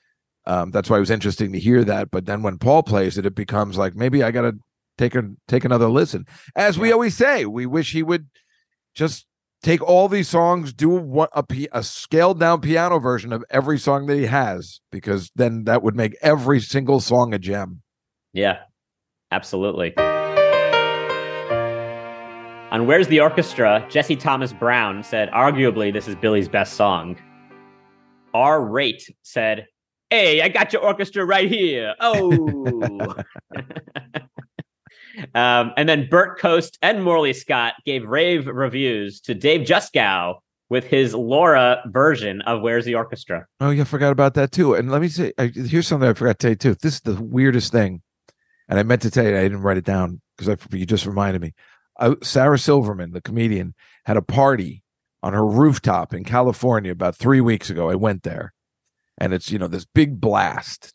Um, 0.47 0.71
that's 0.71 0.89
why 0.89 0.97
it 0.97 1.01
was 1.01 1.11
interesting 1.11 1.53
to 1.53 1.59
hear 1.59 1.83
that. 1.85 2.11
But 2.11 2.27
then 2.27 2.43
when 2.43 2.59
Paul 2.59 2.83
plays 2.83 3.19
it, 3.19 3.27
it 3.27 3.35
becomes 3.35 3.77
like 3.77 3.95
maybe 3.97 4.23
I 4.23 4.31
gotta 4.31 4.53
take 4.97 5.15
a 5.17 5.25
take 5.49 5.65
another 5.65 5.89
listen. 5.89 6.25
As 6.55 6.79
we 6.79 6.93
always 6.93 7.17
say, 7.17 7.45
we 7.47 7.67
wish 7.67 7.93
he 7.93 8.03
would 8.05 8.29
just 8.95 9.27
take 9.63 9.83
all 9.83 10.09
these 10.09 10.29
songs, 10.29 10.73
do 10.73 10.89
what 10.89 11.31
a, 11.35 11.45
a 11.73 11.83
scaled 11.83 12.39
down 12.39 12.61
piano 12.61 13.01
version 13.01 13.33
of 13.33 13.45
every 13.51 13.79
song 13.79 14.07
that 14.07 14.17
he 14.17 14.27
has, 14.27 14.81
because 14.93 15.31
then 15.35 15.65
that 15.65 15.83
would 15.83 15.97
make 15.97 16.17
every 16.23 16.61
single 16.61 17.01
song 17.01 17.35
a 17.35 17.39
gem. 17.41 17.83
yeah, 18.33 18.61
absolutely. 19.33 19.93
On 22.77 22.87
Where's 22.87 23.09
the 23.09 23.21
Orchestra, 23.21 23.87
Jesse 23.89 24.17
Thomas 24.17 24.53
Brown 24.53 25.03
said, 25.03 25.31
arguably, 25.31 25.91
this 25.91 26.07
is 26.07 26.15
Billy's 26.15 26.47
best 26.47 26.75
song. 26.75 27.17
R. 28.35 28.63
Rate 28.63 29.09
said, 29.23 29.67
Hey, 30.11 30.43
I 30.43 30.49
got 30.51 30.75
your 30.75 30.83
orchestra 30.83 31.25
right 31.25 31.51
here. 31.51 31.95
Oh. 32.01 33.15
um, 35.35 35.73
and 35.79 35.89
then 35.89 36.07
Burt 36.11 36.39
Coast 36.39 36.77
and 36.83 37.03
Morley 37.03 37.33
Scott 37.33 37.73
gave 37.87 38.07
rave 38.07 38.47
reviews 38.47 39.23
to 39.23 39.33
Dave 39.35 39.67
Juskow 39.67 40.35
with 40.69 40.85
his 40.85 41.15
Laura 41.15 41.81
version 41.87 42.43
of 42.43 42.61
Where's 42.61 42.85
the 42.85 42.97
Orchestra. 42.97 43.47
Oh, 43.59 43.71
yeah, 43.71 43.85
I 43.85 43.85
forgot 43.87 44.13
about 44.13 44.35
that 44.35 44.53
too. 44.53 44.75
And 44.75 44.91
let 44.91 45.01
me 45.01 45.09
say, 45.09 45.33
I, 45.39 45.47
here's 45.47 45.87
something 45.87 46.11
I 46.11 46.13
forgot 46.13 46.39
to 46.41 46.45
tell 46.45 46.51
you 46.51 46.57
too. 46.57 46.75
This 46.83 46.97
is 46.97 47.01
the 47.01 47.15
weirdest 47.15 47.73
thing, 47.73 48.03
and 48.69 48.79
I 48.79 48.83
meant 48.83 49.01
to 49.01 49.11
tell 49.11 49.25
you, 49.25 49.31
I 49.31 49.45
didn't 49.45 49.63
write 49.63 49.79
it 49.79 49.87
down 49.87 50.21
because 50.37 50.59
you 50.73 50.85
just 50.85 51.07
reminded 51.07 51.41
me. 51.41 51.55
Uh, 51.99 52.17
Sarah 52.23 52.59
Silverman, 52.59 53.13
the 53.13 53.21
comedian, 53.21 53.75
had 54.05 54.17
a 54.17 54.23
party 54.23 54.83
on 55.23 55.33
her 55.33 55.47
rooftop 55.47 56.13
in 56.13 56.25
California 56.25 56.93
about 56.93 57.17
three 57.17 57.41
weeks 57.41 57.71
ago. 57.71 57.91
I 57.91 57.95
went 57.95 58.23
there, 58.23 58.53
and 59.19 59.33
it's 59.33 59.51
you 59.51 59.59
know 59.59 59.69
this 59.69 59.87
big 59.87 60.21
blast. 60.21 60.93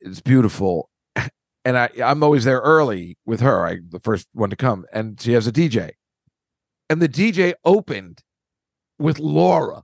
It's 0.00 0.20
beautiful, 0.20 0.90
and 1.64 1.78
I 1.78 1.90
I'm 2.02 2.22
always 2.22 2.44
there 2.44 2.60
early 2.60 3.18
with 3.24 3.40
her. 3.40 3.66
I 3.66 3.78
the 3.88 4.00
first 4.00 4.28
one 4.32 4.50
to 4.50 4.56
come, 4.56 4.84
and 4.92 5.20
she 5.20 5.32
has 5.32 5.46
a 5.46 5.52
DJ, 5.52 5.92
and 6.88 7.00
the 7.00 7.08
DJ 7.08 7.54
opened 7.64 8.22
with 8.98 9.18
Laura. 9.18 9.82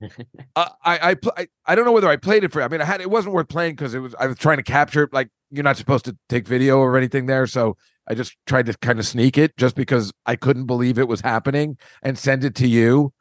Uh, 0.56 0.68
I 0.82 1.10
I, 1.10 1.16
I 1.36 1.48
I 1.66 1.74
don't 1.74 1.84
know 1.84 1.92
whether 1.92 2.08
I 2.08 2.16
played 2.16 2.42
it 2.42 2.52
for. 2.52 2.60
Her. 2.60 2.64
I 2.64 2.68
mean, 2.68 2.80
I 2.80 2.84
had 2.84 3.02
it 3.02 3.10
wasn't 3.10 3.34
worth 3.34 3.48
playing 3.48 3.76
because 3.76 3.92
it 3.92 3.98
was 3.98 4.14
I 4.18 4.26
was 4.26 4.38
trying 4.38 4.56
to 4.56 4.62
capture 4.62 5.02
it. 5.02 5.12
Like 5.12 5.28
you're 5.50 5.62
not 5.62 5.76
supposed 5.76 6.06
to 6.06 6.16
take 6.28 6.48
video 6.48 6.78
or 6.78 6.96
anything 6.96 7.26
there, 7.26 7.46
so 7.46 7.76
I 8.08 8.14
just 8.14 8.36
tried 8.46 8.66
to 8.66 8.76
kind 8.78 8.98
of 8.98 9.06
sneak 9.06 9.38
it 9.38 9.56
just 9.56 9.76
because 9.76 10.12
I 10.26 10.36
couldn't 10.36 10.66
believe 10.66 10.98
it 10.98 11.08
was 11.08 11.20
happening 11.20 11.78
and 12.02 12.18
send 12.18 12.44
it 12.44 12.54
to 12.56 12.66
you. 12.66 13.12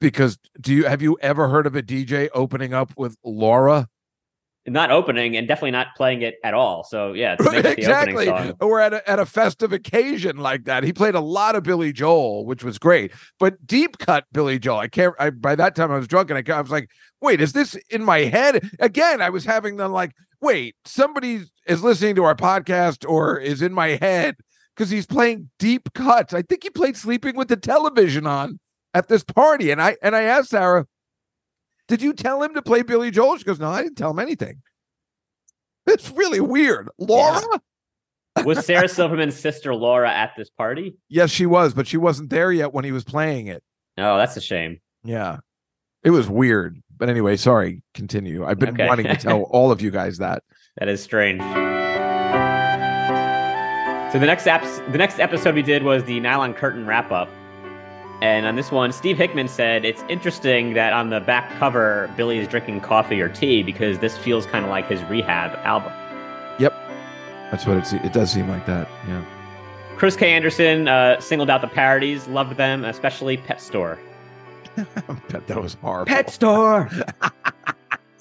Because 0.00 0.38
do 0.60 0.74
you 0.74 0.84
have 0.84 1.02
you 1.02 1.16
ever 1.20 1.48
heard 1.48 1.66
of 1.66 1.74
a 1.76 1.82
DJ 1.82 2.28
opening 2.34 2.74
up 2.74 2.92
with 2.96 3.16
Laura? 3.24 3.88
Not 4.66 4.90
opening 4.90 5.36
and 5.36 5.46
definitely 5.46 5.72
not 5.72 5.88
playing 5.94 6.22
it 6.22 6.36
at 6.42 6.54
all. 6.54 6.84
So 6.84 7.12
yeah, 7.12 7.36
to 7.36 7.50
make 7.50 7.64
it 7.66 7.78
exactly. 7.78 8.28
Or 8.60 8.80
at 8.80 8.94
a, 8.94 9.10
at 9.10 9.18
a 9.18 9.26
festive 9.26 9.74
occasion 9.74 10.38
like 10.38 10.64
that. 10.64 10.84
He 10.84 10.92
played 10.92 11.14
a 11.14 11.20
lot 11.20 11.54
of 11.54 11.64
Billy 11.64 11.92
Joel, 11.92 12.46
which 12.46 12.64
was 12.64 12.78
great. 12.78 13.12
But 13.38 13.66
deep 13.66 13.98
cut 13.98 14.24
Billy 14.32 14.58
Joel, 14.58 14.78
I 14.78 14.88
can't. 14.88 15.14
I, 15.18 15.30
by 15.30 15.54
that 15.54 15.74
time, 15.74 15.90
I 15.90 15.98
was 15.98 16.08
drunk 16.08 16.30
and 16.30 16.38
I, 16.38 16.56
I 16.56 16.60
was 16.62 16.70
like, 16.70 16.90
"Wait, 17.20 17.42
is 17.42 17.52
this 17.52 17.74
in 17.90 18.02
my 18.02 18.20
head?" 18.20 18.70
Again, 18.80 19.20
I 19.20 19.28
was 19.28 19.44
having 19.44 19.76
the 19.76 19.88
like, 19.88 20.12
"Wait, 20.44 20.76
somebody 20.84 21.42
is 21.66 21.82
listening 21.82 22.14
to 22.16 22.24
our 22.24 22.34
podcast 22.34 23.08
or 23.08 23.38
is 23.38 23.62
in 23.62 23.72
my 23.72 23.98
head." 24.00 24.36
Because 24.76 24.90
he's 24.90 25.06
playing 25.06 25.50
deep 25.58 25.92
cuts. 25.94 26.34
I 26.34 26.42
think 26.42 26.64
he 26.64 26.70
played 26.70 26.96
"Sleeping 26.96 27.36
with 27.36 27.48
the 27.48 27.56
Television 27.56 28.26
On" 28.26 28.58
at 28.92 29.08
this 29.08 29.24
party, 29.24 29.70
and 29.70 29.80
I 29.80 29.96
and 30.02 30.14
I 30.14 30.22
asked 30.22 30.50
Sarah, 30.50 30.86
"Did 31.88 32.02
you 32.02 32.12
tell 32.12 32.42
him 32.42 32.54
to 32.54 32.62
play 32.62 32.82
Billy 32.82 33.10
Joel?" 33.10 33.38
She 33.38 33.44
goes, 33.44 33.60
"No, 33.60 33.70
I 33.70 33.82
didn't 33.82 33.96
tell 33.96 34.10
him 34.10 34.18
anything." 34.18 34.62
It's 35.86 36.10
really 36.10 36.40
weird, 36.40 36.88
Laura. 36.98 37.60
Was 38.44 38.64
Sarah 38.66 38.88
Silverman's 38.88 39.36
sister 39.38 39.74
Laura 39.74 40.10
at 40.10 40.32
this 40.36 40.50
party? 40.50 40.96
Yes, 41.08 41.30
she 41.30 41.46
was, 41.46 41.74
but 41.74 41.86
she 41.86 41.96
wasn't 41.96 42.30
there 42.30 42.50
yet 42.52 42.72
when 42.72 42.84
he 42.84 42.92
was 42.92 43.04
playing 43.04 43.46
it. 43.46 43.62
Oh, 43.98 44.16
that's 44.16 44.36
a 44.36 44.40
shame. 44.40 44.80
Yeah. 45.04 45.38
It 46.02 46.10
was 46.10 46.28
weird. 46.28 46.80
But 46.96 47.08
anyway, 47.08 47.36
sorry, 47.36 47.82
continue. 47.94 48.44
I've 48.44 48.58
been 48.58 48.70
Okay. 48.70 48.86
wanting 48.86 49.06
to 49.06 49.16
tell 49.16 49.42
all 49.50 49.70
of 49.72 49.80
you 49.82 49.90
guys 49.90 50.18
that. 50.18 50.42
That 50.78 50.88
is 50.88 51.02
strange. 51.02 51.40
So 54.12 54.20
the 54.20 54.26
next 54.26 54.44
apps, 54.46 54.92
the 54.92 54.98
next 54.98 55.18
episode 55.18 55.56
we 55.56 55.62
did 55.62 55.82
was 55.82 56.04
the 56.04 56.20
nylon 56.20 56.54
curtain 56.54 56.86
wrap 56.86 57.10
up, 57.10 57.28
and 58.22 58.46
on 58.46 58.54
this 58.54 58.70
one, 58.70 58.92
Steve 58.92 59.16
Hickman 59.18 59.48
said 59.48 59.84
it's 59.84 60.04
interesting 60.08 60.74
that 60.74 60.92
on 60.92 61.10
the 61.10 61.18
back 61.18 61.50
cover 61.58 62.08
Billy 62.16 62.38
is 62.38 62.46
drinking 62.46 62.80
coffee 62.82 63.20
or 63.20 63.28
tea 63.28 63.64
because 63.64 63.98
this 63.98 64.16
feels 64.16 64.46
kind 64.46 64.64
of 64.64 64.70
like 64.70 64.86
his 64.88 65.02
rehab 65.04 65.58
album. 65.64 65.92
Yep, 66.60 66.72
that's 67.50 67.66
what 67.66 67.76
it 67.78 67.92
it 68.04 68.12
does 68.12 68.30
seem 68.30 68.48
like 68.48 68.66
that. 68.66 68.88
Yeah. 69.08 69.24
Chris 69.96 70.14
K. 70.14 70.32
Anderson 70.32 70.86
uh, 70.86 71.18
singled 71.20 71.50
out 71.50 71.60
the 71.60 71.66
parodies, 71.66 72.28
loved 72.28 72.56
them, 72.56 72.84
especially 72.84 73.36
Pet 73.36 73.60
Store. 73.60 73.98
Bet 75.28 75.46
that 75.46 75.62
was 75.62 75.74
horrible. 75.74 76.06
Pet 76.06 76.30
store. 76.30 76.88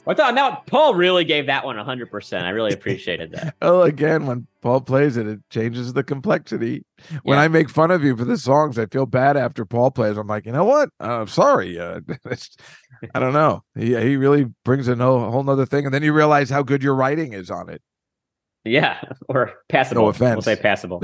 I 0.06 0.14
thought 0.14 0.36
now 0.36 0.62
Paul 0.68 0.96
really 0.96 1.24
gave 1.24 1.46
that 1.46 1.64
one 1.64 1.78
one 1.78 1.86
hundred 1.86 2.12
percent. 2.12 2.46
I 2.46 2.50
really 2.50 2.74
appreciated 2.74 3.32
that. 3.32 3.56
Oh, 3.62 3.84
again, 3.84 4.26
when 4.26 4.48
Paul 4.62 4.82
plays 4.82 5.16
it, 5.16 5.26
it 5.28 5.40
changes 5.50 5.94
the 5.94 6.04
complexity. 6.04 6.84
When 7.24 7.38
Yeah. 7.38 7.44
I 7.44 7.48
make 7.48 7.70
fun 7.70 7.90
of 7.90 8.04
you 8.04 8.18
for 8.18 8.26
the 8.26 8.38
songs, 8.38 8.78
I 8.78 8.86
feel 8.88 9.06
bad 9.06 9.38
after 9.38 9.64
Paul 9.64 9.92
plays. 9.92 10.18
I'm 10.18 10.28
like, 10.28 10.46
you 10.46 10.52
know 10.52 10.66
what? 10.66 10.90
Uh, 11.02 11.22
I'm 11.22 11.28
sorry. 11.28 11.80
Uh, 11.80 12.02
it's- 12.26 12.50
I 13.16 13.20
don't 13.20 13.34
know. 13.34 13.64
He 13.78 13.96
he 14.00 14.18
really 14.18 14.46
brings 14.66 14.88
a 14.90 14.96
no, 14.96 15.30
whole 15.32 15.44
nother 15.44 15.66
thing, 15.66 15.86
and 15.86 15.94
then 15.94 16.04
you 16.04 16.12
realize 16.14 16.50
how 16.50 16.64
good 16.64 16.84
your 16.84 16.96
writing 16.96 17.32
is 17.34 17.50
on 17.50 17.70
it. 17.70 17.82
Yeah, 18.66 19.02
or 19.30 19.54
passable. 19.70 20.02
No 20.02 20.04
We'll 20.04 20.10
offense. 20.12 20.46
say 20.46 20.56
passable. 20.58 21.02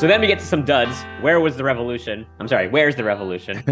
So 0.00 0.06
then 0.06 0.22
we 0.22 0.26
get 0.26 0.38
to 0.38 0.46
some 0.46 0.64
duds. 0.64 1.04
Where 1.20 1.40
was 1.40 1.58
the 1.58 1.64
revolution? 1.64 2.26
I'm 2.38 2.48
sorry, 2.48 2.68
where's 2.68 2.96
the 2.96 3.04
revolution? 3.04 3.62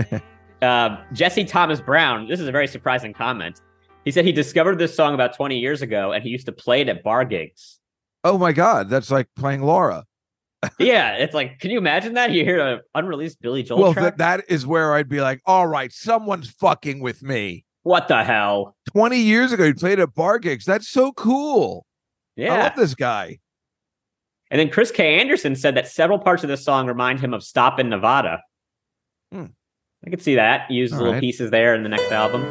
uh, 0.61 1.03
Jesse 1.15 1.43
Thomas 1.43 1.81
Brown. 1.81 2.29
This 2.29 2.39
is 2.39 2.47
a 2.47 2.53
very 2.53 2.67
surprising 2.67 3.15
comment. 3.15 3.63
He 4.05 4.11
said 4.11 4.27
he 4.27 4.33
discovered 4.33 4.79
this 4.79 4.95
song 4.95 5.15
about 5.15 5.35
20 5.35 5.59
years 5.59 5.81
ago 5.81 6.13
and 6.13 6.23
he 6.23 6.29
used 6.29 6.45
to 6.45 6.53
play 6.53 6.83
it 6.83 6.89
at 6.91 7.03
bar 7.03 7.25
gigs. 7.25 7.81
Oh 8.25 8.37
my 8.37 8.53
God, 8.53 8.91
that's 8.91 9.11
like 9.11 9.27
playing 9.37 9.63
Laura. 9.63 10.05
yeah, 10.79 11.15
it's 11.15 11.33
like, 11.33 11.61
can 11.61 11.71
you 11.71 11.79
imagine 11.79 12.13
that? 12.13 12.31
You 12.31 12.45
hear 12.45 12.61
an 12.61 12.81
unreleased 12.95 13.41
Billy 13.41 13.63
Joel 13.63 13.81
well, 13.81 13.93
track? 13.95 14.19
that 14.19 14.19
that 14.19 14.51
is 14.51 14.67
where 14.67 14.93
I'd 14.93 15.09
be 15.09 15.23
like, 15.23 15.41
all 15.47 15.67
right, 15.67 15.91
someone's 15.91 16.51
fucking 16.51 17.01
with 17.01 17.23
me. 17.23 17.65
what 17.85 18.07
the 18.07 18.23
hell? 18.23 18.77
20 18.93 19.19
years 19.19 19.53
ago, 19.53 19.65
he 19.65 19.73
played 19.73 19.99
at 19.99 20.13
bar 20.15 20.39
gigs. 20.39 20.67
That's 20.67 20.91
so 20.91 21.11
cool. 21.13 21.87
Yeah. 22.37 22.53
I 22.53 22.63
love 22.65 22.77
this 22.77 22.95
guy. 22.95 23.39
And 24.51 24.59
then 24.59 24.71
Chris 24.71 24.91
K. 24.91 25.21
Anderson 25.21 25.55
said 25.57 25.75
that 25.75 25.89
several 25.89 26.19
parts 26.19 26.43
of 26.43 26.49
this 26.49 26.65
song 26.65 26.87
remind 26.87 27.21
him 27.21 27.35
of 27.35 27.43
Stop 27.43 27.79
in 27.79 27.89
Nevada. 27.91 28.41
Hmm. 29.33 29.47
I 30.07 30.11
could 30.11 30.23
see 30.23 30.37
that. 30.37 30.71
Use 30.71 30.93
All 30.93 30.99
little 30.99 31.13
right. 31.15 31.21
pieces 31.21 31.51
there 31.51 31.75
in 31.75 31.83
the 31.83 31.89
next 31.89 32.11
album. 32.13 32.51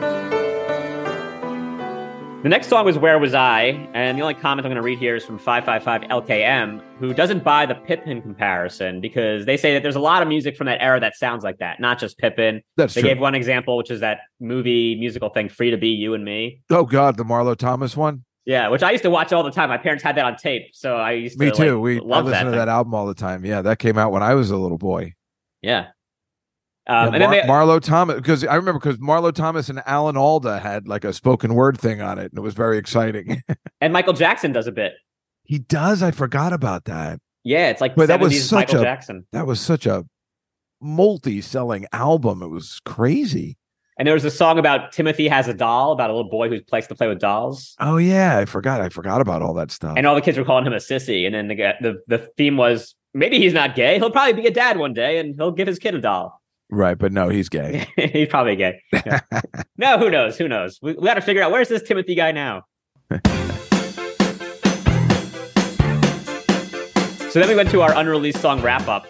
The 2.44 2.50
next 2.50 2.68
song 2.68 2.86
was 2.86 2.98
Where 3.00 3.18
Was 3.18 3.34
I? 3.34 3.90
And 3.96 4.16
the 4.18 4.22
only 4.22 4.36
comment 4.36 4.66
I'm 4.66 4.70
going 4.72 4.76
to 4.76 4.82
read 4.84 5.00
here 5.00 5.16
is 5.16 5.26
from 5.26 5.40
555 5.40 6.24
LKM, 6.24 6.82
who 7.00 7.14
doesn't 7.14 7.44
buy 7.44 7.66
the 7.66 7.74
Pippin 7.74 8.22
comparison 8.22 9.02
because 9.02 9.46
they 9.46 9.58
say 9.58 9.74
that 9.74 9.82
there's 9.82 9.96
a 9.96 10.00
lot 10.00 10.22
of 10.22 10.28
music 10.28 10.56
from 10.56 10.68
that 10.68 10.82
era 10.82 11.00
that 11.00 11.16
sounds 11.18 11.44
like 11.44 11.58
that, 11.58 11.80
not 11.80 11.98
just 12.00 12.18
Pippin. 12.20 12.62
That's 12.78 12.94
They 12.94 13.02
true. 13.02 13.10
gave 13.10 13.20
one 13.20 13.34
example, 13.34 13.76
which 13.76 13.90
is 13.90 14.02
that 14.02 14.20
movie 14.40 14.98
musical 15.00 15.30
thing, 15.30 15.50
Free 15.50 15.72
to 15.72 15.78
Be 15.78 15.90
You 15.90 16.14
and 16.14 16.24
Me. 16.24 16.62
oh, 16.70 16.86
God, 16.86 17.18
the 17.18 17.24
Marlo 17.26 17.56
Thomas 17.58 17.98
one. 17.98 18.24
Yeah, 18.48 18.70
which 18.70 18.82
I 18.82 18.92
used 18.92 19.04
to 19.04 19.10
watch 19.10 19.32
all 19.34 19.44
the 19.44 19.52
time. 19.52 19.68
My 19.70 19.78
parents 19.78 20.04
had 20.04 20.16
that 20.16 20.24
on 20.26 20.38
tape, 20.38 20.70
so 20.74 20.96
I 20.96 21.12
used 21.12 21.38
to 21.38 21.46
Me 21.46 21.52
too. 21.52 21.76
like, 21.76 21.84
we 21.84 21.98
I 21.98 22.02
love 22.02 22.26
listen 22.26 22.32
that. 22.32 22.44
to 22.46 22.50
thing. 22.52 22.58
that 22.60 22.70
album 22.70 22.94
all 22.96 23.06
the 23.06 23.14
time. 23.14 23.44
Yeah, 23.46 23.62
that 23.62 23.78
came 23.78 23.98
out 23.98 24.12
when 24.14 24.24
I 24.24 24.34
was 24.36 24.50
a 24.52 24.58
little 24.58 24.78
boy. 24.78 25.14
Yeah. 25.62 25.88
Yeah, 26.88 27.02
Um, 27.08 27.14
and 27.14 27.22
then 27.22 27.30
Mar- 27.48 27.68
they, 27.68 27.76
Marlo 27.76 27.82
Thomas, 27.82 28.16
because 28.16 28.46
I 28.46 28.56
remember 28.56 28.80
because 28.80 28.98
Marlo 29.00 29.34
Thomas 29.34 29.68
and 29.68 29.84
Alan 29.86 30.16
Alda 30.16 30.60
had 30.60 30.88
like 30.88 31.04
a 31.04 31.12
spoken 31.12 31.54
word 31.56 31.78
thing 31.78 32.02
on 32.02 32.18
it, 32.18 32.32
and 32.32 32.38
it 32.38 32.42
was 32.42 32.54
very 32.54 32.78
exciting. 32.78 33.44
and 33.82 33.92
Michael 33.92 34.14
Jackson 34.14 34.54
does 34.54 34.66
a 34.68 34.72
bit. 34.72 34.94
he 35.44 35.60
does. 35.60 36.02
I 36.02 36.12
forgot 36.12 36.54
about 36.54 36.86
that. 36.86 37.20
Yeah, 37.44 37.68
it's 37.70 37.82
like 37.82 37.96
But 37.96 38.08
that 38.08 38.22
was 38.22 38.48
such 38.48 38.70
Michael 38.70 38.80
a- 38.80 38.84
Jackson. 38.84 39.28
That 39.34 39.46
was 39.46 39.60
such 39.60 39.86
a 39.86 40.06
multi-selling 40.80 41.86
album. 41.92 42.42
It 42.42 42.48
was 42.48 42.80
crazy. 42.86 43.58
And 44.00 44.06
there 44.06 44.14
was 44.14 44.26
a 44.26 44.32
song 44.32 44.60
about 44.60 44.92
Timothy 44.92 45.28
has 45.28 45.48
a 45.48 45.56
doll, 45.56 45.92
about 45.92 46.12
a 46.12 46.14
little 46.14 46.30
boy 46.30 46.50
who 46.50 46.60
likes 46.72 46.86
to 46.88 46.94
play 46.96 47.08
with 47.08 47.20
dolls. 47.20 47.76
Oh 47.80 47.98
yeah, 47.98 48.38
I 48.38 48.46
forgot. 48.46 48.80
I 48.80 48.90
forgot 48.90 49.22
about 49.22 49.42
all 49.42 49.56
that 49.56 49.72
stuff. 49.72 49.96
And 49.98 50.06
all 50.06 50.14
the 50.14 50.22
kids 50.22 50.38
were 50.38 50.46
calling 50.46 50.66
him 50.68 50.74
a 50.74 50.78
sissy. 50.78 51.26
And 51.26 51.34
then 51.34 51.48
the, 51.48 51.56
the 51.82 52.04
the 52.08 52.18
theme 52.38 52.58
was 52.58 52.94
maybe 53.16 53.40
he's 53.40 53.54
not 53.54 53.76
gay. 53.76 53.98
He'll 53.98 54.12
probably 54.12 54.40
be 54.40 54.48
a 54.48 54.52
dad 54.52 54.78
one 54.78 54.94
day 54.94 55.18
and 55.18 55.36
he'll 55.36 55.52
give 55.52 55.68
his 55.68 55.80
kid 55.80 55.96
a 55.96 56.02
doll. 56.02 56.40
right, 56.70 56.96
but 56.98 57.12
no, 57.12 57.30
he's 57.30 57.50
gay. 57.50 57.88
he's 57.96 58.28
probably 58.28 58.56
gay. 58.56 58.80
Yeah. 58.94 59.22
no, 59.78 59.98
who 59.98 60.12
knows? 60.12 60.38
Who 60.38 60.48
knows? 60.48 60.78
We, 60.80 60.94
we 60.94 61.08
got 61.08 61.16
to 61.16 61.22
figure 61.22 61.42
out 61.42 61.52
where's 61.52 61.70
this 61.70 61.82
Timothy 61.82 62.14
guy 62.14 62.32
now? 62.32 62.66
so 67.32 67.40
then 67.40 67.48
we 67.50 67.56
went 67.56 67.72
to 67.72 67.82
our 67.82 67.98
unreleased 67.98 68.42
song 68.42 68.62
wrap 68.62 68.88
up 68.88 69.08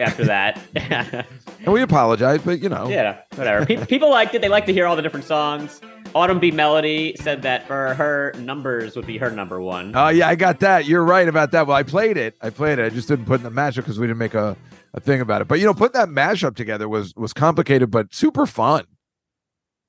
after 0.00 0.24
that. 0.24 0.60
and 1.64 1.72
we 1.72 1.82
apologize, 1.82 2.40
but 2.44 2.60
you 2.60 2.68
know, 2.68 2.88
Yeah, 2.88 3.20
whatever. 3.34 3.66
Pe- 3.66 3.86
people 3.86 4.10
liked 4.10 4.34
it. 4.34 4.40
They 4.42 4.48
like 4.48 4.66
to 4.66 4.72
hear 4.72 4.86
all 4.86 4.96
the 4.96 5.02
different 5.02 5.26
songs. 5.26 5.80
Autumn 6.14 6.38
B. 6.38 6.50
Melody 6.50 7.16
said 7.18 7.42
that 7.42 7.66
for 7.66 7.94
her, 7.94 8.32
numbers 8.38 8.94
would 8.96 9.06
be 9.06 9.18
her 9.18 9.30
number 9.30 9.60
one. 9.60 9.92
Oh 9.96 10.08
yeah, 10.08 10.28
I 10.28 10.34
got 10.36 10.60
that. 10.60 10.84
You're 10.86 11.04
right 11.04 11.26
about 11.26 11.50
that. 11.52 11.66
Well, 11.66 11.76
I 11.76 11.82
played 11.82 12.16
it. 12.16 12.36
I 12.40 12.50
played 12.50 12.78
it. 12.78 12.84
I 12.84 12.88
just 12.90 13.08
didn't 13.08 13.24
put 13.24 13.40
in 13.40 13.42
the 13.44 13.50
mashup 13.50 13.76
because 13.76 13.98
we 13.98 14.06
didn't 14.06 14.18
make 14.18 14.34
a, 14.34 14.56
a 14.92 15.00
thing 15.00 15.20
about 15.20 15.42
it. 15.42 15.48
But 15.48 15.58
you 15.58 15.66
know, 15.66 15.74
putting 15.74 16.00
that 16.00 16.08
mashup 16.08 16.54
together 16.54 16.88
was 16.88 17.14
was 17.16 17.32
complicated 17.32 17.90
but 17.90 18.14
super 18.14 18.46
fun. 18.46 18.84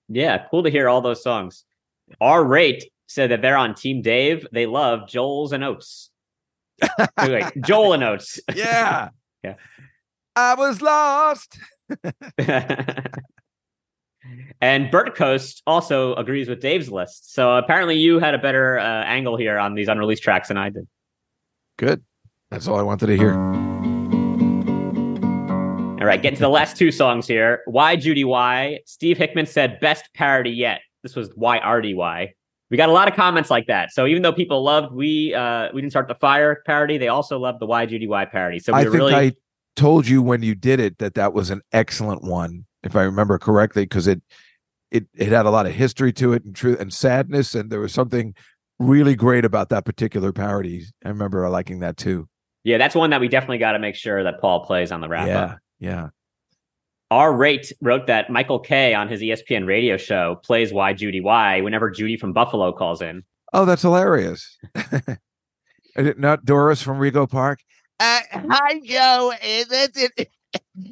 Yeah, 0.09 0.45
cool 0.49 0.63
to 0.63 0.69
hear 0.69 0.89
all 0.89 1.01
those 1.01 1.21
songs. 1.23 1.63
R 2.21 2.43
Rate 2.43 2.85
said 3.07 3.29
that 3.31 3.41
they're 3.41 3.57
on 3.57 3.75
Team 3.75 4.01
Dave. 4.01 4.47
They 4.51 4.65
love 4.65 5.07
Joel's 5.07 5.51
and 5.51 5.63
Oates. 5.63 6.09
Wait, 7.17 7.31
wait, 7.31 7.45
Joel 7.63 7.93
and 7.93 8.03
Oates. 8.03 8.39
Yeah. 8.53 9.09
Yeah. 9.43 9.53
I 10.35 10.55
was 10.55 10.81
lost. 10.81 11.57
and 14.61 14.91
Bert 14.91 15.15
Coast 15.15 15.61
also 15.65 16.15
agrees 16.15 16.49
with 16.49 16.59
Dave's 16.61 16.89
list. 16.89 17.33
So 17.33 17.55
apparently 17.55 17.97
you 17.97 18.19
had 18.19 18.33
a 18.33 18.37
better 18.37 18.77
uh, 18.79 19.03
angle 19.03 19.37
here 19.37 19.57
on 19.57 19.75
these 19.75 19.87
unreleased 19.87 20.23
tracks 20.23 20.49
than 20.49 20.57
I 20.57 20.69
did. 20.69 20.87
Good. 21.77 22.03
That's 22.51 22.67
all 22.67 22.77
I 22.77 22.81
wanted 22.81 23.07
to 23.07 23.17
hear. 23.17 23.33
All 26.05 26.07
right, 26.07 26.21
getting 26.21 26.37
to 26.37 26.41
the 26.41 26.49
last 26.49 26.77
two 26.77 26.91
songs 26.91 27.27
here. 27.27 27.61
Why 27.65 27.95
Judy 27.95 28.23
Why? 28.23 28.79
Steve 28.85 29.17
Hickman 29.17 29.47
said 29.47 29.79
best 29.79 30.09
parody 30.13 30.51
yet. 30.51 30.81
This 31.01 31.15
was 31.15 31.31
Why 31.35 31.59
RDY. 31.59 32.29
We 32.69 32.77
got 32.77 32.89
a 32.89 32.91
lot 32.91 33.07
of 33.07 33.15
comments 33.15 33.49
like 33.49 33.67
that. 33.67 33.91
So 33.91 34.05
even 34.05 34.21
though 34.21 34.33
people 34.33 34.63
loved 34.63 34.93
we 34.93 35.33
uh 35.33 35.69
we 35.73 35.81
didn't 35.81 35.91
start 35.91 36.07
the 36.07 36.15
fire 36.15 36.61
parody, 36.65 36.97
they 36.97 37.07
also 37.07 37.39
loved 37.39 37.59
the 37.59 37.65
Why 37.65 37.85
Judy 37.85 38.07
Why 38.07 38.25
parody. 38.25 38.59
So 38.59 38.73
we 38.73 38.79
I 38.79 38.83
were 38.83 38.91
think 38.91 38.99
really 38.99 39.15
I 39.15 39.31
told 39.75 40.07
you 40.07 40.21
when 40.21 40.41
you 40.41 40.55
did 40.55 40.79
it 40.79 40.97
that 40.99 41.15
that 41.15 41.33
was 41.33 41.49
an 41.49 41.61
excellent 41.71 42.23
one, 42.23 42.65
if 42.83 42.95
I 42.95 43.03
remember 43.03 43.37
correctly, 43.37 43.83
because 43.83 44.07
it 44.07 44.21
it 44.91 45.05
it 45.15 45.29
had 45.29 45.45
a 45.45 45.51
lot 45.51 45.65
of 45.65 45.73
history 45.73 46.13
to 46.13 46.33
it 46.33 46.45
and 46.45 46.55
truth 46.55 46.79
and 46.79 46.93
sadness, 46.93 47.55
and 47.55 47.69
there 47.69 47.79
was 47.79 47.93
something 47.93 48.33
really 48.79 49.15
great 49.15 49.45
about 49.45 49.69
that 49.69 49.85
particular 49.85 50.31
parody. 50.31 50.83
I 51.03 51.09
remember 51.09 51.47
liking 51.49 51.79
that 51.79 51.97
too. 51.97 52.27
yeah, 52.63 52.77
that's 52.77 52.95
one 52.95 53.09
that 53.11 53.21
we 53.21 53.27
definitely 53.27 53.57
got 53.59 53.73
to 53.73 53.79
make 53.79 53.95
sure 53.95 54.23
that 54.23 54.41
Paul 54.41 54.65
plays 54.65 54.91
on 54.91 55.01
the 55.01 55.07
wrap 55.07 55.27
yeah, 55.27 55.43
up. 55.43 55.59
yeah. 55.79 56.09
R 57.11 57.33
Rate 57.33 57.71
wrote 57.81 58.07
that 58.07 58.29
Michael 58.29 58.59
Kay 58.59 58.93
on 58.93 59.07
his 59.07 59.21
ESPN 59.21 59.67
radio 59.67 59.95
show 59.95 60.39
plays 60.43 60.73
Why 60.73 60.93
Judy 60.93 61.21
Why 61.21 61.61
whenever 61.61 61.91
Judy 61.91 62.17
from 62.17 62.33
Buffalo 62.33 62.71
calls 62.71 63.01
in. 63.01 63.23
Oh, 63.53 63.65
that's 63.65 63.83
hilarious. 63.83 64.57
Not 65.97 66.43
Doris 66.43 66.81
from 66.81 66.97
Rego 66.97 67.29
Park? 67.29 67.59
Uh, 67.99 68.19
hi, 68.31 68.79
Joe. 68.83 69.31
Uh, 69.33 69.63
that's 69.69 69.97
it. 69.97 70.29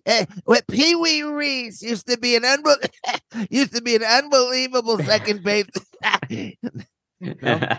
Uh, 0.05 0.25
what 0.43 0.67
Pee 0.67 0.93
Wee 0.93 1.23
Reese 1.23 1.81
used 1.81 2.07
to 2.07 2.17
be 2.17 2.35
an 2.35 2.43
used 3.49 3.73
to 3.73 3.81
be 3.81 3.95
an 3.95 4.03
unbelievable 4.03 4.97
second 4.99 5.41
base. 5.41 5.65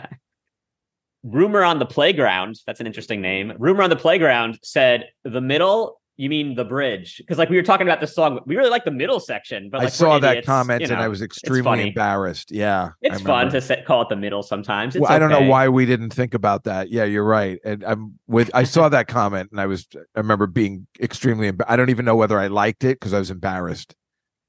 Rumor 1.22 1.62
on 1.62 1.78
the 1.78 1.86
Playground, 1.86 2.56
that's 2.66 2.80
an 2.80 2.86
interesting 2.86 3.20
name. 3.20 3.52
Rumor 3.58 3.82
on 3.82 3.90
the 3.90 3.96
Playground 3.96 4.58
said 4.62 5.10
the 5.24 5.42
middle, 5.42 6.00
you 6.16 6.28
mean 6.28 6.54
the 6.54 6.64
bridge? 6.64 7.18
Because 7.18 7.38
like 7.38 7.50
we 7.50 7.56
were 7.56 7.62
talking 7.62 7.86
about 7.86 8.00
the 8.00 8.06
song, 8.06 8.40
we 8.46 8.56
really 8.56 8.70
like 8.70 8.84
the 8.84 8.90
middle 8.90 9.18
section, 9.18 9.68
but 9.70 9.80
I 9.80 9.84
like, 9.84 9.92
we're 9.92 9.96
saw 9.96 10.18
that 10.20 10.30
idiots, 10.30 10.46
comment 10.46 10.82
you 10.82 10.88
and 10.88 10.96
I 10.96 11.08
was 11.08 11.22
extremely 11.22 11.88
embarrassed. 11.88 12.52
Yeah, 12.52 12.90
It's 13.02 13.20
fun 13.20 13.50
to 13.50 13.60
set, 13.60 13.84
call 13.84 14.02
it 14.02 14.08
the 14.08 14.16
middle 14.16 14.42
sometimes. 14.42 14.94
It's 14.94 15.02
Well, 15.02 15.10
I 15.12 15.18
don't 15.18 15.30
know 15.30 15.42
why 15.42 15.68
we 15.68 15.86
didn't 15.86 16.10
think 16.10 16.34
about 16.34 16.64
that. 16.64 16.90
Yeah, 16.90 17.04
you're 17.04 17.24
right. 17.24 17.58
And 17.64 17.82
I'm 17.84 18.18
with. 18.28 18.50
I 18.54 18.64
saw 18.64 18.88
that 18.88 19.08
comment 19.08 19.50
and 19.50 19.60
I 19.60 19.66
was. 19.66 19.86
I 19.94 20.20
remember 20.20 20.46
being 20.46 20.86
extremely. 21.00 21.52
I 21.66 21.76
don't 21.76 21.90
even 21.90 22.04
know 22.04 22.16
whether 22.16 22.38
I 22.38 22.46
liked 22.46 22.84
it 22.84 23.00
because 23.00 23.12
I 23.12 23.18
was 23.18 23.30
embarrassed. 23.30 23.94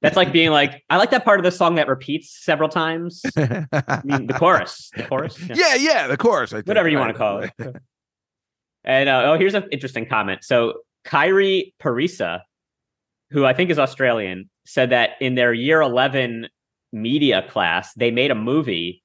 That's 0.01 0.18
like 0.18 0.32
being 0.32 0.51
like, 0.51 0.84
I 0.89 0.97
like 0.97 1.09
that 1.11 1.26
part 1.26 1.39
of 1.39 1.45
the 1.45 1.51
song 1.51 1.76
that 1.76 1.88
repeats 1.88 2.43
several 2.43 2.70
times. 2.70 3.24
I 3.38 4.01
mean, 4.03 4.28
the 4.28 4.36
chorus, 4.38 4.91
the 4.95 5.03
chorus, 5.03 5.39
Yeah. 5.39 5.74
yeah, 5.76 6.05
the 6.05 6.18
chorus. 6.18 6.53
I 6.53 6.57
think. 6.57 6.68
whatever 6.68 6.89
you 6.89 6.99
want 6.99 7.13
to 7.13 7.18
call 7.18 7.39
it. 7.39 7.51
And 8.86 9.09
uh, 9.09 9.24
oh, 9.26 9.38
here's 9.38 9.55
an 9.55 9.68
interesting 9.72 10.05
comment. 10.05 10.43
So 10.43 10.82
Kyrie 11.06 11.74
Parisa, 11.82 12.41
who 13.32 13.45
I 13.45 13.53
think 13.53 13.70
is 13.70 13.80
Australian, 13.80 14.49
said 14.66 14.89
that 14.89 15.12
in 15.22 15.36
their 15.36 15.53
year 15.53 15.82
11 15.82 16.47
media 16.91 17.45
class, 17.49 17.93
they 17.93 18.12
made 18.12 18.32
a 18.32 18.36
movie 18.36 19.01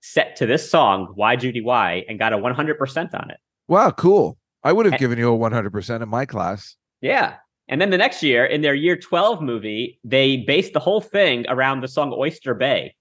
set 0.00 0.34
to 0.36 0.46
this 0.46 0.68
song, 0.68 1.12
Why 1.14 1.36
Judy 1.36 1.60
Why, 1.60 2.04
and 2.08 2.18
got 2.18 2.32
a 2.32 2.38
100% 2.38 3.14
on 3.14 3.30
it. 3.30 3.36
Wow, 3.68 3.90
cool. 3.90 4.38
I 4.64 4.72
would 4.72 4.86
have 4.86 4.94
And- 4.94 5.00
given 5.00 5.18
you 5.18 5.28
a 5.28 5.36
100 5.36 5.70
percent 5.72 6.02
in 6.02 6.08
my 6.08 6.24
class. 6.26 6.76
Yeah. 7.00 7.34
And 7.68 7.80
then 7.80 7.90
the 7.90 7.98
next 7.98 8.22
year, 8.22 8.44
in 8.44 8.60
their 8.62 8.74
year 8.74 8.96
12 8.96 9.40
movie, 9.40 9.98
they 10.04 10.38
based 10.38 10.72
the 10.72 10.80
whole 10.80 11.00
thing 11.00 11.44
around 11.48 11.80
the 11.80 11.88
song 11.88 12.12
Oyster 12.16 12.54
Bay. 12.54 12.94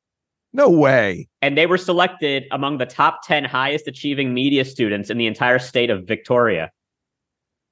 No 0.54 0.70
way. 0.70 1.28
And 1.41 1.58
they 1.58 1.66
were 1.66 1.78
selected 1.78 2.45
among 2.52 2.78
the 2.78 2.86
top 2.86 3.22
10 3.26 3.43
highest 3.45 3.88
achieving 3.88 4.34
media 4.34 4.66
students 4.66 5.10
in 5.10 5.18
the 5.18 5.26
entire 5.28 5.60
state 5.60 5.89
of 5.89 6.06
Victoria. 6.08 6.72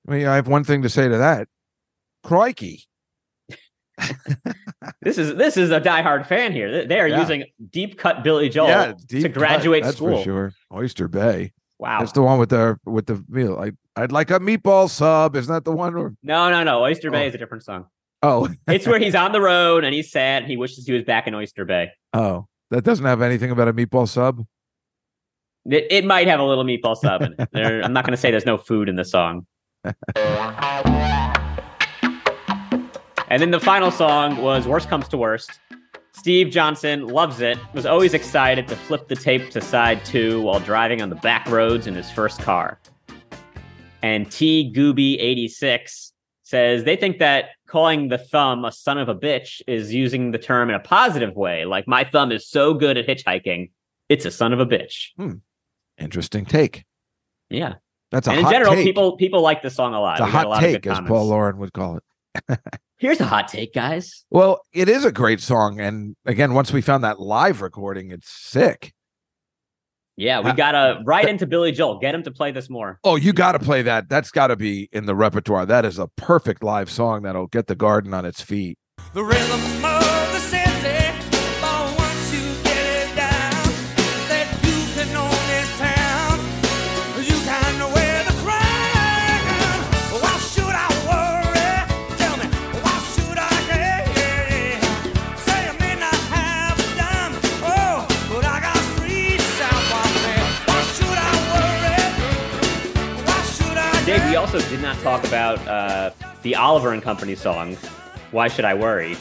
I 0.09 0.11
mean, 0.11 0.25
I 0.27 0.35
have 0.35 0.47
one 0.47 0.63
thing 0.63 0.81
to 0.81 0.89
say 0.89 1.07
to 1.07 1.17
that. 1.17 1.47
Crikey. 2.23 2.85
This 5.01 5.17
is 5.17 5.35
this 5.35 5.55
is 5.57 5.71
a 5.71 5.79
diehard 5.81 6.25
fan 6.25 6.51
here. 6.51 6.85
They- 6.85 6.99
are 6.99 7.07
Yeah. 7.07 7.19
using 7.21 7.43
deep 7.69 7.97
cut 7.97 8.23
Billy 8.23 8.49
Joel 8.49 8.67
yeah, 8.67 8.93
to 9.09 9.21
cut, 9.23 9.33
graduate 9.33 9.83
that's 9.83 9.97
school. 9.97 10.17
for 10.17 10.23
sure. 10.23 10.53
Oyster 10.73 11.07
Bay. 11.07 11.53
Wow. 11.79 11.99
That's 11.99 12.11
the 12.13 12.21
one 12.21 12.39
with 12.39 12.49
the 12.49 12.77
with 12.85 13.05
the 13.07 13.23
meal. 13.29 13.57
I 13.59 13.71
I'd 14.01 14.11
like 14.11 14.31
a 14.31 14.39
meatball 14.39 14.89
sub. 14.89 15.35
Isn't 15.35 15.53
that 15.53 15.63
the 15.65 15.71
one? 15.71 15.95
Or 15.95 16.15
No, 16.23 16.49
no, 16.49 16.63
no. 16.63 16.81
Oyster 16.83 17.11
Bay 17.11 17.25
Oh. 17.25 17.27
is 17.27 17.35
a 17.35 17.37
different 17.37 17.63
song. 17.63 17.85
oh 18.23 18.49
It's 18.67 18.87
where 18.87 18.99
he's 18.99 19.15
on 19.15 19.31
the 19.31 19.41
road 19.41 19.83
and 19.83 19.93
he's 19.93 20.11
sad. 20.11 20.43
And 20.43 20.51
he 20.51 20.57
wishes 20.57 20.85
he 20.85 20.93
was 20.93 21.03
back 21.03 21.27
in 21.27 21.35
Oyster 21.35 21.65
Bay. 21.65 21.91
oh, 22.13 22.47
that 22.71 22.83
doesn't 22.83 23.05
have 23.05 23.21
anything 23.21 23.51
about 23.51 23.67
a 23.67 23.73
meatball 23.73 24.07
sub. 24.07 24.45
It, 25.69 25.87
it 25.89 26.05
might 26.05 26.27
have 26.27 26.39
a 26.39 26.43
little 26.43 26.63
meatball 26.63 26.95
sub 26.95 27.21
in 27.21 27.35
it. 27.37 27.49
There, 27.51 27.81
I'm 27.83 27.93
not 27.93 28.05
going 28.05 28.11
to 28.15 28.17
say 28.17 28.31
there's 28.31 28.45
no 28.45 28.57
food 28.57 28.87
in 28.89 28.95
the 28.95 29.05
song. 29.05 29.45
And 33.29 33.41
then 33.41 33.51
the 33.51 33.59
final 33.59 33.91
song 33.91 34.37
was 34.37 34.67
Worst 34.67 34.89
Comes 34.89 35.07
to 35.09 35.17
Worst. 35.17 35.59
Steve 36.13 36.49
Johnson 36.49 37.07
loves 37.07 37.39
it, 37.39 37.57
was 37.73 37.85
always 37.85 38.13
excited 38.13 38.67
to 38.67 38.75
flip 38.75 39.07
the 39.07 39.15
tape 39.15 39.51
to 39.51 39.61
side 39.61 40.03
two 40.03 40.41
while 40.41 40.59
driving 40.59 41.01
on 41.01 41.09
the 41.09 41.15
back 41.15 41.47
roads 41.47 41.87
in 41.87 41.95
his 41.95 42.11
first 42.11 42.41
car. 42.41 42.79
And 44.01 44.29
T 44.29 44.71
Gooby86 44.75 46.11
says 46.43 46.83
they 46.83 46.95
think 46.95 47.19
that 47.19 47.51
calling 47.67 48.09
the 48.09 48.17
thumb 48.17 48.65
a 48.65 48.71
son 48.71 48.97
of 48.97 49.07
a 49.07 49.15
bitch 49.15 49.61
is 49.67 49.93
using 49.93 50.31
the 50.31 50.39
term 50.39 50.69
in 50.69 50.75
a 50.75 50.79
positive 50.79 51.35
way. 51.35 51.63
Like, 51.65 51.87
my 51.87 52.03
thumb 52.03 52.31
is 52.31 52.47
so 52.47 52.73
good 52.73 52.97
at 52.97 53.07
hitchhiking, 53.07 53.71
it's 54.09 54.25
a 54.25 54.31
son 54.31 54.51
of 54.51 54.59
a 54.59 54.65
bitch. 54.65 55.09
Hmm. 55.15 55.33
Interesting 55.97 56.45
take. 56.45 56.85
Yeah. 57.49 57.75
That's 58.11 58.27
a 58.27 58.31
and 58.31 58.39
in 58.39 58.45
hot 58.45 58.51
general, 58.53 58.73
take. 58.73 58.85
people 58.85 59.17
people 59.17 59.41
like 59.41 59.61
the 59.61 59.69
song 59.69 59.93
a 59.93 59.99
lot. 60.01 60.19
it's 60.19 60.21
a 60.21 60.25
We 60.25 60.31
got 60.31 60.37
hot 60.39 60.49
lot 60.49 60.59
take, 60.61 60.81
good 60.83 60.91
as. 60.91 60.99
Paul 61.01 61.27
Lauren 61.27 61.57
would 61.59 61.73
call 61.73 61.97
it. 61.97 62.59
Here's 62.97 63.19
a 63.21 63.25
hot 63.25 63.47
take, 63.47 63.73
guys. 63.73 64.25
Well, 64.29 64.61
it 64.73 64.89
is 64.89 65.05
a 65.05 65.11
great 65.11 65.39
song, 65.41 65.79
and 65.79 66.15
again, 66.25 66.53
once 66.53 66.73
we 66.73 66.81
found 66.81 67.03
that 67.03 67.19
live 67.19 67.61
recording, 67.61 68.11
it's 68.11 68.29
sick. 68.29 68.93
Yeah, 70.17 70.41
we 70.41 70.49
Uh, 70.51 70.53
gotta 70.53 71.01
right 71.05 71.27
into 71.29 71.47
Billy 71.47 71.71
Joel. 71.71 71.97
Get 71.99 72.13
him 72.13 72.23
to 72.23 72.31
play 72.31 72.51
this 72.51 72.69
more. 72.69 72.99
Oh, 73.05 73.15
you 73.15 73.31
got 73.31 73.53
to 73.53 73.59
play 73.59 73.81
that. 73.83 74.09
That's 74.09 74.31
got 74.31 74.47
to 74.47 74.57
be 74.57 74.89
in 74.91 75.05
the 75.05 75.15
repertoire. 75.15 75.65
That 75.65 75.85
is 75.85 75.97
a 75.97 76.07
perfect 76.07 76.61
live 76.61 76.89
song 76.89 77.21
that'll 77.21 77.47
get 77.47 77.67
the 77.67 77.75
garden 77.75 78.13
on 78.13 78.25
its 78.25 78.41
feet. 78.41 78.77
The 79.13 79.23
rhythm 79.23 79.51
of 79.85 80.08
also 104.51 104.67
did 104.71 104.81
not 104.81 104.97
talk 105.01 105.23
about 105.25 105.59
uh, 105.67 106.09
the 106.41 106.55
Oliver 106.55 106.91
and 106.91 107.03
Company 107.03 107.35
song. 107.35 107.75
Why 108.31 108.47
should 108.47 108.65
I 108.65 108.73
worry? 108.73 109.15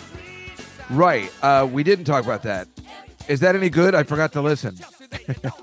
Right. 0.89 1.31
Uh, 1.43 1.69
we 1.71 1.83
didn't 1.83 2.07
talk 2.07 2.25
about 2.25 2.43
that. 2.45 2.67
Is 3.29 3.41
that 3.41 3.55
any 3.55 3.69
good? 3.69 3.95
I 3.95 4.05
forgot 4.05 4.33
to 4.33 4.41
listen. 4.41 4.79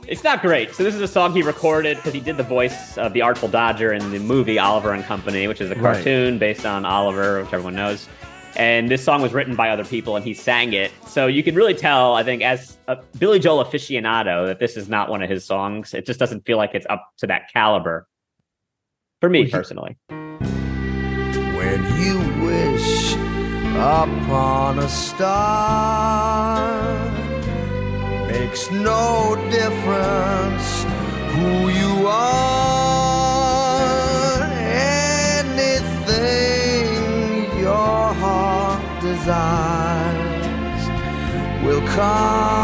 It's 0.07 0.23
not 0.23 0.41
great. 0.43 0.73
So 0.75 0.83
this 0.83 0.93
is 0.93 1.01
a 1.01 1.07
song 1.07 1.33
he 1.33 1.41
recorded 1.41 1.97
because 1.97 2.13
he 2.13 2.19
did 2.19 2.37
the 2.37 2.43
voice 2.43 2.95
of 2.99 3.13
the 3.13 3.21
Artful 3.23 3.47
Dodger 3.47 3.91
in 3.91 4.11
the 4.11 4.19
movie 4.19 4.59
Oliver 4.59 4.93
and 4.93 5.03
Company, 5.03 5.47
which 5.47 5.61
is 5.61 5.71
a 5.71 5.75
Right. 5.75 5.95
cartoon 5.95 6.37
based 6.37 6.65
on 6.65 6.85
Oliver, 6.85 7.41
which 7.41 7.51
everyone 7.51 7.75
knows. 7.75 8.07
And 8.55 8.89
this 8.89 9.03
song 9.03 9.21
was 9.23 9.33
written 9.33 9.55
by 9.55 9.69
other 9.69 9.83
people, 9.83 10.15
and 10.15 10.23
he 10.23 10.35
sang 10.35 10.73
it. 10.73 10.91
So 11.07 11.25
you 11.25 11.41
can 11.43 11.55
really 11.55 11.73
tell, 11.73 12.13
I 12.13 12.21
think, 12.23 12.43
as 12.43 12.77
a 12.87 12.97
Billy 13.17 13.39
Joel 13.39 13.63
aficionado, 13.65 14.45
that 14.45 14.59
this 14.59 14.77
is 14.77 14.87
not 14.89 15.09
one 15.09 15.23
of 15.23 15.29
his 15.29 15.43
songs. 15.43 15.95
It 15.95 16.05
just 16.05 16.19
doesn't 16.19 16.45
feel 16.45 16.57
like 16.57 16.75
it's 16.75 16.85
up 16.87 17.07
to 17.17 17.27
that 17.27 17.51
caliber. 17.51 18.07
For 19.21 19.29
me 19.29 19.49
personally. 19.49 19.95
When 20.09 21.81
you 21.99 22.19
wish 22.45 23.15
upon 23.15 24.79
a 24.79 24.89
star, 24.89 26.69
makes 28.27 28.69
no 28.71 29.35
difference 29.49 30.83
who 31.33 31.69
you 31.69 32.07
are. 32.07 33.05
Anything 35.41 36.27
your 37.59 38.13
heart 38.21 39.01
desires 39.01 40.83
will 41.63 41.87
come 41.87 42.54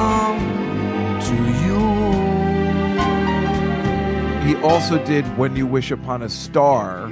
also 4.63 5.03
did 5.05 5.25
"When 5.37 5.55
You 5.55 5.65
Wish 5.65 5.91
Upon 5.91 6.21
a 6.21 6.29
Star," 6.29 7.11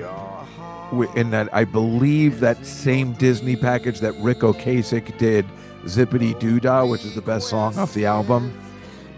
in 1.16 1.30
that 1.32 1.54
I 1.54 1.66
believe 1.66 2.39
that 2.39 2.66
same 2.66 3.14
Disney 3.14 3.56
package 3.56 4.00
that 4.00 4.14
Ric 4.22 4.39
Ocasek 4.39 5.18
did, 5.18 5.45
"Zip-a-Dee-Doo-Dah," 5.88 6.86
which 6.86 7.06
is 7.06 7.16
the 7.16 7.22
best 7.22 7.50
song 7.50 7.78
off 7.78 7.93
the 7.93 8.06
album. 8.06 8.52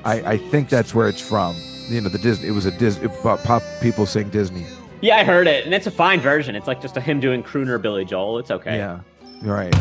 I, 0.03 0.33
I 0.33 0.37
think 0.37 0.69
that's 0.69 0.95
where 0.95 1.07
it's 1.07 1.21
from. 1.21 1.55
You 1.87 2.01
know, 2.01 2.09
the 2.09 2.17
Disney. 2.17 2.47
It 2.47 2.51
was 2.51 2.65
a 2.65 2.71
Disney. 2.71 3.07
Pop 3.23 3.61
people 3.81 4.05
sing 4.05 4.29
Disney. 4.29 4.65
Yeah, 5.01 5.17
I 5.17 5.23
heard 5.23 5.47
it, 5.47 5.65
and 5.65 5.73
it's 5.73 5.87
a 5.87 5.91
fine 5.91 6.19
version. 6.19 6.55
It's 6.55 6.67
like 6.67 6.81
just 6.81 6.97
a 6.97 7.01
him 7.01 7.19
doing 7.19 7.43
crooner 7.43 7.81
Billy 7.81 8.05
Joel. 8.05 8.39
It's 8.39 8.51
okay. 8.51 8.77
Yeah, 8.77 8.99
right. 9.41 9.75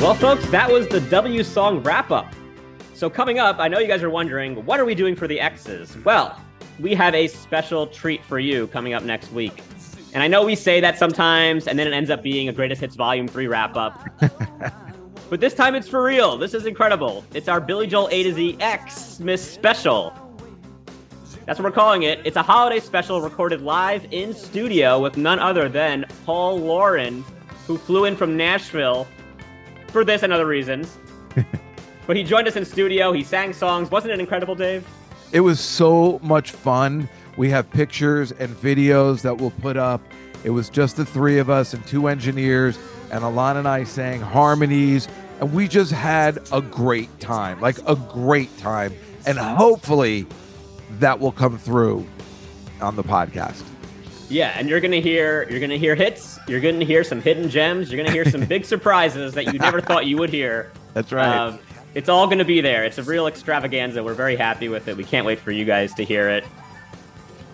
Well, 0.00 0.14
folks, 0.14 0.48
that 0.48 0.72
was 0.72 0.88
the 0.88 1.02
W 1.02 1.44
song 1.44 1.82
wrap 1.82 2.10
up. 2.10 2.32
So, 2.94 3.10
coming 3.10 3.38
up, 3.38 3.58
I 3.58 3.68
know 3.68 3.78
you 3.78 3.86
guys 3.86 4.02
are 4.02 4.08
wondering, 4.08 4.64
what 4.64 4.80
are 4.80 4.86
we 4.86 4.94
doing 4.94 5.14
for 5.14 5.28
the 5.28 5.38
X's? 5.38 5.94
Well, 6.06 6.40
we 6.78 6.94
have 6.94 7.14
a 7.14 7.26
special 7.26 7.86
treat 7.86 8.24
for 8.24 8.38
you 8.38 8.66
coming 8.68 8.94
up 8.94 9.02
next 9.02 9.30
week. 9.30 9.62
And 10.14 10.22
I 10.22 10.26
know 10.26 10.42
we 10.42 10.54
say 10.54 10.80
that 10.80 10.98
sometimes, 10.98 11.66
and 11.66 11.78
then 11.78 11.86
it 11.86 11.92
ends 11.92 12.08
up 12.08 12.22
being 12.22 12.48
a 12.48 12.52
Greatest 12.52 12.80
Hits 12.80 12.96
Volume 12.96 13.28
3 13.28 13.46
wrap 13.46 13.76
up. 13.76 14.02
but 15.28 15.38
this 15.38 15.52
time 15.52 15.74
it's 15.74 15.86
for 15.86 16.02
real. 16.02 16.38
This 16.38 16.54
is 16.54 16.64
incredible. 16.64 17.22
It's 17.34 17.46
our 17.46 17.60
Billy 17.60 17.86
Joel 17.86 18.08
A 18.10 18.22
to 18.22 18.32
Z 18.32 18.56
X 18.58 19.16
Xmas 19.18 19.42
special. 19.42 20.14
That's 21.44 21.58
what 21.58 21.64
we're 21.64 21.72
calling 21.72 22.04
it. 22.04 22.20
It's 22.24 22.36
a 22.36 22.42
holiday 22.42 22.80
special 22.80 23.20
recorded 23.20 23.60
live 23.60 24.06
in 24.12 24.32
studio 24.32 24.98
with 24.98 25.18
none 25.18 25.38
other 25.38 25.68
than 25.68 26.06
Paul 26.24 26.58
Lauren, 26.58 27.22
who 27.66 27.76
flew 27.76 28.06
in 28.06 28.16
from 28.16 28.34
Nashville 28.34 29.06
for 29.90 30.04
this 30.04 30.22
and 30.22 30.32
other 30.32 30.46
reasons. 30.46 30.96
but 32.06 32.16
he 32.16 32.24
joined 32.24 32.48
us 32.48 32.56
in 32.56 32.64
studio. 32.64 33.12
He 33.12 33.22
sang 33.22 33.52
songs. 33.52 33.90
Wasn't 33.90 34.12
it 34.12 34.20
incredible, 34.20 34.54
Dave? 34.54 34.86
It 35.32 35.40
was 35.40 35.60
so 35.60 36.18
much 36.22 36.50
fun. 36.52 37.08
We 37.36 37.50
have 37.50 37.70
pictures 37.70 38.32
and 38.32 38.50
videos 38.56 39.22
that 39.22 39.36
we'll 39.38 39.52
put 39.52 39.76
up. 39.76 40.02
It 40.42 40.50
was 40.50 40.70
just 40.70 40.96
the 40.96 41.04
three 41.04 41.38
of 41.38 41.50
us 41.50 41.74
and 41.74 41.86
two 41.86 42.08
engineers, 42.08 42.78
and 43.10 43.22
Alana 43.22 43.58
and 43.58 43.68
I 43.68 43.84
sang 43.84 44.20
harmonies, 44.20 45.06
and 45.38 45.52
we 45.52 45.68
just 45.68 45.92
had 45.92 46.38
a 46.52 46.60
great 46.60 47.20
time 47.20 47.60
like 47.60 47.78
a 47.86 47.94
great 47.94 48.56
time. 48.58 48.92
And 49.26 49.38
hopefully 49.38 50.26
that 50.98 51.20
will 51.20 51.32
come 51.32 51.58
through 51.58 52.06
on 52.80 52.96
the 52.96 53.04
podcast. 53.04 53.62
Yeah, 54.30 54.54
and 54.56 54.68
you're 54.68 54.80
gonna 54.80 55.00
hear 55.00 55.46
you're 55.50 55.60
gonna 55.60 55.76
hear 55.76 55.94
hits. 55.94 56.38
You're 56.46 56.60
gonna 56.60 56.84
hear 56.84 57.02
some 57.02 57.20
hidden 57.20 57.50
gems. 57.50 57.90
You're 57.90 58.02
gonna 58.02 58.14
hear 58.14 58.24
some 58.24 58.44
big 58.44 58.64
surprises 58.74 59.34
that 59.34 59.52
you 59.52 59.58
never 59.58 59.80
thought 59.80 60.06
you 60.06 60.16
would 60.18 60.30
hear. 60.30 60.70
That's 60.94 61.10
right. 61.12 61.36
Um, 61.36 61.58
it's 61.94 62.08
all 62.08 62.28
gonna 62.28 62.44
be 62.44 62.60
there. 62.60 62.84
It's 62.84 62.98
a 62.98 63.02
real 63.02 63.26
extravaganza. 63.26 64.02
We're 64.02 64.14
very 64.14 64.36
happy 64.36 64.68
with 64.68 64.86
it. 64.86 64.96
We 64.96 65.04
can't 65.04 65.26
wait 65.26 65.40
for 65.40 65.50
you 65.50 65.64
guys 65.64 65.92
to 65.94 66.04
hear 66.04 66.28
it. 66.28 66.44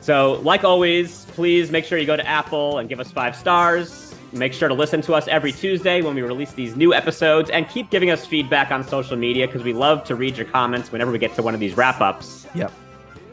So, 0.03 0.35
like 0.45 0.63
always, 0.63 1.25
please 1.31 1.71
make 1.71 1.85
sure 1.85 1.99
you 1.99 2.07
go 2.07 2.17
to 2.17 2.27
Apple 2.27 2.79
and 2.79 2.89
give 2.89 3.01
us 3.01 3.11
five 3.11 3.35
stars. 3.35 4.15
Make 4.33 4.53
sure 4.53 4.69
to 4.69 4.75
listen 4.75 5.01
to 5.03 5.15
us 5.15 5.27
every 5.29 5.53
Tuesday 5.53 6.03
when 6.03 6.15
we 6.15 6.23
release 6.23 6.53
these 6.53 6.77
new 6.77 6.93
episodes 6.93 7.49
and 7.49 7.69
keep 7.69 7.91
giving 7.91 8.11
us 8.11 8.27
feedback 8.27 8.71
on 8.71 8.87
social 8.87 9.17
media 9.17 9.47
because 9.47 9.65
we 9.65 9.73
love 9.73 10.05
to 10.05 10.15
read 10.15 10.37
your 10.37 10.47
comments 10.47 10.93
whenever 10.93 11.11
we 11.11 11.19
get 11.19 11.35
to 11.37 11.43
one 11.43 11.55
of 11.55 11.61
these 11.61 11.77
wrap 11.77 12.01
ups. 12.01 12.47
Yep. 12.55 12.71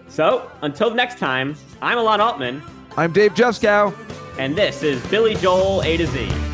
So, 0.07 0.49
until 0.61 0.93
next 0.95 1.19
time, 1.19 1.55
I'm 1.81 1.97
Alon 1.97 2.21
Altman, 2.21 2.63
I'm 2.95 3.11
Dave 3.11 3.33
Juskow. 3.33 3.93
and 4.37 4.55
this 4.55 4.83
is 4.83 5.03
Billy 5.07 5.35
Joel 5.35 5.81
A 5.83 5.97
to 5.97 6.05
Z. 6.07 6.52